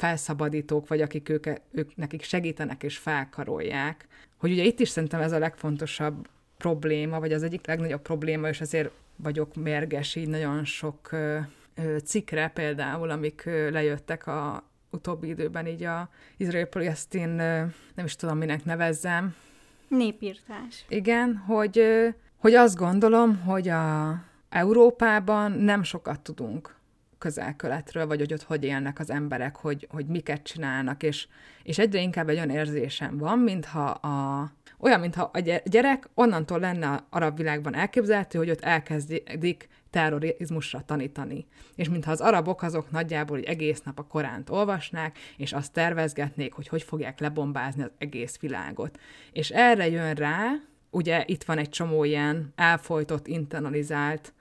felszabadítók, 0.00 0.88
vagy 0.88 1.00
akik 1.00 1.28
ők, 1.28 1.46
ők 1.70 1.96
nekik 1.96 2.22
segítenek 2.22 2.82
és 2.82 2.98
felkarolják. 2.98 4.06
Hogy 4.36 4.52
ugye 4.52 4.62
itt 4.62 4.80
is 4.80 4.88
szerintem 4.88 5.20
ez 5.20 5.32
a 5.32 5.38
legfontosabb 5.38 6.28
probléma, 6.56 7.20
vagy 7.20 7.32
az 7.32 7.42
egyik 7.42 7.66
legnagyobb 7.66 8.02
probléma, 8.02 8.48
és 8.48 8.60
ezért 8.60 8.90
vagyok 9.16 9.54
mérges 9.54 10.14
így 10.14 10.28
nagyon 10.28 10.64
sok 10.64 11.10
cikkre 12.04 12.48
például, 12.48 13.10
amik 13.10 13.42
lejöttek 13.70 14.26
a 14.26 14.64
utóbbi 14.90 15.28
időben 15.28 15.66
így 15.66 15.84
a 15.84 16.08
izrael-palesztin, 16.36 17.28
nem 17.94 18.04
is 18.04 18.16
tudom, 18.16 18.38
minek 18.38 18.64
nevezzem. 18.64 19.34
Népírtás. 19.88 20.84
Igen, 20.88 21.36
hogy, 21.36 21.82
hogy 22.36 22.54
azt 22.54 22.76
gondolom, 22.76 23.36
hogy 23.36 23.68
a 23.68 24.14
Európában 24.48 25.52
nem 25.52 25.82
sokat 25.82 26.20
tudunk 26.20 26.79
közel-keletről, 27.20 28.06
vagy 28.06 28.18
hogy 28.18 28.32
ott 28.32 28.42
hogy 28.42 28.64
élnek 28.64 28.98
az 28.98 29.10
emberek, 29.10 29.56
hogy, 29.56 29.86
hogy 29.90 30.06
miket 30.06 30.42
csinálnak, 30.42 31.02
és, 31.02 31.26
és 31.62 31.78
egyre 31.78 32.00
inkább 32.00 32.28
egy 32.28 32.36
olyan 32.36 32.50
érzésem 32.50 33.18
van, 33.18 33.38
mintha 33.38 33.84
a, 33.90 34.52
olyan, 34.78 35.00
mintha 35.00 35.30
a 35.32 35.38
gyerek 35.64 36.08
onnantól 36.14 36.58
lenne 36.58 36.86
a 36.86 37.06
arab 37.10 37.36
világban 37.36 37.74
elképzelhető, 37.74 38.38
hogy 38.38 38.50
ott 38.50 38.60
elkezdik 38.60 39.68
terrorizmusra 39.90 40.80
tanítani. 40.86 41.46
És 41.74 41.88
mintha 41.88 42.10
az 42.10 42.20
arabok 42.20 42.62
azok 42.62 42.90
nagyjából 42.90 43.38
egy 43.38 43.44
egész 43.44 43.82
nap 43.82 43.98
a 43.98 44.06
Koránt 44.06 44.50
olvasnák, 44.50 45.18
és 45.36 45.52
azt 45.52 45.72
tervezgetnék, 45.72 46.52
hogy 46.52 46.68
hogy 46.68 46.82
fogják 46.82 47.20
lebombázni 47.20 47.82
az 47.82 47.90
egész 47.98 48.38
világot. 48.38 48.98
És 49.32 49.50
erre 49.50 49.88
jön 49.88 50.14
rá, 50.14 50.52
ugye 50.90 51.24
itt 51.26 51.44
van 51.44 51.58
egy 51.58 51.68
csomó 51.68 52.04
ilyen 52.04 52.52
elfolytott, 52.56 53.26
internalizált 53.26 54.32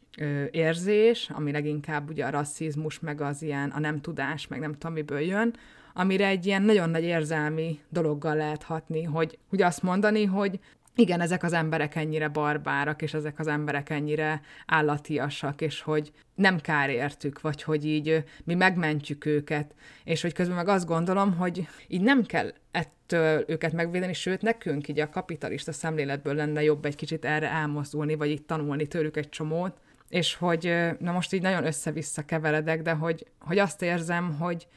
érzés, 0.51 1.30
ami 1.34 1.51
leginkább 1.51 2.09
ugye 2.09 2.26
a 2.26 2.30
rasszizmus, 2.30 2.99
meg 2.99 3.22
az 3.22 3.41
ilyen 3.41 3.70
a 3.70 3.80
nem 3.80 4.01
tudás, 4.01 4.47
meg 4.47 4.59
nem 4.59 4.74
tudom, 4.74 4.93
miből 4.93 5.20
jön, 5.20 5.55
amire 5.93 6.28
egy 6.28 6.45
ilyen 6.45 6.61
nagyon 6.61 6.89
nagy 6.89 7.03
érzelmi 7.03 7.80
dologgal 7.89 8.36
lehet 8.36 8.63
hatni, 8.63 9.03
hogy 9.03 9.38
ugye 9.49 9.65
azt 9.65 9.84
mondani, 9.84 10.26
hogy 10.26 10.59
igen, 10.95 11.22
ezek 11.22 11.43
az 11.43 11.53
emberek 11.53 11.95
ennyire 11.95 12.28
barbárak, 12.28 13.01
és 13.01 13.13
ezek 13.13 13.39
az 13.39 13.47
emberek 13.47 13.89
ennyire 13.89 14.41
állatiasak, 14.65 15.61
és 15.61 15.82
hogy 15.82 16.11
nem 16.36 16.59
kár 16.59 16.89
értük, 16.89 17.41
vagy 17.41 17.63
hogy 17.63 17.86
így 17.86 18.24
mi 18.43 18.53
megmentjük 18.53 19.26
őket, 19.26 19.76
és 20.03 20.22
hogy 20.22 20.34
közben 20.34 20.55
meg 20.55 20.67
azt 20.67 20.86
gondolom, 20.86 21.36
hogy 21.36 21.67
így 21.88 22.01
nem 22.01 22.24
kell 22.24 22.53
ettől 22.72 23.43
őket 23.47 23.74
megvédeni, 23.74 24.13
sőt, 24.13 24.41
nekünk 24.41 24.88
így 24.88 24.99
a 24.99 25.09
kapitalista 25.09 25.72
szemléletből 25.72 26.34
lenne 26.34 26.63
jobb 26.63 26.86
egy 26.86 26.95
kicsit 26.95 27.26
erre 27.26 27.49
elmozdulni, 27.49 28.15
vagy 28.15 28.30
így 28.30 28.43
tanulni 28.43 28.88
tőlük 28.88 29.17
egy 29.17 29.30
csomót, 29.30 29.78
és 30.10 30.36
hogy, 30.36 30.74
na 30.99 31.12
most 31.12 31.34
így 31.34 31.41
nagyon 31.41 31.66
össze-vissza 31.66 32.26
keveredek, 32.26 32.82
de 32.82 32.93
hogy, 32.93 33.26
hogy 33.39 33.57
azt 33.57 33.82
érzem, 33.82 34.38
hogy, 34.38 34.68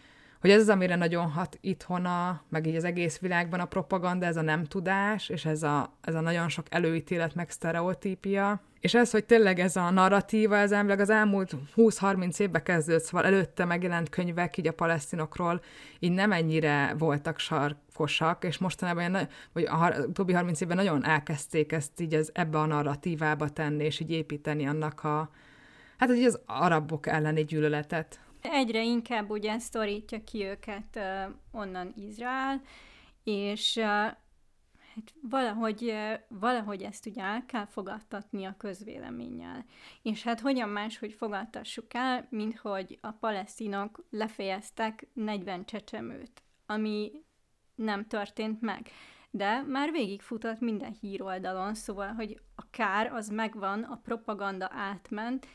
hogy 0.43 0.51
ez 0.51 0.61
az, 0.61 0.69
amire 0.69 0.97
nagyon 0.97 1.31
hat 1.31 1.59
itthon, 1.61 2.05
a, 2.05 2.43
meg 2.49 2.67
így 2.67 2.77
az 2.77 2.85
egész 2.85 3.19
világban 3.19 3.61
a 3.61 3.65
propaganda, 3.65 4.27
ez 4.27 4.37
a 4.37 4.43
nem 4.43 4.65
tudás, 4.65 5.29
és 5.29 5.45
ez 5.45 5.63
a, 5.63 5.93
ez 6.01 6.15
a 6.15 6.21
nagyon 6.21 6.49
sok 6.49 6.67
előítélet, 6.71 7.35
meg 7.35 7.51
sztereotípia. 7.51 8.61
És 8.81 8.95
ez, 8.95 9.11
hogy 9.11 9.25
tényleg 9.25 9.59
ez 9.59 9.77
a 9.77 9.91
narratíva, 9.91 10.57
ez 10.57 10.73
emleg 10.73 11.01
az 11.01 11.11
elmúlt 11.11 11.55
20-30 11.77 12.39
évbe 12.39 12.63
kezdődött, 12.63 13.03
szóval 13.03 13.27
előtte 13.27 13.65
megjelent 13.65 14.09
könyvek 14.09 14.57
így 14.57 14.67
a 14.67 14.73
palesztinokról, 14.73 15.61
így 15.99 16.13
nem 16.13 16.33
ennyire 16.33 16.95
voltak 16.99 17.39
sarkosak, 17.39 18.45
és 18.45 18.59
mostanában, 18.59 19.29
vagy 19.53 19.65
a 19.65 19.95
utóbbi 20.07 20.33
30 20.33 20.61
évben 20.61 20.77
nagyon 20.77 21.05
elkezdték 21.05 21.73
ezt 21.73 22.01
így 22.01 22.15
az, 22.15 22.31
ebbe 22.35 22.59
a 22.59 22.67
narratívába 22.67 23.49
tenni, 23.49 23.85
és 23.85 24.01
így 24.01 24.11
építeni 24.11 24.67
annak 24.67 25.05
a, 25.05 25.31
hát 25.97 26.11
így 26.11 26.25
az 26.25 26.41
arabok 26.47 27.07
elleni 27.07 27.45
gyűlöletet. 27.45 28.21
Egyre 28.43 28.83
inkább 28.83 29.31
ugye 29.31 29.59
szorítja 29.59 30.25
ki 30.25 30.45
őket 30.45 31.01
onnan 31.53 31.93
Izrael, 31.97 32.63
és 33.25 33.79
hát 34.95 35.15
valahogy, 35.21 35.95
valahogy 36.29 36.83
ezt 36.83 37.07
ugye 37.07 37.23
el 37.23 37.45
kell 37.47 37.67
fogadtatni 37.67 38.45
a 38.45 38.57
közvéleménnyel. 38.59 39.65
És 40.03 40.23
hát 40.23 40.41
hogyan 40.41 40.69
máshogy 40.69 41.13
fogadtassuk 41.13 41.95
el, 41.95 42.27
mint 42.31 42.59
hogy 42.59 42.99
a 43.01 43.11
palesztinok 43.11 44.05
lefejeztek 44.11 45.07
40 45.13 45.65
csecsemőt, 45.65 46.43
ami 46.67 47.13
nem 47.75 48.07
történt 48.07 48.61
meg. 48.61 48.91
De 49.31 49.63
már 49.63 49.91
végigfutott 49.91 50.61
minden 50.61 50.97
híroldalon, 51.01 51.75
szóval, 51.75 52.13
hogy 52.13 52.41
a 52.55 52.71
kár 52.71 53.13
az 53.13 53.29
megvan, 53.29 53.83
a 53.83 53.97
propaganda 53.97 54.69
átment, 54.73 55.47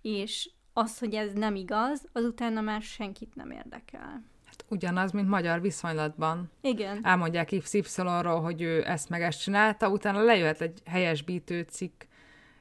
és 0.00 0.50
az, 0.72 0.98
hogy 0.98 1.14
ez 1.14 1.32
nem 1.32 1.54
igaz, 1.54 2.08
az 2.12 2.24
utána 2.24 2.60
már 2.60 2.82
senkit 2.82 3.34
nem 3.34 3.50
érdekel. 3.50 4.22
Hát 4.44 4.64
ugyanaz, 4.68 5.12
mint 5.12 5.28
magyar 5.28 5.60
viszonylatban. 5.60 6.50
Igen. 6.60 6.98
Elmondják 7.02 7.54
XY-ról, 7.62 8.40
hogy 8.40 8.62
ő 8.62 8.86
ezt 8.86 9.08
meg 9.08 9.22
ezt 9.22 9.40
csinálta, 9.40 9.88
utána 9.88 10.22
lejöhet 10.22 10.60
egy 10.60 10.82
helyesbítő 10.84 11.66
cikk 11.70 12.02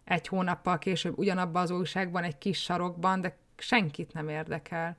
egy 0.04 0.28
hónappal 0.28 0.78
később 0.78 1.18
ugyanabban 1.18 1.62
az 1.62 1.72
újságban, 1.72 2.24
egy 2.24 2.38
kis 2.38 2.62
sarokban, 2.62 3.22
de 3.22 3.38
senkit 3.58 4.14
nem 4.14 4.30
érdekel. 4.30 4.98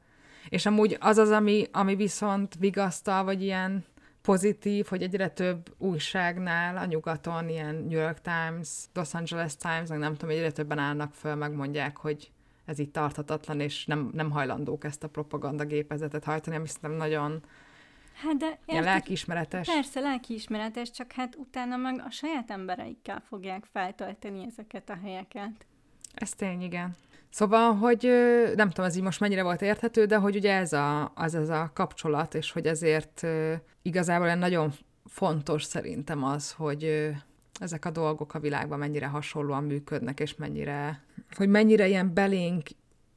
És 0.49 0.67
amúgy 0.67 0.97
az 1.01 1.19
az, 1.19 1.31
ami, 1.31 1.67
ami 1.73 1.95
viszont 1.95 2.55
vigasztal, 2.59 3.25
vagy 3.25 3.43
ilyen 3.43 3.85
pozitív, 4.23 4.87
hogy 4.87 5.03
egyre 5.03 5.29
több 5.29 5.75
újságnál 5.79 6.77
a 6.77 6.85
nyugaton, 6.85 7.49
ilyen 7.49 7.75
New 7.75 8.01
York 8.01 8.21
Times, 8.21 8.69
Los 8.95 9.15
Angeles 9.15 9.57
Times, 9.57 9.89
meg 9.89 9.99
nem 9.99 10.15
tudom, 10.15 10.35
egyre 10.37 10.51
többen 10.51 10.79
állnak 10.79 11.15
föl, 11.15 11.35
megmondják, 11.35 11.97
hogy 11.97 12.31
ez 12.73 12.79
itt 12.79 12.93
tarthatatlan, 12.93 13.61
és 13.61 13.87
nem, 13.87 14.11
nem 14.13 14.31
hajlandók 14.31 14.85
ezt 14.85 15.05
a 15.05 15.09
propaganda 15.09 15.65
gépezetet 15.65 16.25
hajtani, 16.25 16.57
ami 16.57 16.67
szerintem 16.67 16.99
nagyon 16.99 17.43
Hát 18.15 18.37
de 18.37 18.59
ilyen 18.67 18.83
lelkiismeretes. 18.83 19.67
Persze, 19.67 20.01
lelkiismeretes, 20.01 20.91
csak 20.91 21.13
hát 21.13 21.37
utána 21.37 21.77
meg 21.77 22.03
a 22.07 22.11
saját 22.11 22.51
embereikkel 22.51 23.23
fogják 23.29 23.65
feltölteni 23.73 24.45
ezeket 24.45 24.91
a 24.91 24.99
helyeket. 25.03 25.67
Ez 26.15 26.31
tény, 26.31 26.63
igen. 26.63 26.97
Szóval, 27.31 27.75
hogy 27.75 28.03
nem 28.57 28.69
tudom, 28.69 28.85
ez 28.85 28.97
így 28.97 29.03
most 29.03 29.21
mennyire 29.21 29.43
volt 29.43 29.63
érthető, 29.63 30.05
de 30.05 30.17
hogy 30.17 30.37
ugye 30.37 30.53
ez 30.53 30.73
a, 30.73 31.13
az, 31.15 31.35
az 31.35 31.49
a 31.49 31.71
kapcsolat, 31.75 32.35
és 32.35 32.53
hogy 32.53 32.67
ezért 32.67 33.27
igazából 33.83 34.35
nagyon 34.35 34.73
fontos 35.05 35.65
szerintem 35.65 36.25
az, 36.25 36.53
hogy 36.53 37.11
ezek 37.63 37.85
a 37.85 37.91
dolgok 37.91 38.35
a 38.35 38.41
világban 38.41 38.79
mennyire 38.79 39.07
hasonlóan 39.07 39.65
működnek, 39.65 40.21
és 40.21 40.37
mennyire, 40.37 41.05
hogy 41.37 41.49
mennyire 41.49 41.89
ilyen 41.89 42.15
belénk 42.15 42.63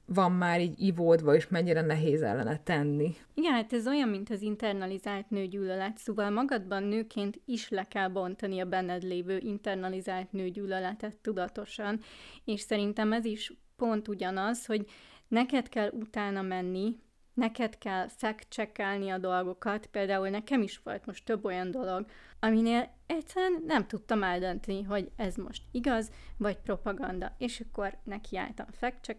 van 0.05 0.31
már 0.31 0.61
így 0.61 0.81
ivódva, 0.81 1.35
és 1.35 1.47
mennyire 1.47 1.81
nehéz 1.81 2.21
ellene 2.21 2.57
tenni. 2.57 3.15
Igen, 3.33 3.53
hát 3.53 3.73
ez 3.73 3.87
olyan, 3.87 4.09
mint 4.09 4.29
az 4.29 4.41
internalizált 4.41 5.29
nőgyűlölet, 5.29 5.97
szóval 5.97 6.29
magadban 6.29 6.83
nőként 6.83 7.41
is 7.45 7.69
le 7.69 7.83
kell 7.83 8.07
bontani 8.07 8.59
a 8.59 8.65
benned 8.65 9.03
lévő 9.03 9.37
internalizált 9.37 10.31
nőgyűlöletet 10.31 11.15
tudatosan, 11.15 11.99
és 12.43 12.61
szerintem 12.61 13.13
ez 13.13 13.25
is 13.25 13.53
pont 13.75 14.07
ugyanaz, 14.07 14.65
hogy 14.65 14.85
neked 15.27 15.69
kell 15.69 15.89
utána 15.89 16.41
menni, 16.41 16.95
neked 17.35 17.77
kell 17.77 18.07
fact 18.07 18.79
a 19.11 19.17
dolgokat, 19.17 19.85
például 19.85 20.29
nekem 20.29 20.61
is 20.61 20.79
volt 20.83 21.05
most 21.05 21.25
több 21.25 21.45
olyan 21.45 21.71
dolog, 21.71 22.05
aminél 22.39 22.89
egyszerűen 23.05 23.63
nem 23.65 23.87
tudtam 23.87 24.23
eldönteni, 24.23 24.83
hogy 24.83 25.11
ez 25.15 25.35
most 25.35 25.63
igaz, 25.71 26.11
vagy 26.37 26.57
propaganda, 26.57 27.35
és 27.37 27.59
akkor 27.59 27.97
nekiálltam 28.03 28.67
fact 28.71 29.17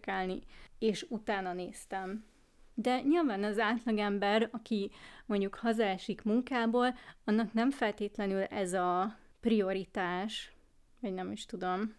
és 0.79 1.05
utána 1.09 1.53
néztem. 1.53 2.25
De 2.73 3.01
nyilván 3.01 3.43
az 3.43 3.59
átlagember, 3.59 4.49
aki 4.51 4.91
mondjuk 5.25 5.55
hazaesik 5.55 6.21
munkából, 6.21 6.95
annak 7.25 7.53
nem 7.53 7.71
feltétlenül 7.71 8.43
ez 8.43 8.73
a 8.73 9.15
prioritás, 9.39 10.51
vagy 10.99 11.13
nem 11.13 11.31
is 11.31 11.45
tudom, 11.45 11.95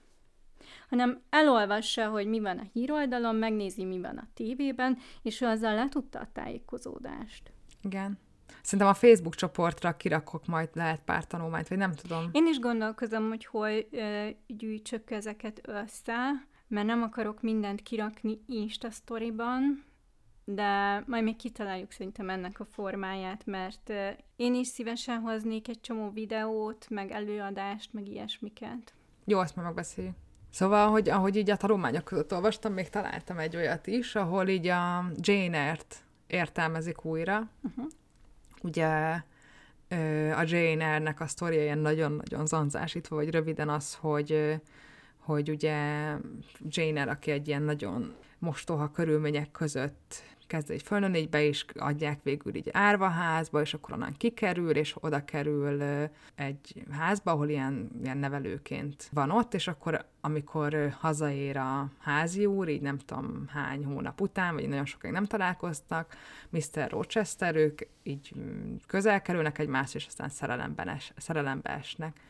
hanem 0.89 1.21
elolvassa, 1.31 2.09
hogy 2.09 2.27
mi 2.27 2.41
van 2.41 2.59
a 2.59 2.67
híroldalon, 2.73 3.35
megnézi, 3.35 3.85
mi 3.85 4.01
van 4.01 4.17
a 4.17 4.29
tévében, 4.35 4.99
és 5.23 5.41
ő 5.41 5.47
azzal 5.47 5.75
letudta 5.75 6.19
a 6.19 6.29
tájékozódást. 6.33 7.53
Igen. 7.83 8.19
Szerintem 8.63 8.89
a 8.89 8.95
Facebook 8.95 9.35
csoportra 9.35 9.97
kirakok 9.97 10.47
majd 10.47 10.69
lehet 10.73 11.01
pár 11.05 11.27
tanulmányt, 11.27 11.69
vagy 11.69 11.79
nem 11.79 11.93
tudom. 11.93 12.29
Én 12.33 12.47
is 12.47 12.59
gondolkozom, 12.59 13.29
hogy 13.29 13.45
hol 13.45 13.71
ö, 13.91 14.29
gyűjtsök 14.47 15.11
ezeket 15.11 15.61
össze, 15.63 16.47
mert 16.69 16.87
nem 16.87 17.03
akarok 17.03 17.43
mindent 17.43 17.83
kirakni 17.83 18.41
Insta 18.47 18.91
sztoriban, 18.91 19.85
de 20.45 21.03
majd 21.07 21.23
még 21.23 21.37
kitaláljuk 21.37 21.91
szerintem 21.91 22.31
ennek 22.31 22.61
a 22.61 22.65
formáját, 22.65 23.47
mert 23.47 23.93
én 24.37 24.55
is 24.55 24.67
szívesen 24.67 25.21
hoznék 25.21 25.69
egy 25.69 25.81
csomó 25.81 26.11
videót, 26.11 26.87
meg 26.91 27.11
előadást, 27.11 27.93
meg 27.93 28.09
ilyesmiket. 28.09 28.95
Jó, 29.25 29.39
azt 29.39 29.57
majd 29.57 29.67
megbeszéljük. 29.67 30.15
Szóval, 30.51 30.90
hogy 30.90 31.09
ahogy 31.09 31.36
így 31.36 31.51
a 31.51 31.57
tanulmányok 31.57 32.05
között 32.05 32.32
olvastam, 32.32 32.72
még 32.72 32.88
találtam 32.88 33.38
egy 33.38 33.57
olyat 33.57 33.86
is, 33.86 34.14
ahol 34.14 34.49
így 34.49 34.66
a 34.66 35.11
Jane 35.16 35.59
Eyre-t 35.59 35.96
értelmezik 36.26 37.05
újra. 37.05 37.49
Uh-huh. 37.62 37.86
Ugye 38.62 38.86
a 40.32 40.42
Jane 40.46 40.84
Eyre-nek 40.84 41.20
a 41.20 41.26
sztoria 41.26 41.62
ilyen 41.62 41.78
nagyon-nagyon 41.78 42.46
zanzásítva, 42.46 43.16
vagy 43.16 43.30
röviden 43.30 43.68
az, 43.68 43.94
hogy, 43.94 44.61
hogy 45.18 45.51
ugye 45.51 45.74
Jane 46.68 47.01
Eyre, 47.01 47.11
aki 47.11 47.30
egy 47.30 47.49
ilyen 47.49 47.62
nagyon 47.62 48.14
mostoha 48.38 48.90
körülmények 48.90 49.51
között 49.51 50.22
kezd 50.49 50.70
egy 50.70 50.82
fölnőni, 50.82 51.18
így 51.18 51.28
be 51.28 51.42
is 51.42 51.64
adják 51.74 52.22
végül 52.22 52.55
így 52.55 52.68
árvaházba, 52.72 53.61
és 53.61 53.74
akkor 53.74 53.94
onnan 53.94 54.14
kikerül, 54.16 54.70
és 54.70 54.94
oda 55.01 55.24
kerül 55.24 55.82
egy 56.34 56.82
házba, 56.90 57.30
ahol 57.30 57.49
ilyen, 57.49 57.90
ilyen 58.03 58.18
nevelőként 58.18 59.09
van 59.12 59.30
ott, 59.30 59.55
és 59.55 59.68
akkor 59.68 60.05
amikor 60.20 60.94
hazaér 61.01 61.57
a 61.57 61.90
házi 61.99 62.46
úr, 62.46 62.68
így 62.68 62.80
nem 62.80 62.99
tudom 62.99 63.44
hány 63.49 63.84
hónap 63.84 64.20
után, 64.20 64.55
vagy 64.55 64.68
nagyon 64.68 64.86
sokáig 64.86 65.14
nem 65.14 65.24
találkoztak, 65.24 66.16
Mr. 66.51 66.90
Rochester, 66.90 67.57
ők 67.57 67.80
így 68.03 68.32
mm, 68.38 68.74
közel 68.86 69.22
kerülnek 69.22 69.59
egymáshoz, 69.59 69.94
és 69.94 70.07
aztán 70.07 70.28
szerelemben 70.28 70.88
es, 70.88 71.12
szerelembe 71.16 71.70
esnek. 71.70 72.20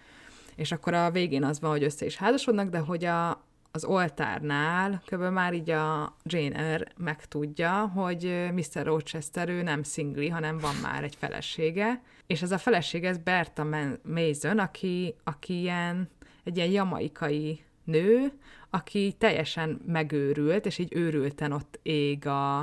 És 0.54 0.72
akkor 0.72 0.94
a 0.94 1.10
végén 1.10 1.44
az 1.44 1.60
van, 1.60 1.70
hogy 1.70 1.82
össze 1.82 2.04
is 2.04 2.16
házasodnak, 2.16 2.68
de 2.68 2.78
hogy 2.78 3.04
a, 3.04 3.44
az 3.70 3.84
oltárnál 3.84 5.02
kb. 5.06 5.22
már 5.22 5.54
így 5.54 5.70
a 5.70 6.16
Jane 6.24 6.56
Eyre 6.56 6.86
megtudja, 6.96 7.86
hogy 7.86 8.48
Mr. 8.52 8.84
Rochester 8.84 9.48
ő 9.48 9.62
nem 9.62 9.82
szingli, 9.82 10.28
hanem 10.28 10.58
van 10.58 10.74
már 10.82 11.04
egy 11.04 11.16
felesége, 11.16 12.02
és 12.26 12.42
ez 12.42 12.52
a 12.52 12.58
feleség, 12.58 13.04
ez 13.04 13.18
Berta 13.18 13.66
Mason, 14.02 14.58
aki, 14.58 15.14
aki 15.24 15.60
ilyen, 15.60 16.08
egy 16.44 16.56
ilyen 16.56 16.70
jamaikai 16.70 17.64
nő, 17.84 18.32
aki 18.70 19.14
teljesen 19.18 19.80
megőrült, 19.86 20.66
és 20.66 20.78
így 20.78 20.94
őrülten 20.96 21.52
ott 21.52 21.78
ég 21.82 22.26
a, 22.26 22.58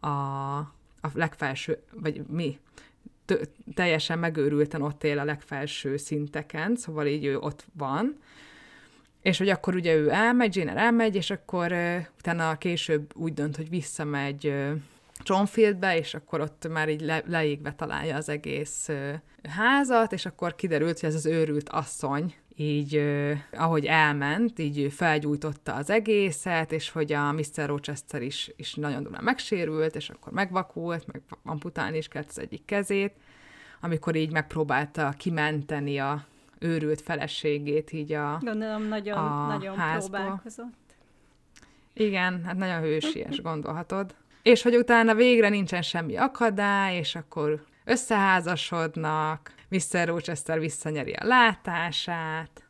a, 0.00 0.56
a 1.00 1.10
legfelső, 1.14 1.82
vagy 1.92 2.22
mi, 2.26 2.58
teljesen 3.74 4.18
megőrülten 4.18 4.82
ott 4.82 5.04
él 5.04 5.18
a 5.18 5.24
legfelső 5.24 5.96
szinteken, 5.96 6.76
szóval 6.76 7.06
így 7.06 7.24
ő 7.24 7.38
ott 7.38 7.66
van, 7.72 8.18
és 9.22 9.38
hogy 9.38 9.48
akkor 9.48 9.74
ugye 9.74 9.94
ő 9.94 10.10
elmegy, 10.10 10.56
Jenner 10.56 10.76
elmegy, 10.76 11.14
és 11.16 11.30
akkor 11.30 11.72
uh, 11.72 11.96
utána 12.18 12.58
később 12.58 13.12
úgy 13.16 13.32
dönt, 13.32 13.56
hogy 13.56 13.68
visszamegy 13.68 14.46
uh, 14.46 14.72
Johnfieldbe, 15.24 15.96
és 15.96 16.14
akkor 16.14 16.40
ott 16.40 16.68
már 16.68 16.88
így 16.88 17.00
le, 17.00 17.22
leégve 17.26 17.72
találja 17.72 18.16
az 18.16 18.28
egész 18.28 18.86
uh, 18.88 19.14
házat, 19.48 20.12
és 20.12 20.26
akkor 20.26 20.54
kiderült, 20.54 21.00
hogy 21.00 21.08
ez 21.08 21.14
az 21.14 21.26
őrült 21.26 21.68
asszony 21.68 22.34
így, 22.56 22.96
uh, 22.96 23.32
ahogy 23.52 23.84
elment, 23.86 24.58
így 24.58 24.92
felgyújtotta 24.92 25.74
az 25.74 25.90
egészet, 25.90 26.72
és 26.72 26.90
hogy 26.90 27.12
a 27.12 27.32
Mr. 27.32 27.66
Rochester 27.66 28.22
is, 28.22 28.52
is 28.56 28.74
nagyon 28.74 29.02
durván 29.02 29.24
megsérült, 29.24 29.96
és 29.96 30.10
akkor 30.10 30.32
megvakult, 30.32 31.06
meg 31.12 31.22
amputálni 31.44 31.96
is 31.96 32.08
kellett 32.08 32.28
az 32.28 32.38
egyik 32.38 32.64
kezét, 32.64 33.12
amikor 33.80 34.16
így 34.16 34.32
megpróbálta 34.32 35.14
kimenteni 35.16 35.98
a 35.98 36.26
őrült 36.60 37.00
feleségét 37.00 37.92
így 37.92 38.12
a 38.12 38.38
Gondolom, 38.40 38.82
nagyon, 38.82 39.18
a 39.18 39.46
nagyon 39.46 39.76
házból. 39.76 40.18
próbálkozott. 40.18 40.74
Igen, 41.92 42.44
hát 42.44 42.56
nagyon 42.56 42.80
hősies, 42.80 43.40
gondolhatod. 43.40 44.14
És 44.42 44.62
hogy 44.62 44.76
utána 44.76 45.14
végre 45.14 45.48
nincsen 45.48 45.82
semmi 45.82 46.16
akadály, 46.16 46.96
és 46.96 47.14
akkor 47.14 47.64
összeházasodnak, 47.84 49.52
Mr. 49.68 50.06
Rochester 50.08 50.58
visszanyeri 50.58 51.12
a 51.12 51.24
látását, 51.26 52.62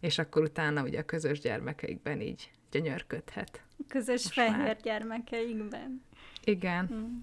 és 0.00 0.18
akkor 0.18 0.42
utána 0.42 0.82
ugye 0.82 0.98
a 0.98 1.02
közös 1.04 1.40
gyermekeikben 1.40 2.20
így 2.20 2.50
gyönyörködhet. 2.70 3.60
Közös 3.88 4.22
Most 4.22 4.32
fehér 4.32 4.56
már. 4.56 4.76
gyermekeikben. 4.82 6.02
Igen. 6.44 6.86
Hmm. 6.86 7.20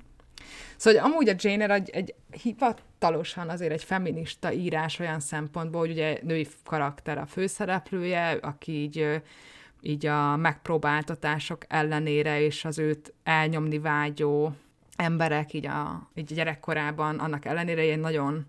Szóval 0.78 1.02
hogy 1.02 1.12
amúgy 1.12 1.30
a 1.30 1.34
Jane 1.38 1.74
egy, 1.74 1.90
egy 1.90 2.14
hivatalosan 2.42 3.50
azért 3.50 3.72
egy 3.72 3.84
feminista 3.84 4.54
írás 4.54 5.00
olyan 5.00 5.20
szempontból, 5.20 5.82
hogy 5.82 5.92
ugye 5.92 6.20
női 6.24 6.48
karakter 6.66 7.18
a 7.18 7.26
főszereplője, 7.26 8.30
aki 8.32 8.72
így, 8.72 9.22
így 9.82 10.06
a 10.06 10.36
megpróbáltatások 10.36 11.66
ellenére 11.68 12.42
és 12.42 12.66
az 12.66 12.80
őt 12.80 13.14
elnyomni 13.24 13.80
vágyó 13.80 14.54
emberek 14.96 15.54
így 15.54 15.66
a, 15.66 16.10
így 16.16 16.34
gyerekkorában 16.34 17.20
annak 17.20 17.46
ellenére 17.46 17.84
ilyen 17.84 18.00
nagyon 18.00 18.46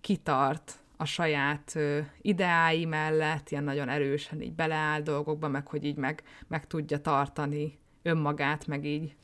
kitart 0.00 0.78
a 0.96 1.04
saját 1.04 1.78
ideái 2.20 2.84
mellett, 2.84 3.50
ilyen 3.50 3.64
nagyon 3.64 3.88
erősen 3.88 4.42
így 4.42 4.52
beleáll 4.52 5.00
dolgokba, 5.00 5.48
meg 5.48 5.66
hogy 5.66 5.84
így 5.84 5.96
meg, 5.96 6.22
meg 6.48 6.66
tudja 6.66 7.00
tartani 7.00 7.78
önmagát, 8.02 8.66
meg 8.66 8.84
így 8.84 9.14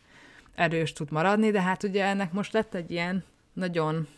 erős 0.55 0.93
tud 0.93 1.11
maradni, 1.11 1.51
de 1.51 1.63
hát 1.63 1.83
ugye 1.83 2.05
ennek 2.05 2.33
most 2.33 2.53
lett 2.53 2.75
egy 2.75 2.91
ilyen 2.91 3.25
nagyon 3.53 4.09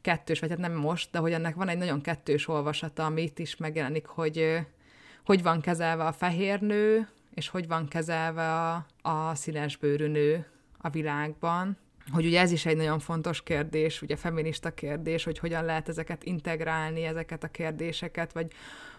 kettős, 0.00 0.40
vagy 0.40 0.50
hát 0.50 0.58
nem 0.58 0.72
most, 0.72 1.10
de 1.10 1.18
hogy 1.18 1.32
ennek 1.32 1.54
van 1.54 1.68
egy 1.68 1.78
nagyon 1.78 2.00
kettős 2.00 2.48
olvasata, 2.48 3.04
ami 3.04 3.22
itt 3.22 3.38
is 3.38 3.56
megjelenik, 3.56 4.06
hogy 4.06 4.66
hogy 5.24 5.42
van 5.42 5.60
kezelve 5.60 6.04
a 6.04 6.12
fehér 6.12 6.60
nő, 6.60 7.08
és 7.34 7.48
hogy 7.48 7.66
van 7.66 7.88
kezelve 7.88 8.52
a, 8.52 8.86
a 9.02 9.34
színesbőrű 9.34 10.06
nő 10.06 10.46
a 10.78 10.88
világban, 10.88 11.76
hogy 12.12 12.26
ugye 12.26 12.40
ez 12.40 12.52
is 12.52 12.66
egy 12.66 12.76
nagyon 12.76 12.98
fontos 12.98 13.42
kérdés, 13.42 14.02
ugye 14.02 14.16
feminista 14.16 14.70
kérdés, 14.70 15.24
hogy 15.24 15.38
hogyan 15.38 15.64
lehet 15.64 15.88
ezeket 15.88 16.24
integrálni, 16.24 17.04
ezeket 17.04 17.44
a 17.44 17.48
kérdéseket, 17.48 18.32
vagy 18.32 18.52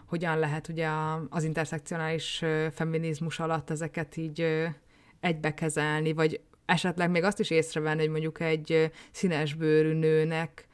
hogyan 0.05 0.39
lehet 0.39 0.67
ugye 0.67 0.89
az 1.29 1.43
interszekcionális 1.43 2.43
feminizmus 2.73 3.39
alatt 3.39 3.69
ezeket 3.69 4.17
így 4.17 4.67
egybekezelni, 5.21 6.13
vagy 6.13 6.41
esetleg 6.65 7.09
még 7.09 7.23
azt 7.23 7.39
is 7.39 7.49
észrevenni, 7.49 8.01
hogy 8.01 8.09
mondjuk 8.09 8.39
egy 8.39 8.91
színesbőrű 9.11 9.93
nőnek 9.93 10.67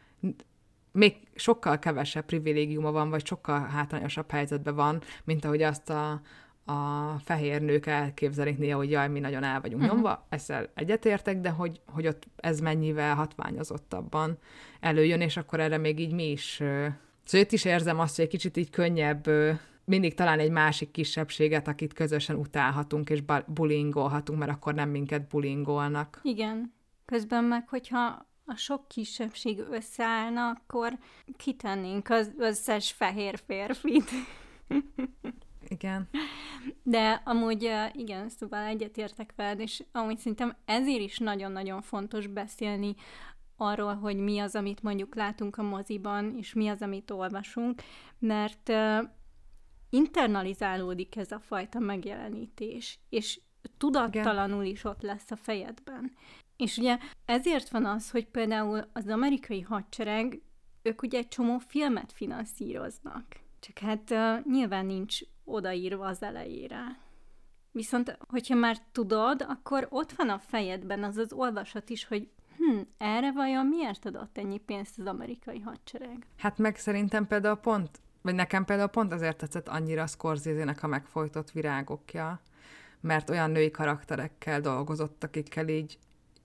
még 0.97 1.15
sokkal 1.35 1.79
kevesebb 1.79 2.25
privilégiuma 2.25 2.91
van, 2.91 3.09
vagy 3.09 3.25
sokkal 3.25 3.59
hátrányosabb 3.59 4.31
helyzetben 4.31 4.75
van, 4.75 5.01
mint 5.23 5.45
ahogy 5.45 5.61
azt 5.61 5.89
a, 5.89 6.21
a 6.65 7.13
fehér 7.23 7.61
nők 7.61 7.85
elképzelik 7.85 8.57
néha, 8.57 8.77
hogy 8.77 8.91
jaj, 8.91 9.09
mi 9.09 9.19
nagyon 9.19 9.43
el 9.43 9.61
vagyunk 9.61 9.81
uh-huh. 9.81 9.95
nyomva, 9.95 10.25
ezzel 10.29 10.69
egyetértek, 10.73 11.39
de 11.39 11.49
hogy, 11.49 11.81
hogy 11.85 12.07
ott 12.07 12.23
ez 12.35 12.59
mennyivel 12.59 13.15
hatványozottabban 13.15 14.37
előjön, 14.79 15.21
és 15.21 15.37
akkor 15.37 15.59
erre 15.59 15.77
még 15.77 15.99
így 15.99 16.13
mi 16.13 16.31
is... 16.31 16.55
Szóval 17.23 17.45
itt 17.45 17.51
is 17.51 17.65
érzem 17.65 17.99
azt, 17.99 18.15
hogy 18.15 18.25
egy 18.25 18.31
kicsit 18.31 18.57
így 18.57 18.69
könnyebb 18.69 19.29
mindig 19.87 20.13
talán 20.13 20.39
egy 20.39 20.51
másik 20.51 20.91
kisebbséget, 20.91 21.67
akit 21.67 21.93
közösen 21.93 22.35
utálhatunk 22.35 23.09
és 23.09 23.23
bulingolhatunk, 23.47 24.39
mert 24.39 24.51
akkor 24.51 24.73
nem 24.73 24.89
minket 24.89 25.27
bulingolnak. 25.27 26.19
Igen. 26.23 26.73
Közben 27.05 27.43
meg, 27.43 27.69
hogyha 27.69 28.27
a 28.45 28.55
sok 28.55 28.87
kisebbség 28.87 29.59
összeállna, 29.71 30.49
akkor 30.49 30.97
kitennénk 31.37 32.09
az 32.09 32.31
összes 32.37 32.91
fehér 32.91 33.39
férfit. 33.45 34.09
Igen. 35.67 36.09
De 36.83 37.21
amúgy 37.25 37.71
igen, 37.91 38.29
szóval 38.29 38.65
egyetértek 38.65 39.33
veled, 39.35 39.59
és 39.59 39.83
amúgy 39.91 40.17
szerintem 40.17 40.55
ezért 40.65 41.01
is 41.01 41.17
nagyon-nagyon 41.17 41.81
fontos 41.81 42.27
beszélni 42.27 42.95
arról, 43.57 43.95
hogy 43.95 44.17
mi 44.17 44.39
az, 44.39 44.55
amit 44.55 44.83
mondjuk 44.83 45.15
látunk 45.15 45.57
a 45.57 45.63
moziban, 45.63 46.35
és 46.37 46.53
mi 46.53 46.67
az, 46.67 46.81
amit 46.81 47.11
olvasunk, 47.11 47.81
mert 48.19 48.71
internalizálódik 49.89 51.15
ez 51.15 51.31
a 51.31 51.39
fajta 51.39 51.79
megjelenítés, 51.79 52.99
és 53.09 53.39
tudattalanul 53.77 54.63
is 54.63 54.83
ott 54.83 55.01
lesz 55.01 55.31
a 55.31 55.35
fejedben. 55.35 56.11
És 56.57 56.77
ugye 56.77 56.97
ezért 57.25 57.69
van 57.69 57.85
az, 57.85 58.11
hogy 58.11 58.27
például 58.27 58.87
az 58.93 59.07
amerikai 59.07 59.61
hadsereg, 59.61 60.41
ők 60.81 61.01
ugye 61.01 61.17
egy 61.17 61.27
csomó 61.27 61.57
filmet 61.57 62.11
finanszíroznak. 62.11 63.25
Csak 63.59 63.77
hát 63.79 64.11
uh, 64.11 64.45
nyilván 64.45 64.85
nincs 64.85 65.19
odaírva 65.43 66.05
az 66.05 66.23
elejére. 66.23 66.99
Viszont, 67.71 68.17
hogyha 68.27 68.55
már 68.55 68.77
tudod, 68.91 69.45
akkor 69.47 69.87
ott 69.89 70.11
van 70.11 70.29
a 70.29 70.39
fejedben 70.39 71.03
az 71.03 71.17
az 71.17 71.33
olvasat 71.33 71.89
is, 71.89 72.05
hogy 72.05 72.29
hm, 72.57 72.79
erre 72.97 73.31
vajon 73.31 73.65
miért 73.65 74.05
adott 74.05 74.37
ennyi 74.37 74.57
pénzt 74.57 74.99
az 74.99 75.05
amerikai 75.05 75.59
hadsereg? 75.59 76.27
Hát 76.37 76.57
meg 76.57 76.75
szerintem 76.75 77.27
például 77.27 77.55
pont 77.55 78.01
vagy 78.27 78.35
nekem 78.35 78.65
például 78.65 78.87
pont 78.87 79.13
azért 79.13 79.37
tetszett 79.37 79.67
annyira 79.67 80.01
a 80.01 80.07
scorsese 80.07 80.75
a 80.81 80.87
megfojtott 80.87 81.51
virágokja, 81.51 82.41
mert 83.01 83.29
olyan 83.29 83.51
női 83.51 83.71
karakterekkel 83.71 84.61
dolgozott, 84.61 85.23
akikkel 85.23 85.67
így, 85.67 85.97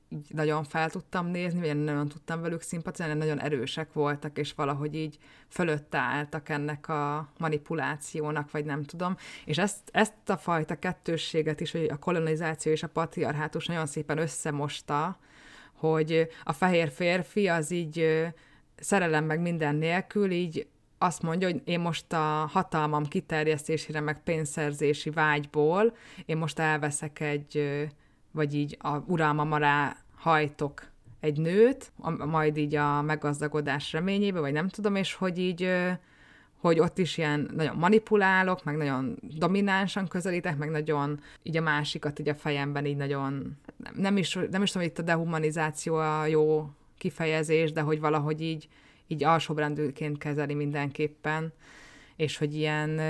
így 0.08 0.26
nagyon 0.28 0.64
fel 0.64 0.90
tudtam 0.90 1.26
nézni, 1.26 1.60
vagy 1.60 1.84
nagyon 1.84 2.08
tudtam 2.08 2.40
velük 2.40 2.60
szimpatizálni, 2.60 3.18
nagyon 3.18 3.40
erősek 3.40 3.92
voltak, 3.92 4.38
és 4.38 4.52
valahogy 4.52 4.94
így 4.94 5.18
fölötte 5.48 5.98
álltak 5.98 6.48
ennek 6.48 6.88
a 6.88 7.28
manipulációnak, 7.38 8.50
vagy 8.50 8.64
nem 8.64 8.82
tudom. 8.82 9.16
És 9.44 9.58
ezt, 9.58 9.80
ezt 9.92 10.28
a 10.30 10.36
fajta 10.36 10.78
kettősséget 10.78 11.60
is, 11.60 11.72
hogy 11.72 11.88
a 11.90 11.96
kolonizáció 11.96 12.72
és 12.72 12.82
a 12.82 12.88
patriarhátus 12.88 13.66
nagyon 13.66 13.86
szépen 13.86 14.18
összemosta, 14.18 15.18
hogy 15.72 16.28
a 16.44 16.52
fehér 16.52 16.90
férfi 16.90 17.48
az 17.48 17.70
így 17.70 18.26
szerelem 18.76 19.24
meg 19.24 19.40
minden 19.40 19.74
nélkül 19.74 20.30
így 20.30 20.66
azt 21.02 21.22
mondja, 21.22 21.50
hogy 21.50 21.60
én 21.64 21.80
most 21.80 22.12
a 22.12 22.48
hatalmam 22.52 23.04
kiterjesztésére, 23.06 24.00
meg 24.00 24.22
pénzszerzési 24.22 25.10
vágyból, 25.10 25.96
én 26.26 26.36
most 26.36 26.58
elveszek 26.58 27.20
egy, 27.20 27.86
vagy 28.30 28.54
így 28.54 28.76
a 28.80 28.96
uralmam 29.06 29.52
alá 29.52 29.96
hajtok 30.16 30.90
egy 31.20 31.38
nőt, 31.38 31.92
majd 32.26 32.56
így 32.56 32.74
a 32.74 33.02
meggazdagodás 33.02 33.92
reményébe, 33.92 34.40
vagy 34.40 34.52
nem 34.52 34.68
tudom, 34.68 34.96
és 34.96 35.14
hogy 35.14 35.38
így, 35.38 35.70
hogy 36.56 36.78
ott 36.78 36.98
is 36.98 37.18
ilyen 37.18 37.50
nagyon 37.54 37.76
manipulálok, 37.76 38.64
meg 38.64 38.76
nagyon 38.76 39.18
dominánsan 39.22 40.08
közelítek, 40.08 40.56
meg 40.56 40.70
nagyon 40.70 41.20
így 41.42 41.56
a 41.56 41.62
másikat 41.62 42.18
így 42.18 42.28
a 42.28 42.34
fejemben 42.34 42.86
így 42.86 42.96
nagyon, 42.96 43.58
nem, 43.76 43.92
nem 43.96 44.16
is, 44.16 44.34
nem 44.34 44.62
is 44.62 44.70
tudom, 44.70 44.86
hogy 44.86 44.92
itt 44.92 44.98
a 44.98 45.02
dehumanizáció 45.02 45.94
a 45.94 46.26
jó 46.26 46.70
kifejezés, 46.98 47.72
de 47.72 47.80
hogy 47.80 48.00
valahogy 48.00 48.40
így 48.40 48.68
így 49.06 49.24
alsóbrendűként 49.24 50.18
kezeli 50.18 50.54
mindenképpen, 50.54 51.52
és 52.16 52.38
hogy 52.38 52.54
ilyen, 52.54 53.00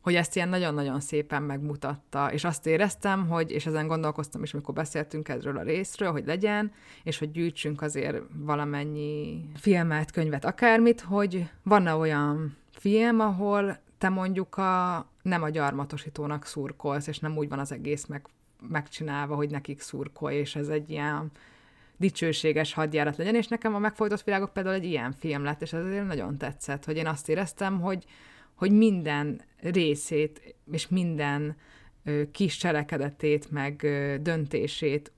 hogy 0.00 0.14
ezt 0.14 0.36
ilyen 0.36 0.48
nagyon-nagyon 0.48 1.00
szépen 1.00 1.42
megmutatta, 1.42 2.32
és 2.32 2.44
azt 2.44 2.66
éreztem, 2.66 3.28
hogy, 3.28 3.50
és 3.50 3.66
ezen 3.66 3.86
gondolkoztam 3.86 4.42
is, 4.42 4.52
amikor 4.52 4.74
beszéltünk 4.74 5.28
erről 5.28 5.58
a 5.58 5.62
részről, 5.62 6.10
hogy 6.10 6.26
legyen, 6.26 6.72
és 7.02 7.18
hogy 7.18 7.30
gyűjtsünk 7.30 7.82
azért 7.82 8.22
valamennyi 8.34 9.44
filmet, 9.54 10.10
könyvet, 10.10 10.44
akármit, 10.44 11.00
hogy 11.00 11.50
van-e 11.62 11.94
olyan 11.94 12.56
film, 12.72 13.20
ahol 13.20 13.78
te 13.98 14.08
mondjuk 14.08 14.56
a, 14.56 15.06
nem 15.22 15.42
a 15.42 15.48
gyarmatosítónak 15.48 16.44
szurkolsz, 16.44 17.06
és 17.06 17.18
nem 17.18 17.36
úgy 17.36 17.48
van 17.48 17.58
az 17.58 17.72
egész 17.72 18.06
meg, 18.06 18.26
megcsinálva, 18.68 19.34
hogy 19.34 19.50
nekik 19.50 19.80
szurkolj, 19.80 20.36
és 20.36 20.56
ez 20.56 20.68
egy 20.68 20.90
ilyen 20.90 21.30
dicsőséges 22.00 22.72
hadjárat 22.72 23.16
legyen, 23.16 23.34
és 23.34 23.48
nekem 23.48 23.74
a 23.74 23.78
megfojtott 23.78 24.22
világok 24.22 24.52
például 24.52 24.74
egy 24.74 24.84
ilyen 24.84 25.12
film 25.12 25.44
lett, 25.44 25.62
és 25.62 25.72
azért 25.72 26.06
nagyon 26.06 26.38
tetszett, 26.38 26.84
hogy 26.84 26.96
én 26.96 27.06
azt 27.06 27.28
éreztem, 27.28 27.80
hogy, 27.80 28.04
hogy 28.54 28.72
minden 28.72 29.40
részét 29.56 30.54
és 30.72 30.88
minden 30.88 31.56
ö, 32.04 32.22
kis 32.30 32.56
cselekedetét, 32.56 33.50
meg 33.50 33.82
ö, 33.82 34.16
döntését 34.20 35.12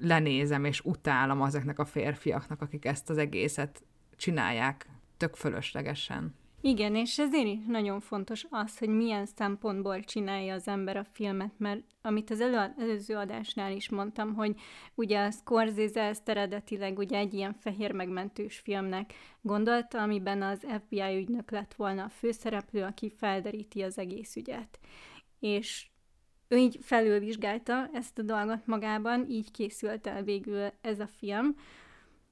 lenézem 0.00 0.64
és 0.64 0.80
utálom 0.84 1.40
azoknak 1.40 1.78
a 1.78 1.84
férfiaknak, 1.84 2.60
akik 2.60 2.84
ezt 2.84 3.10
az 3.10 3.18
egészet 3.18 3.82
csinálják 4.16 4.86
tök 5.16 5.34
fölöslegesen. 5.34 6.34
Igen, 6.60 6.94
és 6.94 7.18
ezért 7.18 7.46
is 7.46 7.58
nagyon 7.66 8.00
fontos 8.00 8.46
az, 8.50 8.78
hogy 8.78 8.88
milyen 8.88 9.26
szempontból 9.26 10.00
csinálja 10.00 10.54
az 10.54 10.68
ember 10.68 10.96
a 10.96 11.04
filmet, 11.12 11.52
mert 11.56 11.80
amit 12.06 12.30
az 12.30 12.40
elő, 12.40 12.74
előző 12.78 13.16
adásnál 13.16 13.72
is 13.72 13.88
mondtam, 13.88 14.34
hogy 14.34 14.54
ugye 14.94 15.20
a 15.20 15.30
Scorsese 15.30 16.02
ezt 16.02 16.28
eredetileg 16.28 16.98
ugye 16.98 17.18
egy 17.18 17.34
ilyen 17.34 17.54
fehér 17.54 17.92
megmentős 17.92 18.58
filmnek 18.58 19.14
gondolta, 19.40 20.02
amiben 20.02 20.42
az 20.42 20.66
FBI 20.84 21.16
ügynök 21.16 21.50
lett 21.50 21.74
volna 21.74 22.04
a 22.04 22.08
főszereplő, 22.08 22.82
aki 22.82 23.12
felderíti 23.16 23.82
az 23.82 23.98
egész 23.98 24.36
ügyet. 24.36 24.78
És 25.40 25.86
ő 26.48 26.56
így 26.56 26.78
felülvizsgálta 26.82 27.88
ezt 27.92 28.18
a 28.18 28.22
dolgot 28.22 28.66
magában, 28.66 29.26
így 29.28 29.50
készült 29.50 30.06
el 30.06 30.22
végül 30.22 30.68
ez 30.80 31.00
a 31.00 31.06
film. 31.06 31.56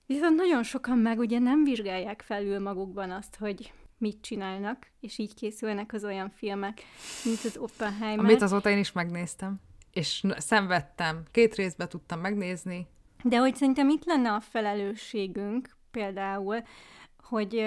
Viszont 0.06 0.36
nagyon 0.36 0.62
sokan 0.62 0.98
meg 0.98 1.18
ugye 1.18 1.38
nem 1.38 1.64
vizsgálják 1.64 2.22
felül 2.22 2.58
magukban 2.58 3.10
azt, 3.10 3.36
hogy 3.36 3.72
mit 4.02 4.20
csinálnak, 4.20 4.86
és 5.00 5.18
így 5.18 5.34
készülnek 5.34 5.92
az 5.92 6.04
olyan 6.04 6.30
filmek, 6.30 6.82
mint 7.24 7.44
az 7.44 7.56
Oppenheimer. 7.56 8.24
Amit 8.24 8.42
azóta 8.42 8.70
én 8.70 8.78
is 8.78 8.92
megnéztem, 8.92 9.60
és 9.92 10.22
szenvedtem. 10.38 11.22
Két 11.30 11.54
részben 11.54 11.88
tudtam 11.88 12.20
megnézni, 12.20 12.86
De 13.22 13.36
hogy 13.36 13.56
szerintem 13.56 13.88
itt 13.88 14.04
lenne 14.04 14.32
a 14.32 14.40
felelősségünk 14.40 15.76
például, 15.90 16.62
hogy, 17.16 17.66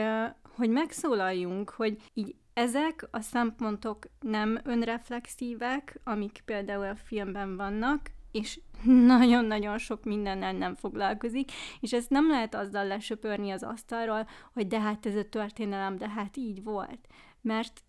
hogy 0.56 0.70
megszólaljunk, 0.70 1.70
hogy 1.70 1.98
így 2.14 2.36
ezek 2.54 3.08
a 3.12 3.20
szempontok 3.20 4.06
nem 4.20 4.60
önreflexívek, 4.64 6.00
amik 6.04 6.42
például 6.46 6.86
a 6.86 6.96
filmben 6.96 7.56
vannak, 7.56 8.12
és 8.36 8.60
nagyon-nagyon 9.18 9.78
sok 9.78 10.04
mindennel 10.04 10.54
nem 10.54 10.76
foglalkozik, 10.76 11.52
és 11.80 11.94
ezt 11.94 12.10
nem 12.10 12.30
lehet 12.30 12.56
azzal 12.56 12.88
lesöpörni 12.88 13.52
az 13.52 13.64
asztalról, 13.64 14.28
hogy 14.54 14.68
de 14.68 14.80
hát 14.80 15.06
ez 15.06 15.16
a 15.16 15.30
történelem, 15.30 15.98
de 15.98 16.10
hát 16.10 16.38
így 16.38 16.64
volt. 16.64 17.08
Mert 17.42 17.84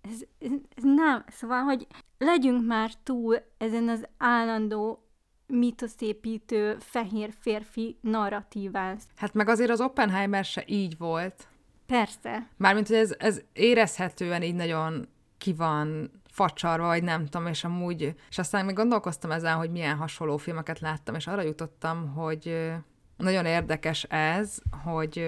ez, 0.00 0.24
ez, 0.38 0.50
ez 0.74 0.82
nem, 0.82 1.24
szóval, 1.28 1.62
hogy 1.62 1.86
legyünk 2.18 2.66
már 2.66 2.90
túl 3.02 3.36
ezen 3.58 3.88
az 3.88 4.08
állandó 4.16 5.02
mitoszépítő 5.46 6.76
fehér 6.80 7.34
férfi 7.40 7.98
narratíván. 8.00 8.98
Hát 9.16 9.34
meg 9.34 9.48
azért 9.48 9.70
az 9.70 9.80
Oppenheimer 9.80 10.44
se 10.44 10.64
így 10.66 10.98
volt. 10.98 11.48
Persze. 11.86 12.48
Mármint, 12.56 12.88
hogy 12.88 12.96
ez, 12.96 13.14
ez 13.18 13.42
érezhetően 13.52 14.42
így 14.42 14.54
nagyon 14.54 15.08
ki 15.38 15.52
van 15.52 16.10
facsarva, 16.38 16.86
vagy 16.86 17.02
nem 17.02 17.24
tudom, 17.24 17.46
és 17.46 17.64
amúgy, 17.64 18.14
és 18.30 18.38
aztán 18.38 18.64
még 18.64 18.74
gondolkoztam 18.74 19.30
ezen, 19.30 19.56
hogy 19.56 19.70
milyen 19.70 19.96
hasonló 19.96 20.36
filmeket 20.36 20.80
láttam, 20.80 21.14
és 21.14 21.26
arra 21.26 21.42
jutottam, 21.42 22.14
hogy 22.14 22.72
nagyon 23.16 23.46
érdekes 23.46 24.02
ez, 24.08 24.58
hogy 24.84 25.26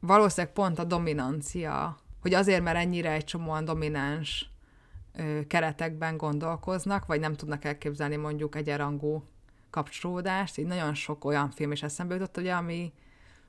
valószínűleg 0.00 0.54
pont 0.54 0.78
a 0.78 0.84
dominancia, 0.84 1.96
hogy 2.20 2.34
azért, 2.34 2.62
mert 2.62 2.76
ennyire 2.76 3.10
egy 3.10 3.24
csomóan 3.24 3.64
domináns 3.64 4.50
keretekben 5.46 6.16
gondolkoznak, 6.16 7.06
vagy 7.06 7.20
nem 7.20 7.34
tudnak 7.34 7.64
elképzelni 7.64 8.16
mondjuk 8.16 8.56
egyenrangú 8.56 9.24
kapcsolódást, 9.70 10.58
így 10.58 10.66
nagyon 10.66 10.94
sok 10.94 11.24
olyan 11.24 11.50
film 11.50 11.72
is 11.72 11.82
eszembe 11.82 12.14
jutott, 12.14 12.36
ugye, 12.36 12.52
ami, 12.52 12.92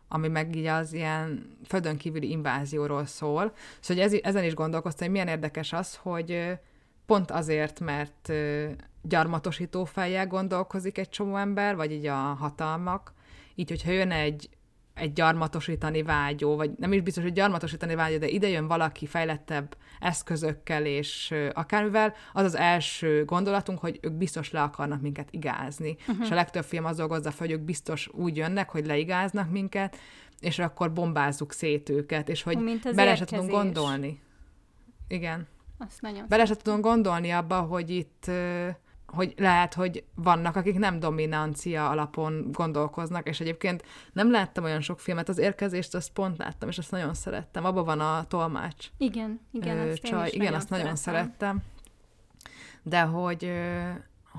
ami 0.08 0.28
meg 0.28 0.56
így 0.56 0.66
az 0.66 0.94
ilyen 0.94 1.58
földön 1.68 1.98
kívüli 1.98 2.30
invázióról 2.30 3.06
szól. 3.06 3.54
Szóval 3.80 4.04
ez, 4.04 4.14
ezen 4.22 4.44
is 4.44 4.54
gondolkoztam, 4.54 5.04
hogy 5.04 5.16
milyen 5.16 5.28
érdekes 5.28 5.74
az, 5.74 5.96
hogy 5.96 6.58
pont 7.06 7.32
azért, 7.32 7.80
mert 7.80 8.32
gyarmatosító 9.02 9.86
fejjel 9.86 10.28
gondolkozik 10.28 10.98
egy 10.98 11.10
csomó 11.10 11.36
ember, 11.36 11.76
vagy 11.76 11.92
így 11.92 12.06
a 12.06 12.16
hatalmak, 12.16 13.14
így, 13.56 13.70
hogyha 13.70 13.92
jön 13.92 14.12
egy 14.12 14.50
egy 14.96 15.14
gyarmatosítani 15.14 16.04
vágyó, 16.04 16.56
vagy 16.56 16.72
nem 16.78 16.94
is 16.94 17.02
biztos, 17.02 17.24
hogy 17.24 17.34
gyarmatosítani 17.34 17.96
vágyó, 17.96 18.18
de 18.18 18.28
ide 18.28 18.48
jön 18.48 18.68
valaki 18.68 19.06
fejlettebb 19.06 19.78
eszközökkel 20.00 20.86
és 20.86 21.34
akármivel, 21.54 22.14
az 22.34 22.44
az 22.44 22.56
első 22.56 23.26
gondolatunk, 23.26 23.80
hogy 23.80 24.00
ők 24.02 24.14
biztos 24.14 24.52
le 24.52 24.62
akarnak 24.62 25.02
minket 25.02 25.28
igázni. 25.32 25.98
Uh-huh. 26.00 26.26
És 26.26 26.32
a 26.32 26.36
legtöbb 26.36 26.64
film 26.64 26.86
az 26.86 26.98
dolgozza 26.98 27.34
hogy 27.38 27.52
ők 27.52 27.62
biztos 27.62 28.10
úgy 28.12 28.38
jönnek, 28.38 28.70
hogy 28.70 28.86
leigáznak 28.86 29.52
minket, 29.52 29.98
és 30.40 30.60
akkor 30.60 30.94
bombázzuk 30.94 31.52
szét 31.52 31.90
őket, 31.90 32.30
és 32.30 32.44
hogy 32.44 32.82
bele 32.96 33.16
se 33.16 33.26
tudunk 33.26 33.50
gondolni. 33.50 34.22
Igen. 35.08 35.48
Azt 35.78 36.02
nagyon 36.02 36.26
Bele 36.28 36.46
se 36.46 36.56
tudom 36.56 36.82
gondolni 36.82 37.32
abba, 37.32 37.62
hogy 37.62 37.90
itt 37.90 38.32
hogy 39.06 39.34
lehet, 39.38 39.74
hogy 39.74 40.04
vannak, 40.16 40.56
akik 40.56 40.78
nem 40.78 41.00
dominancia 41.00 41.90
alapon 41.90 42.52
gondolkoznak, 42.52 43.28
és 43.28 43.40
egyébként 43.40 43.84
nem 44.14 44.32
láttam 44.32 44.64
olyan 44.64 44.82
sok 44.82 45.00
filmet, 45.00 45.30
az 45.30 45.38
érkezést 45.38 45.96
azt 45.96 46.12
pont 46.12 46.38
láttam, 46.38 46.70
és 46.70 46.78
azt 46.78 46.92
nagyon 46.92 47.14
szerettem. 47.14 47.66
Abban 47.66 47.86
van 47.86 48.00
a 48.00 48.26
tolmács. 48.28 48.88
Igen, 48.98 49.40
igen, 49.52 49.78
ö, 49.78 49.92
azt 49.92 50.02
csaj. 50.02 50.30
Igen, 50.34 50.54
azt 50.54 50.70
nagyon 50.70 50.96
szerettem. 50.96 51.64
De 52.84 53.02
hogy 53.02 53.52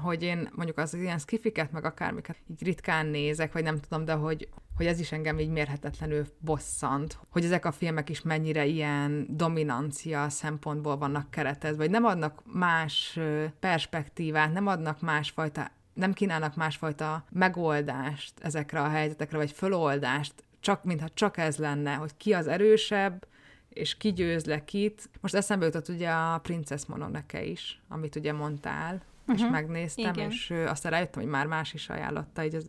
hogy 0.02 0.22
én 0.22 0.48
mondjuk 0.54 0.78
az 0.78 0.94
ilyen 0.94 1.18
skifiket, 1.18 1.72
meg 1.72 1.84
akármiket 1.84 2.36
így 2.50 2.62
ritkán 2.62 3.06
nézek, 3.06 3.52
vagy 3.52 3.62
nem 3.62 3.80
tudom, 3.80 4.04
de 4.04 4.12
hogy, 4.12 4.48
hogy 4.76 4.86
ez 4.86 5.00
is 5.00 5.12
engem 5.12 5.38
így 5.38 5.48
mérhetetlenül 5.48 6.26
bosszant, 6.38 7.18
hogy 7.28 7.44
ezek 7.44 7.64
a 7.64 7.72
filmek 7.72 8.08
is 8.08 8.22
mennyire 8.22 8.66
ilyen 8.66 9.26
dominancia 9.30 10.28
szempontból 10.28 10.96
vannak 10.96 11.30
keretezve, 11.30 11.82
vagy 11.82 11.90
nem 11.90 12.04
adnak 12.04 12.42
más 12.52 13.18
perspektívát, 13.60 14.52
nem 14.52 14.66
adnak 14.66 15.00
másfajta 15.00 15.70
nem 15.96 16.12
kínálnak 16.12 16.56
másfajta 16.56 17.24
megoldást 17.30 18.32
ezekre 18.40 18.80
a 18.80 18.88
helyzetekre, 18.88 19.36
vagy 19.36 19.50
föloldást, 19.50 20.34
csak 20.60 20.84
mintha 20.84 21.08
csak 21.14 21.36
ez 21.36 21.56
lenne, 21.56 21.94
hogy 21.94 22.16
ki 22.16 22.32
az 22.32 22.46
erősebb, 22.46 23.26
és 23.68 23.96
ki 23.96 24.12
győz 24.12 24.44
le 24.44 24.64
kit. 24.64 25.08
Most 25.20 25.34
eszembe 25.34 25.64
jutott 25.64 25.88
ugye 25.88 26.10
a 26.10 26.38
Princess 26.38 26.84
Mononoke 26.86 27.44
is, 27.44 27.80
amit 27.88 28.16
ugye 28.16 28.32
mondtál, 28.32 29.02
uh-huh. 29.26 29.44
és 29.44 29.50
megnéztem, 29.50 30.14
Igen. 30.14 30.30
és 30.30 30.54
aztán 30.66 30.92
rájöttem, 30.92 31.22
hogy 31.22 31.30
már 31.30 31.46
más 31.46 31.74
is 31.74 31.88
ajánlotta 31.88 32.44
így 32.44 32.54
az 32.54 32.66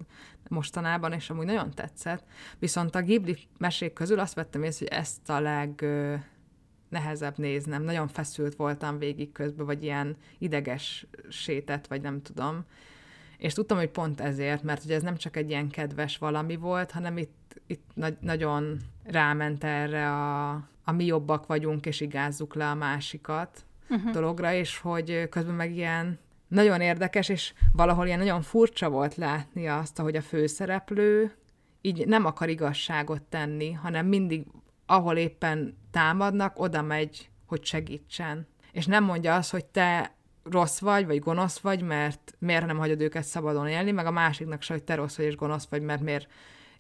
mostanában, 0.50 1.14
és 1.14 1.30
amúgy 1.30 1.46
nagyon 1.46 1.72
tetszett. 1.72 2.24
Viszont 2.60 2.96
a 2.96 3.02
Ghibli 3.02 3.38
mesék 3.58 3.94
közül 3.94 4.20
azt 4.20 4.34
vettem 4.34 4.64
észre, 4.64 4.86
hogy 4.90 4.98
ezt 4.98 5.30
a 5.30 5.40
leg 5.40 5.86
nehezebb 6.90 7.38
néznem. 7.38 7.84
Nagyon 7.84 8.08
feszült 8.08 8.56
voltam 8.56 8.98
végig 8.98 9.32
közben, 9.32 9.66
vagy 9.66 9.84
ilyen 9.84 10.16
ideges 10.38 11.08
sétet, 11.30 11.88
vagy 11.88 12.02
nem 12.02 12.22
tudom. 12.22 12.66
És 13.38 13.54
tudtam, 13.54 13.78
hogy 13.78 13.90
pont 13.90 14.22
ezért, 14.22 14.64
mert 14.64 14.84
ugye 14.84 14.96
ez 14.96 15.02
nem 15.02 15.18
csak 15.18 15.36
egy 15.36 15.50
ilyen 15.50 15.70
kedves 15.70 16.18
valami 16.18 16.56
volt, 16.56 16.92
hanem 16.92 17.18
itt, 17.18 17.62
itt 17.68 17.84
na- 17.94 18.18
nagyon 18.20 18.78
ráment 19.04 19.64
erre 19.64 20.12
a, 20.12 20.52
a 20.84 20.92
mi 20.92 21.06
jobbak 21.06 21.46
vagyunk, 21.46 21.86
és 21.86 22.02
igázzuk 22.02 22.56
le 22.56 22.70
a 22.70 22.76
másikat 22.76 23.66
uh-huh. 23.90 24.12
dologra, 24.12 24.54
és 24.54 24.78
hogy 24.78 25.30
közben 25.30 25.56
meg 25.56 25.76
ilyen 25.76 26.20
nagyon 26.48 26.82
érdekes, 26.82 27.30
és 27.30 27.54
valahol 27.74 28.06
ilyen 28.06 28.20
nagyon 28.20 28.42
furcsa 28.42 28.90
volt 28.90 29.16
látni 29.16 29.68
azt, 29.68 29.98
hogy 29.98 30.16
a 30.16 30.22
főszereplő 30.22 31.32
így 31.82 32.08
nem 32.08 32.26
akar 32.26 32.50
igazságot 32.50 33.22
tenni, 33.22 33.72
hanem 33.72 34.06
mindig, 34.06 34.46
ahol 34.86 35.18
éppen 35.18 35.78
támadnak, 35.92 36.60
oda 36.60 36.82
megy, 36.82 37.30
hogy 37.46 37.66
segítsen. 37.66 38.48
És 38.72 38.86
nem 38.86 39.04
mondja 39.04 39.36
azt, 39.36 39.52
hogy 39.52 39.66
te 39.66 40.16
rossz 40.44 40.80
vagy, 40.80 41.06
vagy 41.06 41.20
gonosz 41.20 41.60
vagy, 41.60 41.82
mert 41.82 42.36
miért 42.40 42.66
nem 42.66 42.78
hagyod 42.78 43.02
őket 43.02 43.24
szabadon 43.24 43.68
élni, 43.68 43.92
meg 43.92 44.06
a 44.06 44.12
másiknak 44.12 44.62
se, 44.62 44.74
hogy 44.74 44.84
te 44.84 44.96
rossz 44.96 45.18
vagy 45.18 45.26
és 45.26 45.36
gonosz 45.36 45.68
vagy, 45.70 45.82
mert 45.82 46.02
miért 46.02 46.28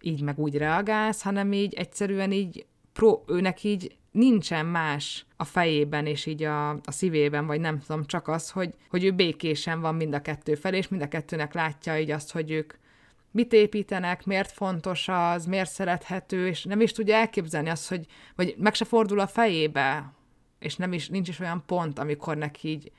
így 0.01 0.22
meg 0.22 0.39
úgy 0.39 0.57
reagálsz, 0.57 1.22
hanem 1.22 1.53
így 1.53 1.74
egyszerűen 1.74 2.32
így 2.32 2.65
pró, 2.93 3.24
őnek 3.28 3.63
így 3.63 3.97
nincsen 4.18 4.65
más 4.65 5.26
a 5.36 5.43
fejében 5.43 6.05
és 6.05 6.26
így 6.26 6.43
a, 6.43 6.70
a 6.70 6.91
szívében, 6.91 7.45
vagy 7.45 7.59
nem 7.59 7.80
tudom, 7.80 8.05
csak 8.05 8.28
az, 8.28 8.49
hogy, 8.49 8.74
hogy 8.89 9.03
ő 9.03 9.11
békésen 9.11 9.82
van 9.82 9.95
mind 9.95 10.13
a 10.13 10.22
kettő 10.22 10.55
felé, 10.55 10.78
és 10.78 10.88
mind 10.88 11.01
a 11.01 11.07
kettőnek 11.07 11.53
látja 11.53 11.99
így 11.99 12.11
azt, 12.11 12.32
hogy 12.32 12.51
ők 12.51 12.74
mit 13.32 13.53
építenek, 13.53 14.26
miért 14.26 14.51
fontos 14.51 15.07
az, 15.07 15.45
miért 15.45 15.72
szerethető, 15.72 16.47
és 16.47 16.63
nem 16.63 16.82
is 16.82 16.91
tudja 16.91 17.15
elképzelni 17.15 17.70
azt, 17.70 17.89
hogy, 17.89 18.05
vagy 18.36 18.55
meg 18.57 18.74
se 18.74 18.86
fordul 18.86 19.20
a 19.20 19.28
fejébe, 19.28 20.13
és 20.59 20.76
nem 20.76 20.93
is, 20.93 21.09
nincs 21.09 21.30
is 21.30 21.39
olyan 21.39 21.63
pont, 21.65 21.99
amikor 21.99 22.38
neki 22.38 22.68
így 22.70 22.91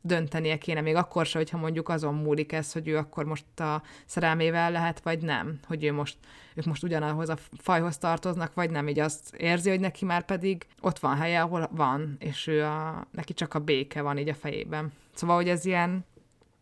döntenie 0.00 0.58
kéne, 0.58 0.80
még 0.80 0.94
akkor 0.94 1.26
se, 1.26 1.38
hogyha 1.38 1.58
mondjuk 1.58 1.88
azon 1.88 2.14
múlik 2.14 2.52
ez, 2.52 2.72
hogy 2.72 2.88
ő 2.88 2.96
akkor 2.96 3.24
most 3.24 3.60
a 3.60 3.82
szerelmével 4.06 4.70
lehet, 4.70 5.00
vagy 5.00 5.22
nem, 5.22 5.58
hogy 5.66 5.84
ő 5.84 5.92
most, 5.92 6.16
ők 6.54 6.64
most 6.64 6.82
ugyanahoz 6.82 7.28
a 7.28 7.36
fajhoz 7.58 7.98
tartoznak, 7.98 8.54
vagy 8.54 8.70
nem, 8.70 8.88
így 8.88 8.98
azt 8.98 9.34
érzi, 9.34 9.70
hogy 9.70 9.80
neki 9.80 10.04
már 10.04 10.24
pedig 10.24 10.66
ott 10.80 10.98
van 10.98 11.16
helye, 11.16 11.42
ahol 11.42 11.68
van, 11.70 12.16
és 12.18 12.46
ő 12.46 12.64
a, 12.64 13.06
neki 13.10 13.34
csak 13.34 13.54
a 13.54 13.58
béke 13.58 14.02
van 14.02 14.18
így 14.18 14.28
a 14.28 14.34
fejében. 14.34 14.92
Szóval, 15.14 15.36
hogy 15.36 15.48
ez 15.48 15.64
ilyen 15.64 16.04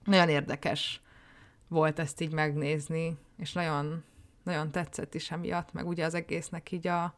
nagyon 0.04 0.28
érdekes 0.28 1.00
volt 1.68 1.98
ezt 1.98 2.20
így 2.20 2.32
megnézni, 2.32 3.16
és 3.38 3.52
nagyon, 3.52 4.04
nagyon 4.42 4.70
tetszett 4.70 5.14
is 5.14 5.30
emiatt, 5.30 5.72
meg 5.72 5.86
ugye 5.86 6.04
az 6.04 6.14
egésznek 6.14 6.72
így 6.72 6.86
a 6.86 7.14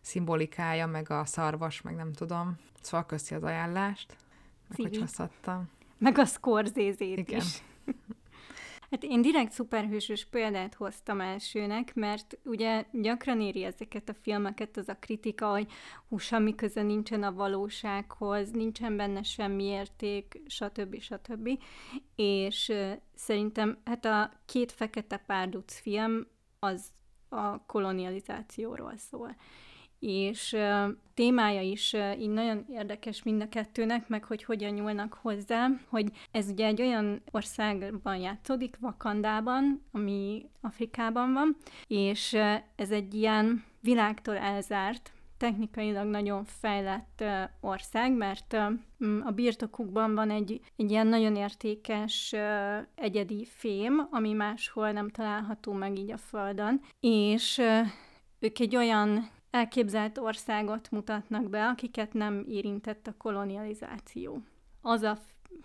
szimbolikája, 0.00 0.86
meg 0.86 1.10
a 1.10 1.24
szarvas, 1.24 1.82
meg 1.82 1.94
nem 1.94 2.12
tudom. 2.12 2.58
Szóval 2.80 3.06
köszi 3.06 3.34
az 3.34 3.42
ajánlást. 3.42 4.16
Meg 4.68 4.78
hogy 4.78 4.98
haszadtam. 4.98 5.70
Meg 5.98 6.18
a 6.18 6.24
Scorsese-t 6.24 7.30
is. 7.30 7.62
Hát 8.90 9.02
én 9.02 9.22
direkt 9.22 9.52
szuperhősös 9.52 10.24
példát 10.24 10.74
hoztam 10.74 11.20
elsőnek, 11.20 11.94
mert 11.94 12.38
ugye 12.44 12.84
gyakran 12.92 13.40
éri 13.40 13.64
ezeket 13.64 14.08
a 14.08 14.14
filmeket 14.14 14.76
az 14.76 14.88
a 14.88 14.96
kritika, 15.00 15.50
hogy 15.50 15.70
hú, 16.08 16.18
semmi 16.18 16.54
köze 16.54 16.82
nincsen 16.82 17.22
a 17.22 17.32
valósághoz, 17.32 18.50
nincsen 18.50 18.96
benne 18.96 19.22
semmi 19.22 19.64
érték, 19.64 20.42
stb. 20.46 21.00
stb. 21.00 21.48
És 22.16 22.72
szerintem 23.14 23.78
hát 23.84 24.04
a 24.04 24.30
két 24.44 24.72
fekete 24.72 25.16
párduc 25.16 25.80
film 25.80 26.26
az 26.58 26.84
a 27.28 27.66
kolonializációról 27.66 28.96
szól 28.96 29.36
és 29.98 30.56
témája 31.14 31.60
is 31.60 31.92
így 32.18 32.30
nagyon 32.30 32.64
érdekes 32.70 33.22
mind 33.22 33.42
a 33.42 33.48
kettőnek, 33.48 34.08
meg 34.08 34.24
hogy 34.24 34.44
hogyan 34.44 34.72
nyúlnak 34.72 35.18
hozzá, 35.22 35.68
hogy 35.88 36.06
ez 36.30 36.48
ugye 36.48 36.66
egy 36.66 36.82
olyan 36.82 37.22
országban 37.30 38.16
játszódik, 38.16 38.76
Vakandában, 38.80 39.82
ami 39.92 40.46
Afrikában 40.60 41.32
van, 41.32 41.56
és 41.86 42.32
ez 42.76 42.90
egy 42.90 43.14
ilyen 43.14 43.64
világtól 43.80 44.36
elzárt 44.36 45.10
technikailag 45.36 46.06
nagyon 46.06 46.44
fejlett 46.44 47.24
ország, 47.60 48.12
mert 48.12 48.52
a 49.24 49.30
birtokukban 49.34 50.14
van 50.14 50.30
egy, 50.30 50.60
egy 50.76 50.90
ilyen 50.90 51.06
nagyon 51.06 51.36
értékes 51.36 52.34
egyedi 52.94 53.44
fém, 53.44 54.08
ami 54.10 54.32
máshol 54.32 54.90
nem 54.92 55.10
található 55.10 55.72
meg 55.72 55.98
így 55.98 56.10
a 56.10 56.16
Földön, 56.16 56.80
és 57.00 57.62
ők 58.38 58.58
egy 58.58 58.76
olyan 58.76 59.28
elképzelt 59.50 60.18
országot 60.18 60.90
mutatnak 60.90 61.48
be, 61.48 61.66
akiket 61.66 62.12
nem 62.12 62.44
érintett 62.48 63.06
a 63.06 63.16
kolonializáció. 63.18 64.42
Az 64.80 65.02
a 65.02 65.18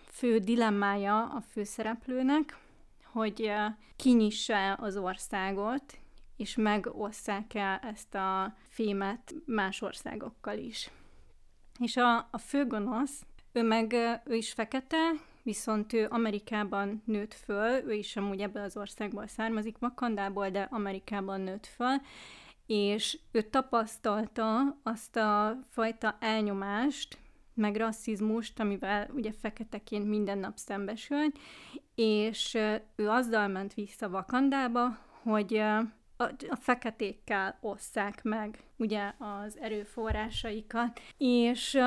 fő 0.06 0.38
dilemmája 0.38 1.24
a 1.24 1.42
főszereplőnek, 1.42 2.58
hogy 3.04 3.52
kinyissa 3.96 4.74
az 4.74 4.98
országot, 4.98 5.98
és 6.38 6.56
megosszák 6.56 7.54
el 7.54 7.80
ezt 7.84 8.16
a 8.16 8.56
fémet 8.68 9.34
más 9.46 9.82
országokkal 9.82 10.58
is. 10.58 10.92
És 11.80 11.98
a, 11.98 12.18
a 12.32 12.38
főgonosz, 12.38 13.26
ő 13.52 13.64
meg 13.64 13.94
ő 14.26 14.36
is 14.36 14.52
fekete, 14.52 15.12
viszont 15.44 15.94
ő 15.94 16.08
Amerikában 16.10 17.02
nőtt 17.06 17.34
föl, 17.34 17.84
ő 17.88 17.94
is 17.94 18.16
amúgy 18.16 18.42
ebből 18.42 18.64
az 18.64 18.78
országból 18.78 19.28
származik, 19.28 19.78
Vakandából, 19.78 20.50
de 20.50 20.68
Amerikában 20.72 21.42
nőtt 21.42 21.66
föl, 21.66 21.96
és 22.66 23.20
ő 23.32 23.42
tapasztalta 23.42 24.78
azt 24.84 25.16
a 25.16 25.60
fajta 25.70 26.18
elnyomást, 26.20 27.18
meg 27.54 27.76
rasszizmust, 27.76 28.60
amivel 28.60 29.10
ugye 29.14 29.32
feketeként 29.42 30.08
minden 30.08 30.38
nap 30.38 30.58
szembesült, 30.58 31.40
és 31.96 32.54
ő 32.96 33.10
azzal 33.10 33.48
ment 33.48 33.74
vissza 33.74 34.10
Vakandába, 34.10 34.98
hogy 35.22 35.64
a, 36.22 36.32
a 36.50 36.56
feketékkel 36.56 37.58
osszák 37.62 38.24
meg 38.24 38.64
ugye 38.78 39.14
az 39.18 39.58
erőforrásaikat, 39.62 41.00
és 41.18 41.78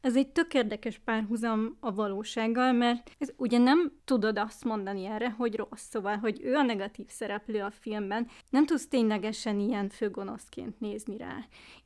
ez 0.00 0.16
egy 0.16 0.28
tök 0.28 0.54
érdekes 0.54 0.98
párhuzam 0.98 1.76
a 1.80 1.94
valósággal, 1.94 2.72
mert 2.72 3.10
ez, 3.18 3.32
ugye 3.36 3.58
nem 3.58 3.92
tudod 4.04 4.38
azt 4.38 4.64
mondani 4.64 5.04
erre, 5.04 5.30
hogy 5.30 5.54
rossz, 5.54 5.88
szóval, 5.88 6.16
hogy 6.16 6.40
ő 6.42 6.54
a 6.54 6.62
negatív 6.62 7.06
szereplő 7.08 7.60
a 7.62 7.70
filmben, 7.70 8.28
nem 8.50 8.66
tudsz 8.66 8.88
ténylegesen 8.88 9.58
ilyen 9.58 9.88
főgonoszként 9.88 10.80
nézni 10.80 11.16
rá. 11.16 11.36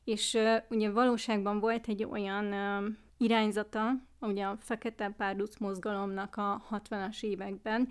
És 0.03 0.37
ugye 0.69 0.91
valóságban 0.91 1.59
volt 1.59 1.87
egy 1.87 2.03
olyan 2.03 2.45
uh, 2.45 2.93
irányzata, 3.17 3.91
ugye 4.19 4.45
a 4.45 4.57
fekete 4.59 5.13
párduc 5.17 5.57
mozgalomnak 5.57 6.35
a 6.35 6.61
60-as 6.71 7.23
években, 7.23 7.89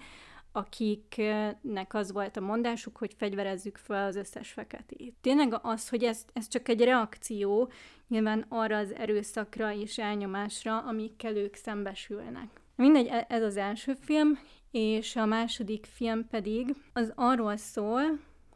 akiknek 0.53 1.95
az 1.95 2.13
volt 2.13 2.37
a 2.37 2.41
mondásuk, 2.41 2.97
hogy 2.97 3.15
fegyverezzük 3.19 3.77
fel 3.77 4.07
az 4.07 4.17
összes 4.17 4.53
feketét. 4.53 5.15
Tényleg 5.21 5.59
az, 5.63 5.89
hogy 5.89 6.05
ez, 6.05 6.25
ez 6.33 6.49
csak 6.49 6.69
egy 6.69 6.81
reakció 6.81 7.71
nyilván 8.09 8.45
arra 8.49 8.77
az 8.77 8.95
erőszakra 8.95 9.73
és 9.73 9.99
elnyomásra, 9.99 10.79
amikkel 10.79 11.37
ők 11.37 11.55
szembesülnek. 11.55 12.49
Mindegy, 12.77 13.07
e, 13.07 13.27
ez 13.29 13.43
az 13.43 13.57
első 13.57 13.95
film, 13.95 14.39
és 14.71 15.17
a 15.17 15.25
második 15.25 15.87
film 15.87 16.29
pedig 16.29 16.75
az 16.93 17.13
arról 17.15 17.57
szól, 17.57 18.03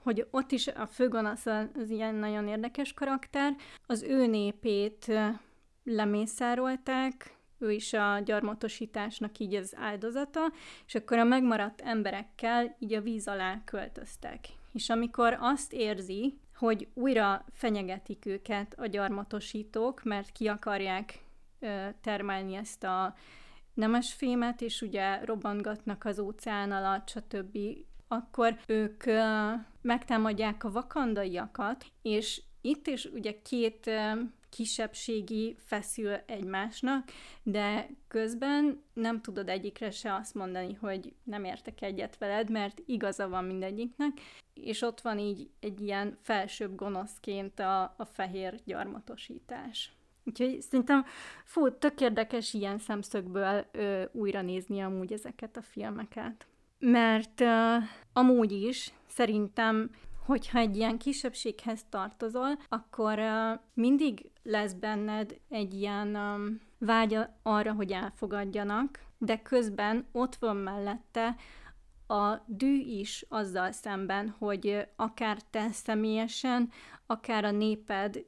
hogy 0.03 0.27
ott 0.31 0.51
is 0.51 0.67
a 0.67 0.87
főgonosz 0.87 1.47
az 1.47 1.91
ilyen 1.91 2.15
nagyon 2.15 2.49
érdekes 2.49 2.93
karakter, 2.93 3.57
az 3.87 4.03
ő 4.03 4.27
népét 4.27 5.13
lemészárolták, 5.85 7.35
ő 7.59 7.73
is 7.73 7.93
a 7.93 8.19
gyarmatosításnak 8.25 9.39
így 9.39 9.55
az 9.55 9.75
áldozata, 9.77 10.41
és 10.87 10.95
akkor 10.95 11.19
a 11.19 11.25
megmaradt 11.25 11.81
emberekkel 11.81 12.77
így 12.79 12.95
a 12.95 13.01
víz 13.01 13.29
alá 13.29 13.65
költöztek. 13.65 14.49
És 14.73 14.91
amikor 14.91 15.37
azt 15.41 15.73
érzi, 15.73 16.39
hogy 16.57 16.89
újra 16.95 17.45
fenyegetik 17.53 18.27
őket 18.27 18.75
a 18.79 18.87
gyarmatosítók, 18.87 20.03
mert 20.03 20.33
ki 20.33 20.49
akarják 20.49 21.25
ö, 21.61 21.87
termelni 22.01 22.55
ezt 22.55 22.85
a 22.85 23.15
nemesfémet, 23.75 24.61
és 24.61 24.83
ugye 24.83 25.25
robbangatnak 25.25 26.05
az 26.05 26.19
óceán 26.19 26.73
alatt, 26.73 27.09
stb., 27.09 27.59
akkor 28.09 28.59
ők 28.67 29.07
ö, 29.07 29.53
megtámadják 29.81 30.65
a 30.65 30.71
vakandaiakat, 30.71 31.87
és 32.03 32.43
itt 32.61 32.87
is 32.87 33.05
ugye 33.05 33.43
két 33.43 33.91
kisebbségi 34.57 35.57
feszül 35.59 36.15
egymásnak, 36.27 37.09
de 37.43 37.89
közben 38.09 38.83
nem 38.93 39.21
tudod 39.21 39.49
egyikre 39.49 39.91
se 39.91 40.15
azt 40.15 40.35
mondani, 40.35 40.75
hogy 40.75 41.15
nem 41.23 41.45
értek 41.45 41.83
egyet 41.83 42.19
veled, 42.19 42.51
mert 42.51 42.83
igaza 42.87 43.29
van 43.29 43.45
mindegyiknek, 43.45 44.13
és 44.55 44.83
ott 44.83 45.01
van 45.01 45.19
így 45.19 45.51
egy 45.61 45.81
ilyen 45.81 46.19
felsőbb 46.23 46.75
gonoszként 46.75 47.61
a, 47.61 47.83
a 47.83 48.05
fehér 48.05 48.55
gyarmatosítás. 48.65 49.93
Úgyhogy 50.25 50.61
szerintem 50.61 51.05
fú, 51.45 51.79
tök 51.79 52.01
érdekes 52.01 52.55
ilyen 52.55 52.79
szemszögből 52.79 53.67
ö, 53.73 54.05
újra 54.13 54.43
nézni 54.43 54.81
amúgy 54.81 55.13
ezeket 55.13 55.57
a 55.57 55.63
filmeket. 55.63 56.47
Mert 56.79 57.41
ö, 57.41 57.77
amúgy 58.13 58.53
is 58.53 58.93
szerintem 59.07 59.91
hogyha 60.25 60.59
egy 60.59 60.77
ilyen 60.77 60.99
kisebbséghez 60.99 61.85
tartozol, 61.89 62.59
akkor 62.69 63.21
mindig 63.75 64.31
lesz 64.43 64.73
benned 64.73 65.41
egy 65.49 65.75
ilyen 65.75 66.19
vágya 66.79 67.39
arra, 67.43 67.73
hogy 67.73 67.93
elfogadjanak, 67.93 69.01
de 69.19 69.43
közben 69.43 70.07
ott 70.13 70.35
van 70.35 70.57
mellette 70.57 71.37
a 72.07 72.35
dű 72.47 72.75
is 72.77 73.25
azzal 73.29 73.73
szemben, 73.73 74.35
hogy 74.39 74.89
akár 74.97 75.39
te 75.51 75.71
személyesen, 75.71 76.71
akár 77.07 77.45
a 77.45 77.51
néped 77.51 78.25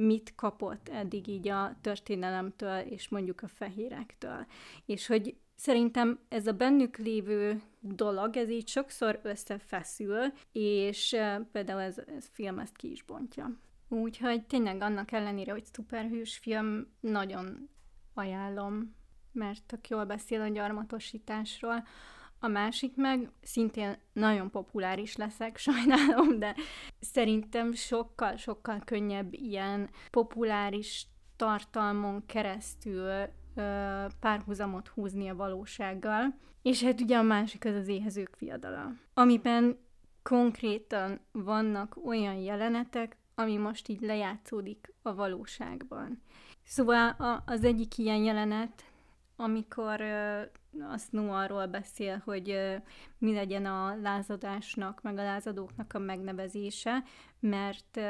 mit 0.00 0.34
kapott 0.34 0.88
eddig 0.88 1.28
így 1.28 1.48
a 1.48 1.76
történelemtől, 1.80 2.78
és 2.78 3.08
mondjuk 3.08 3.42
a 3.42 3.48
fehérektől. 3.48 4.46
És 4.86 5.06
hogy 5.06 5.36
Szerintem 5.60 6.18
ez 6.28 6.46
a 6.46 6.52
bennük 6.52 6.96
lévő 6.96 7.62
dolog, 7.80 8.36
ez 8.36 8.50
így 8.50 8.68
sokszor 8.68 9.20
összefeszül, 9.22 10.32
és 10.52 11.16
például 11.52 11.80
ez, 11.80 11.98
ez 12.16 12.28
film 12.32 12.58
ezt 12.58 12.76
ki 12.76 12.90
is 12.90 13.02
bontja. 13.02 13.58
Úgyhogy 13.88 14.46
tényleg 14.46 14.80
annak 14.80 15.12
ellenére, 15.12 15.52
hogy 15.52 15.64
szuperhős 15.64 16.36
film, 16.36 16.86
nagyon 17.00 17.68
ajánlom, 18.14 18.94
mert 19.32 19.62
tök 19.66 19.88
jól 19.88 20.04
beszél 20.04 20.40
a 20.40 20.48
gyarmatosításról. 20.48 21.86
A 22.40 22.48
másik 22.48 22.96
meg 22.96 23.30
szintén 23.42 23.96
nagyon 24.12 24.50
populáris 24.50 25.16
leszek, 25.16 25.56
sajnálom, 25.68 26.38
de 26.38 26.54
szerintem 27.00 27.72
sokkal-sokkal 27.72 28.82
könnyebb 28.84 29.32
ilyen 29.32 29.90
populáris 30.10 31.06
tartalmon 31.36 32.26
keresztül 32.26 33.10
párhuzamot 34.20 34.88
húzni 34.88 35.28
a 35.28 35.36
valósággal. 35.36 36.38
És 36.62 36.82
hát 36.82 37.00
ugye 37.00 37.16
a 37.16 37.22
másik 37.22 37.64
az 37.64 37.74
az 37.74 37.88
éhezők 37.88 38.34
fiadala, 38.36 38.92
amiben 39.14 39.78
konkrétan 40.22 41.20
vannak 41.32 41.96
olyan 42.04 42.34
jelenetek, 42.34 43.16
ami 43.34 43.56
most 43.56 43.88
így 43.88 44.00
lejátszódik 44.00 44.94
a 45.02 45.14
valóságban. 45.14 46.22
Szóval 46.64 47.08
a, 47.08 47.42
az 47.46 47.64
egyik 47.64 47.98
ilyen 47.98 48.22
jelenet, 48.22 48.84
amikor 49.40 50.00
a 50.90 50.96
Snow 50.98 51.30
arról 51.30 51.66
beszél, 51.66 52.22
hogy 52.24 52.78
mi 53.18 53.32
legyen 53.32 53.66
a 53.66 53.96
lázadásnak, 54.02 55.02
meg 55.02 55.18
a 55.18 55.22
lázadóknak 55.22 55.92
a 55.94 55.98
megnevezése, 55.98 57.02
mert 57.40 58.00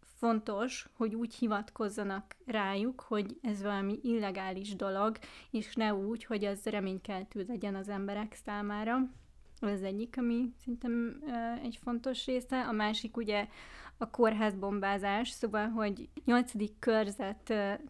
fontos, 0.00 0.88
hogy 0.96 1.14
úgy 1.14 1.34
hivatkozzanak 1.34 2.36
rájuk, 2.46 3.00
hogy 3.00 3.38
ez 3.42 3.62
valami 3.62 3.98
illegális 4.02 4.76
dolog, 4.76 5.18
és 5.50 5.74
ne 5.74 5.94
úgy, 5.94 6.24
hogy 6.24 6.44
az 6.44 6.64
reménykeltő 6.64 7.44
legyen 7.48 7.74
az 7.74 7.88
emberek 7.88 8.34
számára. 8.44 8.98
Ez 9.60 9.82
egyik, 9.82 10.18
ami 10.18 10.52
szerintem 10.58 11.22
egy 11.62 11.78
fontos 11.82 12.26
része. 12.26 12.60
A 12.60 12.72
másik 12.72 13.16
ugye 13.16 13.48
a 14.00 14.10
kórházbombázás, 14.10 15.28
szóval, 15.30 15.68
hogy 15.68 16.08
nyolcadik 16.24 16.78
körzet, 16.78 17.42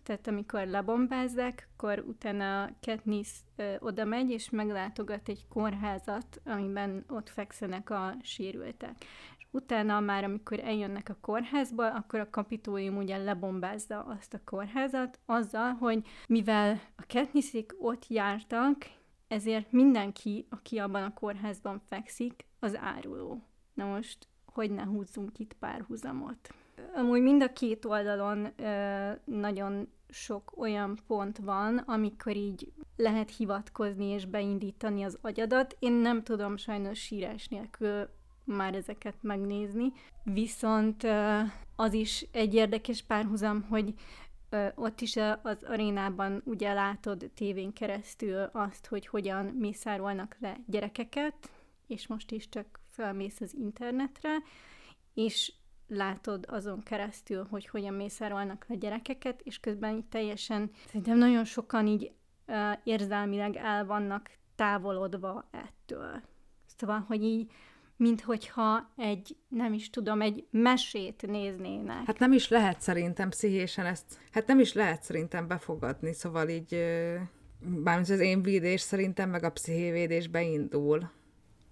tehát 0.02 0.26
amikor 0.26 0.66
lebombázzák, 0.66 1.68
akkor 1.76 2.04
utána 2.06 2.70
Katniss 2.80 3.30
oda 3.78 4.04
megy, 4.04 4.30
és 4.30 4.50
meglátogat 4.50 5.28
egy 5.28 5.48
kórházat, 5.48 6.40
amiben 6.44 7.04
ott 7.08 7.28
fekszenek 7.28 7.90
a 7.90 8.14
sérültek. 8.22 8.94
Utána 9.50 10.00
már, 10.00 10.24
amikor 10.24 10.60
eljönnek 10.60 11.08
a 11.08 11.16
kórházba, 11.20 11.90
akkor 11.94 12.20
a 12.20 12.30
kapitólium 12.30 12.96
ugye 12.96 13.16
lebombázza 13.16 14.02
azt 14.02 14.34
a 14.34 14.40
kórházat, 14.44 15.18
azzal, 15.26 15.72
hogy 15.72 16.06
mivel 16.28 16.80
a 16.96 17.04
Katnisszik 17.08 17.74
ott 17.78 18.06
jártak, 18.08 18.76
ezért 19.28 19.72
mindenki, 19.72 20.46
aki 20.50 20.78
abban 20.78 21.02
a 21.02 21.14
kórházban 21.14 21.80
fekszik, 21.88 22.44
az 22.58 22.76
áruló. 22.76 23.42
Na 23.74 23.84
most, 23.84 24.28
hogy 24.52 24.70
ne 24.70 24.84
húzzunk 24.84 25.38
itt 25.38 25.52
párhuzamot. 25.52 26.54
Amúgy 26.94 27.22
mind 27.22 27.42
a 27.42 27.52
két 27.52 27.84
oldalon 27.84 28.48
ö, 28.56 29.12
nagyon 29.24 29.88
sok 30.08 30.52
olyan 30.56 30.98
pont 31.06 31.38
van, 31.38 31.78
amikor 31.78 32.36
így 32.36 32.72
lehet 32.96 33.36
hivatkozni 33.36 34.04
és 34.04 34.24
beindítani 34.24 35.02
az 35.02 35.18
agyadat. 35.20 35.76
Én 35.78 35.92
nem 35.92 36.22
tudom 36.22 36.56
sajnos 36.56 36.98
sírás 36.98 37.48
nélkül 37.48 38.08
már 38.44 38.74
ezeket 38.74 39.14
megnézni. 39.20 39.92
Viszont 40.24 41.06
az 41.76 41.92
is 41.92 42.26
egy 42.32 42.54
érdekes 42.54 43.02
párhuzam, 43.02 43.62
hogy 43.62 43.94
ott 44.74 45.00
is 45.00 45.16
az 45.42 45.62
arénában 45.62 46.42
ugye 46.44 46.72
látod 46.72 47.30
tévén 47.34 47.72
keresztül 47.72 48.42
azt, 48.52 48.86
hogy 48.86 49.06
hogyan 49.06 49.46
mészárolnak 49.46 50.36
le 50.40 50.56
gyerekeket, 50.66 51.50
és 51.86 52.06
most 52.06 52.30
is 52.30 52.48
csak 52.48 52.80
felmész 53.00 53.40
az 53.40 53.54
internetre, 53.54 54.30
és 55.14 55.52
látod 55.88 56.44
azon 56.48 56.82
keresztül, 56.82 57.46
hogy 57.50 57.66
hogyan 57.66 57.94
mészárolnak 57.94 58.64
le 58.68 58.74
gyerekeket, 58.74 59.40
és 59.44 59.60
közben 59.60 59.96
így 59.96 60.04
teljesen, 60.04 60.70
szerintem 60.86 61.18
nagyon 61.18 61.44
sokan 61.44 61.86
így 61.86 62.12
uh, 62.46 62.56
érzelmileg 62.84 63.56
el 63.56 63.86
vannak 63.86 64.30
távolodva 64.54 65.48
ettől. 65.50 66.22
Szóval, 66.76 67.04
hogy 67.08 67.22
így 67.22 67.50
minthogyha 67.96 68.92
egy, 68.96 69.36
nem 69.48 69.72
is 69.72 69.90
tudom, 69.90 70.20
egy 70.20 70.46
mesét 70.50 71.26
néznének. 71.26 72.06
Hát 72.06 72.18
nem 72.18 72.32
is 72.32 72.48
lehet 72.48 72.80
szerintem 72.80 73.28
pszichésen 73.28 73.86
ezt, 73.86 74.18
hát 74.30 74.46
nem 74.46 74.58
is 74.58 74.72
lehet 74.72 75.02
szerintem 75.02 75.46
befogadni, 75.46 76.12
szóval 76.12 76.48
így, 76.48 76.76
bármint 77.60 78.08
az 78.08 78.20
én 78.20 78.42
védés 78.42 78.80
szerintem 78.80 79.30
meg 79.30 79.44
a 79.44 79.50
pszichévédés 79.50 80.28
beindul. 80.28 81.10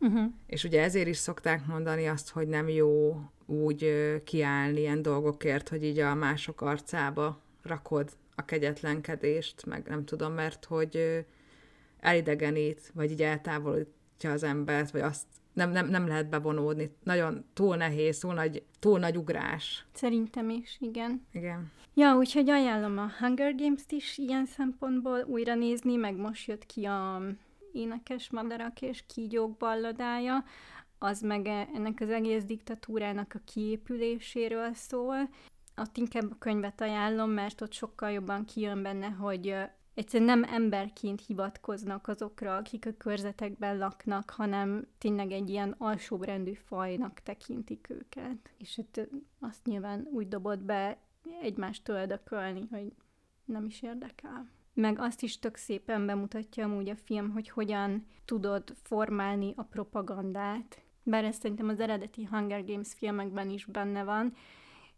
Uh-huh. 0.00 0.32
És 0.46 0.64
ugye 0.64 0.82
ezért 0.82 1.08
is 1.08 1.16
szokták 1.16 1.66
mondani 1.66 2.06
azt, 2.06 2.30
hogy 2.30 2.48
nem 2.48 2.68
jó 2.68 3.20
úgy 3.46 3.92
kiállni 4.24 4.80
ilyen 4.80 5.02
dolgokért, 5.02 5.68
hogy 5.68 5.84
így 5.84 5.98
a 5.98 6.14
mások 6.14 6.60
arcába 6.60 7.40
rakod 7.62 8.10
a 8.34 8.44
kegyetlenkedést, 8.44 9.66
meg 9.66 9.86
nem 9.88 10.04
tudom, 10.04 10.32
mert 10.32 10.64
hogy 10.64 11.24
elidegenít, 12.00 12.90
vagy 12.94 13.10
így 13.10 13.22
eltávolítja 13.22 14.32
az 14.32 14.42
embert, 14.42 14.90
vagy 14.90 15.00
azt 15.00 15.26
nem, 15.52 15.70
nem, 15.70 15.88
nem 15.88 16.06
lehet 16.06 16.28
bevonódni. 16.28 16.90
Nagyon 17.02 17.44
túl 17.52 17.76
nehéz, 17.76 18.18
túl 18.18 18.34
nagy, 18.34 18.62
túl 18.78 18.98
nagy 18.98 19.16
ugrás. 19.16 19.86
Szerintem 19.92 20.50
is, 20.50 20.76
igen. 20.80 21.26
Igen. 21.32 21.70
Ja, 21.94 22.16
úgyhogy 22.16 22.50
ajánlom 22.50 22.98
a 22.98 23.10
Hunger 23.18 23.54
Games-t 23.54 23.92
is 23.92 24.18
ilyen 24.18 24.46
szempontból 24.46 25.24
újra 25.26 25.54
nézni, 25.54 25.96
meg 25.96 26.16
most 26.16 26.48
jött 26.48 26.66
ki 26.66 26.84
a 26.84 27.22
énekes 27.72 28.30
madarak 28.30 28.82
és 28.82 29.04
kígyók 29.06 29.56
balladája, 29.56 30.44
az 30.98 31.20
meg 31.20 31.46
e, 31.46 31.68
ennek 31.74 32.00
az 32.00 32.10
egész 32.10 32.44
diktatúrának 32.44 33.34
a 33.34 33.40
kiépüléséről 33.52 34.74
szól. 34.74 35.28
Ott 35.76 35.96
inkább 35.96 36.30
a 36.30 36.38
könyvet 36.38 36.80
ajánlom, 36.80 37.30
mert 37.30 37.60
ott 37.60 37.72
sokkal 37.72 38.10
jobban 38.10 38.44
kijön 38.44 38.82
benne, 38.82 39.06
hogy 39.06 39.54
egyszerűen 39.94 40.38
nem 40.38 40.52
emberként 40.52 41.26
hivatkoznak 41.26 42.08
azokra, 42.08 42.56
akik 42.56 42.86
a 42.86 42.96
körzetekben 42.96 43.78
laknak, 43.78 44.30
hanem 44.30 44.86
tényleg 44.98 45.32
egy 45.32 45.50
ilyen 45.50 45.74
alsóbrendű 45.78 46.52
fajnak 46.52 47.20
tekintik 47.20 47.86
őket. 47.90 48.50
És 48.58 48.76
hát 48.76 49.08
azt 49.40 49.66
nyilván 49.66 50.08
úgy 50.12 50.28
dobott 50.28 50.60
be 50.60 50.98
egymást 51.42 51.88
öldökölni, 51.88 52.66
hogy 52.70 52.92
nem 53.44 53.64
is 53.64 53.82
érdekel. 53.82 54.48
Meg 54.80 54.98
azt 54.98 55.22
is 55.22 55.38
tök 55.38 55.56
szépen 55.56 56.06
bemutatja 56.06 56.64
amúgy 56.64 56.88
a 56.88 56.96
film, 57.04 57.30
hogy 57.30 57.48
hogyan 57.48 58.06
tudod 58.24 58.74
formálni 58.82 59.52
a 59.56 59.62
propagandát. 59.62 60.82
Bár 61.02 61.24
ez 61.24 61.36
szerintem 61.36 61.68
az 61.68 61.80
eredeti 61.80 62.24
Hunger 62.24 62.64
Games 62.64 62.88
filmekben 62.96 63.50
is 63.50 63.64
benne 63.64 64.04
van, 64.04 64.34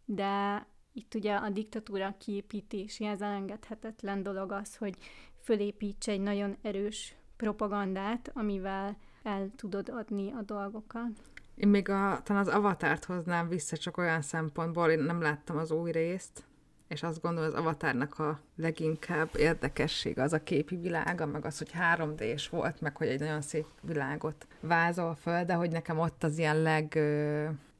de 0.04 0.66
itt 0.92 1.14
ugye 1.14 1.34
a 1.34 1.50
diktatúra 1.50 2.14
kiépítéséhez 2.18 3.22
elengedhetetlen 3.22 4.22
dolog 4.22 4.52
az, 4.52 4.76
hogy 4.76 4.94
fölépíts 5.42 6.08
egy 6.08 6.20
nagyon 6.20 6.56
erős 6.62 7.14
propagandát, 7.36 8.30
amivel 8.34 8.96
el 9.22 9.50
tudod 9.56 9.88
adni 9.88 10.32
a 10.32 10.42
dolgokat. 10.42 11.22
Én 11.54 11.68
még 11.68 11.88
a, 11.88 12.20
talán 12.22 12.42
az 12.42 12.54
avatárt 12.54 13.04
hoznám 13.04 13.48
vissza 13.48 13.76
csak 13.76 13.96
olyan 13.96 14.22
szempontból, 14.22 14.90
én 14.90 15.02
nem 15.02 15.20
láttam 15.20 15.56
az 15.56 15.70
új 15.70 15.90
részt, 15.90 16.44
és 16.90 17.02
azt 17.02 17.22
gondolom, 17.22 17.48
az 17.48 17.58
avatárnak 17.58 18.18
a 18.18 18.40
leginkább 18.56 19.28
érdekesség 19.36 20.18
az 20.18 20.32
a 20.32 20.42
képi 20.42 20.76
világa, 20.76 21.26
meg 21.26 21.44
az, 21.44 21.58
hogy 21.58 21.70
3D-s 21.96 22.48
volt, 22.48 22.80
meg 22.80 22.96
hogy 22.96 23.06
egy 23.06 23.20
nagyon 23.20 23.40
szép 23.40 23.66
világot 23.80 24.46
vázol 24.60 25.14
föl, 25.14 25.44
de 25.44 25.54
hogy 25.54 25.70
nekem 25.70 25.98
ott 25.98 26.22
az 26.24 26.38
ilyen 26.38 26.62
leg 26.62 26.98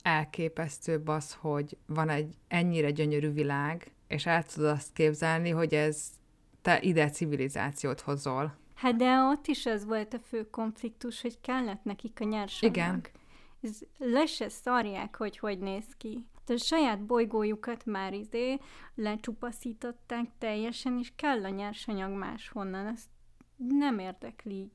elképesztőbb 0.02 1.08
az, 1.08 1.34
hogy 1.34 1.76
van 1.86 2.08
egy 2.08 2.34
ennyire 2.48 2.90
gyönyörű 2.90 3.32
világ, 3.32 3.90
és 4.08 4.26
el 4.26 4.42
tudod 4.42 4.70
azt 4.70 4.92
képzelni, 4.92 5.50
hogy 5.50 5.74
ez 5.74 6.08
te 6.62 6.80
ide 6.80 7.10
civilizációt 7.10 8.00
hozol. 8.00 8.56
Hát 8.74 8.96
de 8.96 9.22
ott 9.22 9.46
is 9.46 9.66
az 9.66 9.84
volt 9.84 10.14
a 10.14 10.18
fő 10.18 10.50
konfliktus, 10.50 11.20
hogy 11.20 11.40
kellett 11.40 11.84
nekik 11.84 12.18
a 12.20 12.24
nyersanyag. 12.24 12.76
Igen. 12.76 13.02
Ez 13.62 13.78
le 13.98 14.26
se 14.26 14.48
szarják, 14.48 15.16
hogy 15.16 15.38
hogy 15.38 15.58
néz 15.58 15.86
ki. 15.96 16.26
A 16.50 16.56
saját 16.56 17.00
bolygójukat 17.00 17.84
már 17.86 18.12
izé 18.12 18.58
lecsupaszították 18.94 20.26
teljesen, 20.38 20.98
és 20.98 21.12
kell 21.16 21.44
a 21.44 21.48
nyersanyag 21.48 22.12
máshonnan. 22.12 22.86
Ezt 22.86 23.08
nem 23.56 23.98
érdeklik 23.98 24.72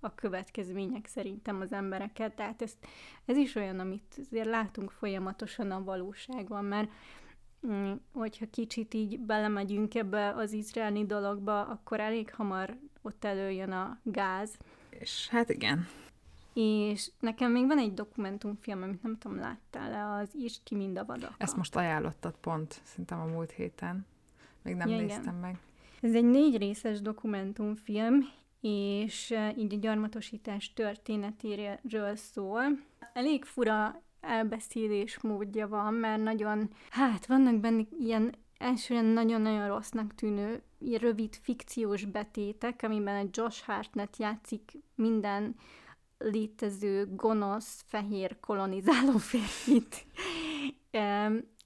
a 0.00 0.14
következmények 0.14 1.06
szerintem 1.06 1.60
az 1.60 1.72
embereket. 1.72 2.34
Tehát 2.34 2.62
ez, 2.62 2.72
ez 3.24 3.36
is 3.36 3.54
olyan, 3.54 3.78
amit 3.78 4.18
azért 4.18 4.46
látunk 4.46 4.90
folyamatosan 4.90 5.70
a 5.70 5.84
valóságban, 5.84 6.64
mert 6.64 6.90
mm, 7.66 7.92
hogyha 8.12 8.50
kicsit 8.50 8.94
így 8.94 9.18
belemegyünk 9.20 9.94
ebbe 9.94 10.34
az 10.34 10.52
izraeli 10.52 11.06
dologba, 11.06 11.66
akkor 11.66 12.00
elég 12.00 12.34
hamar 12.34 12.78
ott 13.02 13.24
előjön 13.24 13.72
a 13.72 14.00
gáz. 14.02 14.56
És 14.90 15.28
hát 15.28 15.48
igen. 15.48 15.86
És 16.60 17.10
nekem 17.20 17.52
még 17.52 17.66
van 17.66 17.78
egy 17.78 17.94
dokumentumfilm, 17.94 18.82
amit 18.82 19.02
nem 19.02 19.18
tudom, 19.18 19.38
láttál-e, 19.38 20.20
az 20.20 20.28
Írd 20.36 20.62
ki 20.64 20.74
mind 20.74 20.98
a 20.98 21.04
vadakat. 21.04 21.34
Ezt 21.38 21.56
most 21.56 21.76
ajánlottad 21.76 22.34
pont, 22.40 22.80
szerintem 22.84 23.20
a 23.20 23.24
múlt 23.24 23.50
héten. 23.50 24.06
Még 24.62 24.74
nem 24.74 24.88
ja, 24.88 24.96
néztem 24.96 25.22
igen. 25.22 25.34
meg. 25.34 25.58
Ez 26.00 26.14
egy 26.14 26.24
négy 26.24 26.56
részes 26.56 27.00
dokumentumfilm, 27.00 28.28
és 28.60 29.34
így 29.56 29.74
a 29.74 29.78
gyarmatosítás 29.78 30.72
történetéről 30.72 32.16
szól. 32.16 32.62
Elég 33.12 33.44
fura 33.44 34.02
elbeszélés 34.20 35.20
módja 35.20 35.68
van, 35.68 35.94
mert 35.94 36.22
nagyon, 36.22 36.70
hát 36.90 37.26
vannak 37.26 37.60
benne 37.60 37.82
ilyen 37.98 38.34
elsőre 38.56 39.00
nagyon-nagyon 39.00 39.68
rossznak 39.68 40.14
tűnő 40.14 40.62
rövid 41.00 41.34
fikciós 41.34 42.04
betétek, 42.04 42.82
amiben 42.82 43.14
egy 43.14 43.36
Josh 43.36 43.66
Hartnett 43.66 44.16
játszik 44.16 44.72
minden 44.94 45.56
létező 46.18 47.06
gonosz, 47.14 47.84
fehér, 47.86 48.40
kolonizáló 48.40 49.16
férfit. 49.30 50.06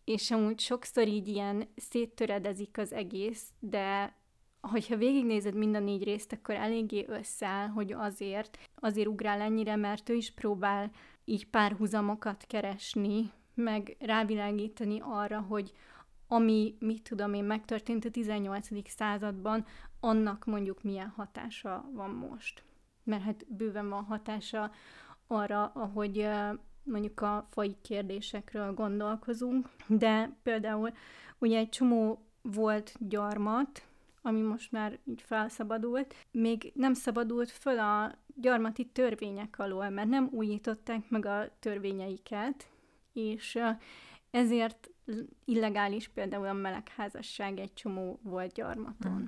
és 0.05 0.31
amúgy 0.31 0.61
sokszor 0.61 1.09
így 1.09 1.29
ilyen 1.29 1.69
széttöredezik 1.77 2.79
az 2.79 2.93
egész, 2.93 3.45
de 3.59 4.17
hogyha 4.61 4.97
végignézed 4.97 5.55
mind 5.55 5.75
a 5.75 5.81
négy 5.81 6.05
részt, 6.05 6.33
akkor 6.33 6.55
eléggé 6.55 7.05
összeáll, 7.09 7.69
hogy 7.69 7.93
azért, 7.93 8.59
azért 8.75 9.09
ugrál 9.09 9.41
ennyire, 9.41 9.77
mert 9.77 10.09
ő 10.09 10.15
is 10.15 10.33
próbál 10.33 10.91
így 11.25 11.51
párhuzamokat 11.51 12.45
keresni, 12.47 13.31
meg 13.55 13.97
rávilágítani 13.99 15.01
arra, 15.01 15.41
hogy 15.41 15.73
ami, 16.27 16.77
mit 16.79 17.03
tudom 17.03 17.35
én, 17.35 17.45
megtörtént 17.45 18.05
a 18.05 18.11
18. 18.11 18.69
században, 18.91 19.67
annak 20.01 20.45
mondjuk 20.45 20.83
milyen 20.83 21.09
hatása 21.09 21.89
van 21.93 22.11
most. 22.11 22.63
Mert 23.05 23.23
hát 23.23 23.47
bőven 23.49 23.89
van 23.89 24.05
hatása 24.05 24.71
arra, 25.27 25.65
ahogy 25.65 26.29
mondjuk 26.83 27.21
a 27.21 27.47
fai 27.51 27.77
kérdésekről 27.83 28.75
gondolkozunk, 28.75 29.69
de 29.87 30.37
például 30.43 30.93
ugye 31.39 31.59
egy 31.59 31.69
csomó 31.69 32.27
volt 32.43 32.95
gyarmat, 32.99 33.87
ami 34.23 34.41
most 34.41 34.73
már 34.73 34.99
így 35.05 35.23
felszabadult, 35.23 36.15
még 36.31 36.73
nem 36.75 36.95
szabadult 36.95 37.51
föl 37.51 37.79
a 37.79 38.15
gyarmati 38.35 38.87
törvények 38.87 39.59
alól, 39.59 39.89
mert 39.89 40.09
nem 40.09 40.29
újították 40.33 41.11
meg 41.11 41.27
a 41.27 41.49
törvényeiket, 41.59 42.69
és 43.13 43.59
ezért 44.31 44.91
illegális 45.45 46.09
például 46.09 46.47
a 46.47 46.53
melegházasság 46.53 47.59
egy 47.59 47.75
csomó 47.75 48.21
volt 48.23 48.53
gyarmaton. 48.53 49.13
Mm. 49.13 49.25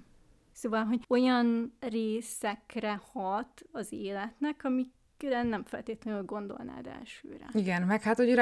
Szóval, 0.55 0.85
hogy 0.85 1.05
olyan 1.09 1.77
részekre 1.81 3.01
hat 3.13 3.65
az 3.73 3.93
életnek, 3.93 4.65
amikre 4.65 5.43
nem 5.43 5.65
feltétlenül 5.65 6.23
gondolnád 6.23 6.87
elsőre. 6.87 7.47
Igen, 7.53 7.83
meg 7.83 8.03
hát, 8.03 8.17
hogy 8.17 8.35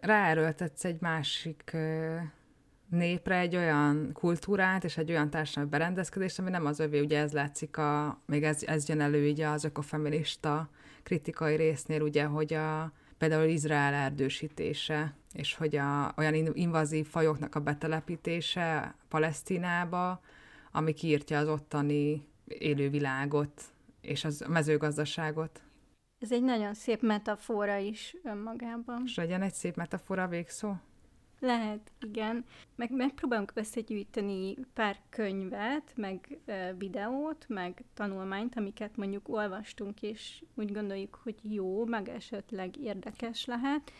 ráerőltetsz 0.00 0.84
egy 0.84 1.00
másik 1.00 1.76
népre 2.88 3.38
egy 3.38 3.56
olyan 3.56 4.10
kultúrát 4.12 4.84
és 4.84 4.96
egy 4.96 5.10
olyan 5.10 5.30
társadalmi 5.30 5.70
berendezkedést, 5.70 6.38
ami 6.38 6.50
nem 6.50 6.66
az 6.66 6.80
övé, 6.80 7.00
ugye 7.00 7.18
ez 7.18 7.32
látszik, 7.32 7.76
a, 7.76 8.20
még 8.26 8.42
ez, 8.42 8.62
ez 8.62 8.88
jön 8.88 9.00
elő 9.00 9.30
ugye 9.30 9.48
az 9.48 9.64
ökofeminista 9.64 10.68
kritikai 11.02 11.56
résznél, 11.56 12.02
ugye, 12.02 12.24
hogy 12.24 12.54
a, 12.54 12.92
például 13.18 13.48
Izrael 13.48 13.94
erdősítése, 13.94 15.14
és 15.32 15.54
hogy 15.54 15.76
a, 15.76 16.14
olyan 16.16 16.34
invazív 16.34 17.06
fajoknak 17.06 17.54
a 17.54 17.60
betelepítése 17.60 18.94
Palesztinába, 19.08 20.20
ami 20.72 20.92
kiírtja 20.92 21.38
az 21.38 21.48
ottani 21.48 22.26
élővilágot 22.48 23.62
és 24.00 24.24
az 24.24 24.44
mezőgazdaságot. 24.48 25.62
Ez 26.18 26.32
egy 26.32 26.42
nagyon 26.42 26.74
szép 26.74 27.02
metafora 27.02 27.76
is 27.76 28.16
önmagában. 28.22 29.02
És 29.04 29.14
legyen 29.14 29.42
egy 29.42 29.54
szép 29.54 29.76
metafora 29.76 30.28
végszó? 30.28 30.74
Lehet, 31.40 31.92
igen. 32.00 32.44
Meg 32.76 32.90
megpróbálunk 32.92 33.52
összegyűjteni 33.54 34.54
pár 34.74 34.96
könyvet, 35.08 35.92
meg 35.96 36.38
e, 36.46 36.74
videót, 36.74 37.44
meg 37.48 37.84
tanulmányt, 37.94 38.56
amiket 38.56 38.96
mondjuk 38.96 39.28
olvastunk, 39.28 40.02
és 40.02 40.42
úgy 40.54 40.72
gondoljuk, 40.72 41.20
hogy 41.22 41.54
jó, 41.54 41.84
meg 41.84 42.08
esetleg 42.08 42.76
érdekes 42.76 43.44
lehet, 43.44 43.92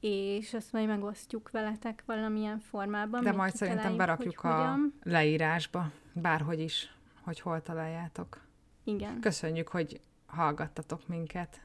és 0.00 0.54
azt 0.54 0.72
majd 0.72 0.86
megosztjuk 0.86 1.50
veletek 1.50 2.02
valamilyen 2.06 2.58
formában. 2.58 3.22
De 3.22 3.32
majd 3.32 3.54
szerintem 3.54 3.96
berakjuk 3.96 4.44
a 4.44 4.54
hogyan. 4.54 4.94
leírásba, 5.02 5.90
bárhogy 6.12 6.60
is, 6.60 6.94
hogy 7.22 7.40
hol 7.40 7.62
találjátok. 7.62 8.40
Igen. 8.84 9.20
Köszönjük, 9.20 9.68
hogy 9.68 10.00
hallgattatok 10.26 11.08
minket. 11.08 11.60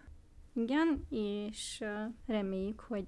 Igen, 0.53 1.05
és 1.09 1.83
reméljük, 2.27 2.79
hogy 2.79 3.05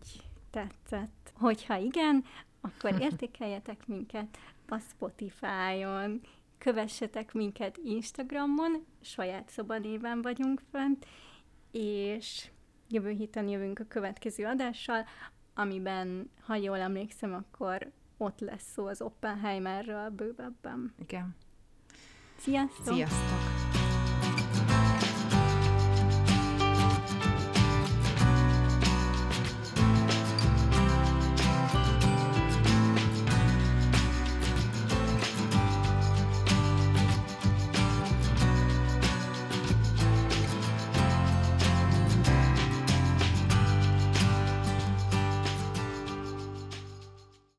tetszett. 0.49 1.33
Hogyha 1.33 1.77
igen, 1.77 2.23
akkor 2.61 3.01
értékeljetek 3.07 3.87
minket 3.87 4.37
a 4.67 4.77
Spotify-on, 4.79 6.21
kövessetek 6.57 7.33
minket 7.33 7.77
Instagramon, 7.83 8.85
saját 9.01 9.49
szobanéven 9.49 10.21
vagyunk 10.21 10.61
fent, 10.71 11.05
és 11.71 12.49
jövő 12.89 13.09
héten 13.09 13.47
jövünk 13.47 13.79
a 13.79 13.85
következő 13.87 14.45
adással, 14.45 15.05
amiben, 15.53 16.29
ha 16.41 16.55
jól 16.55 16.79
emlékszem, 16.79 17.33
akkor 17.33 17.91
ott 18.17 18.39
lesz 18.39 18.71
szó 18.73 18.85
az 18.85 19.01
Oppenheimerről 19.01 20.09
bővebben. 20.09 20.93
Igen. 20.99 21.35
Sziasztok! 22.37 22.93
Sziasztok! 22.93 23.54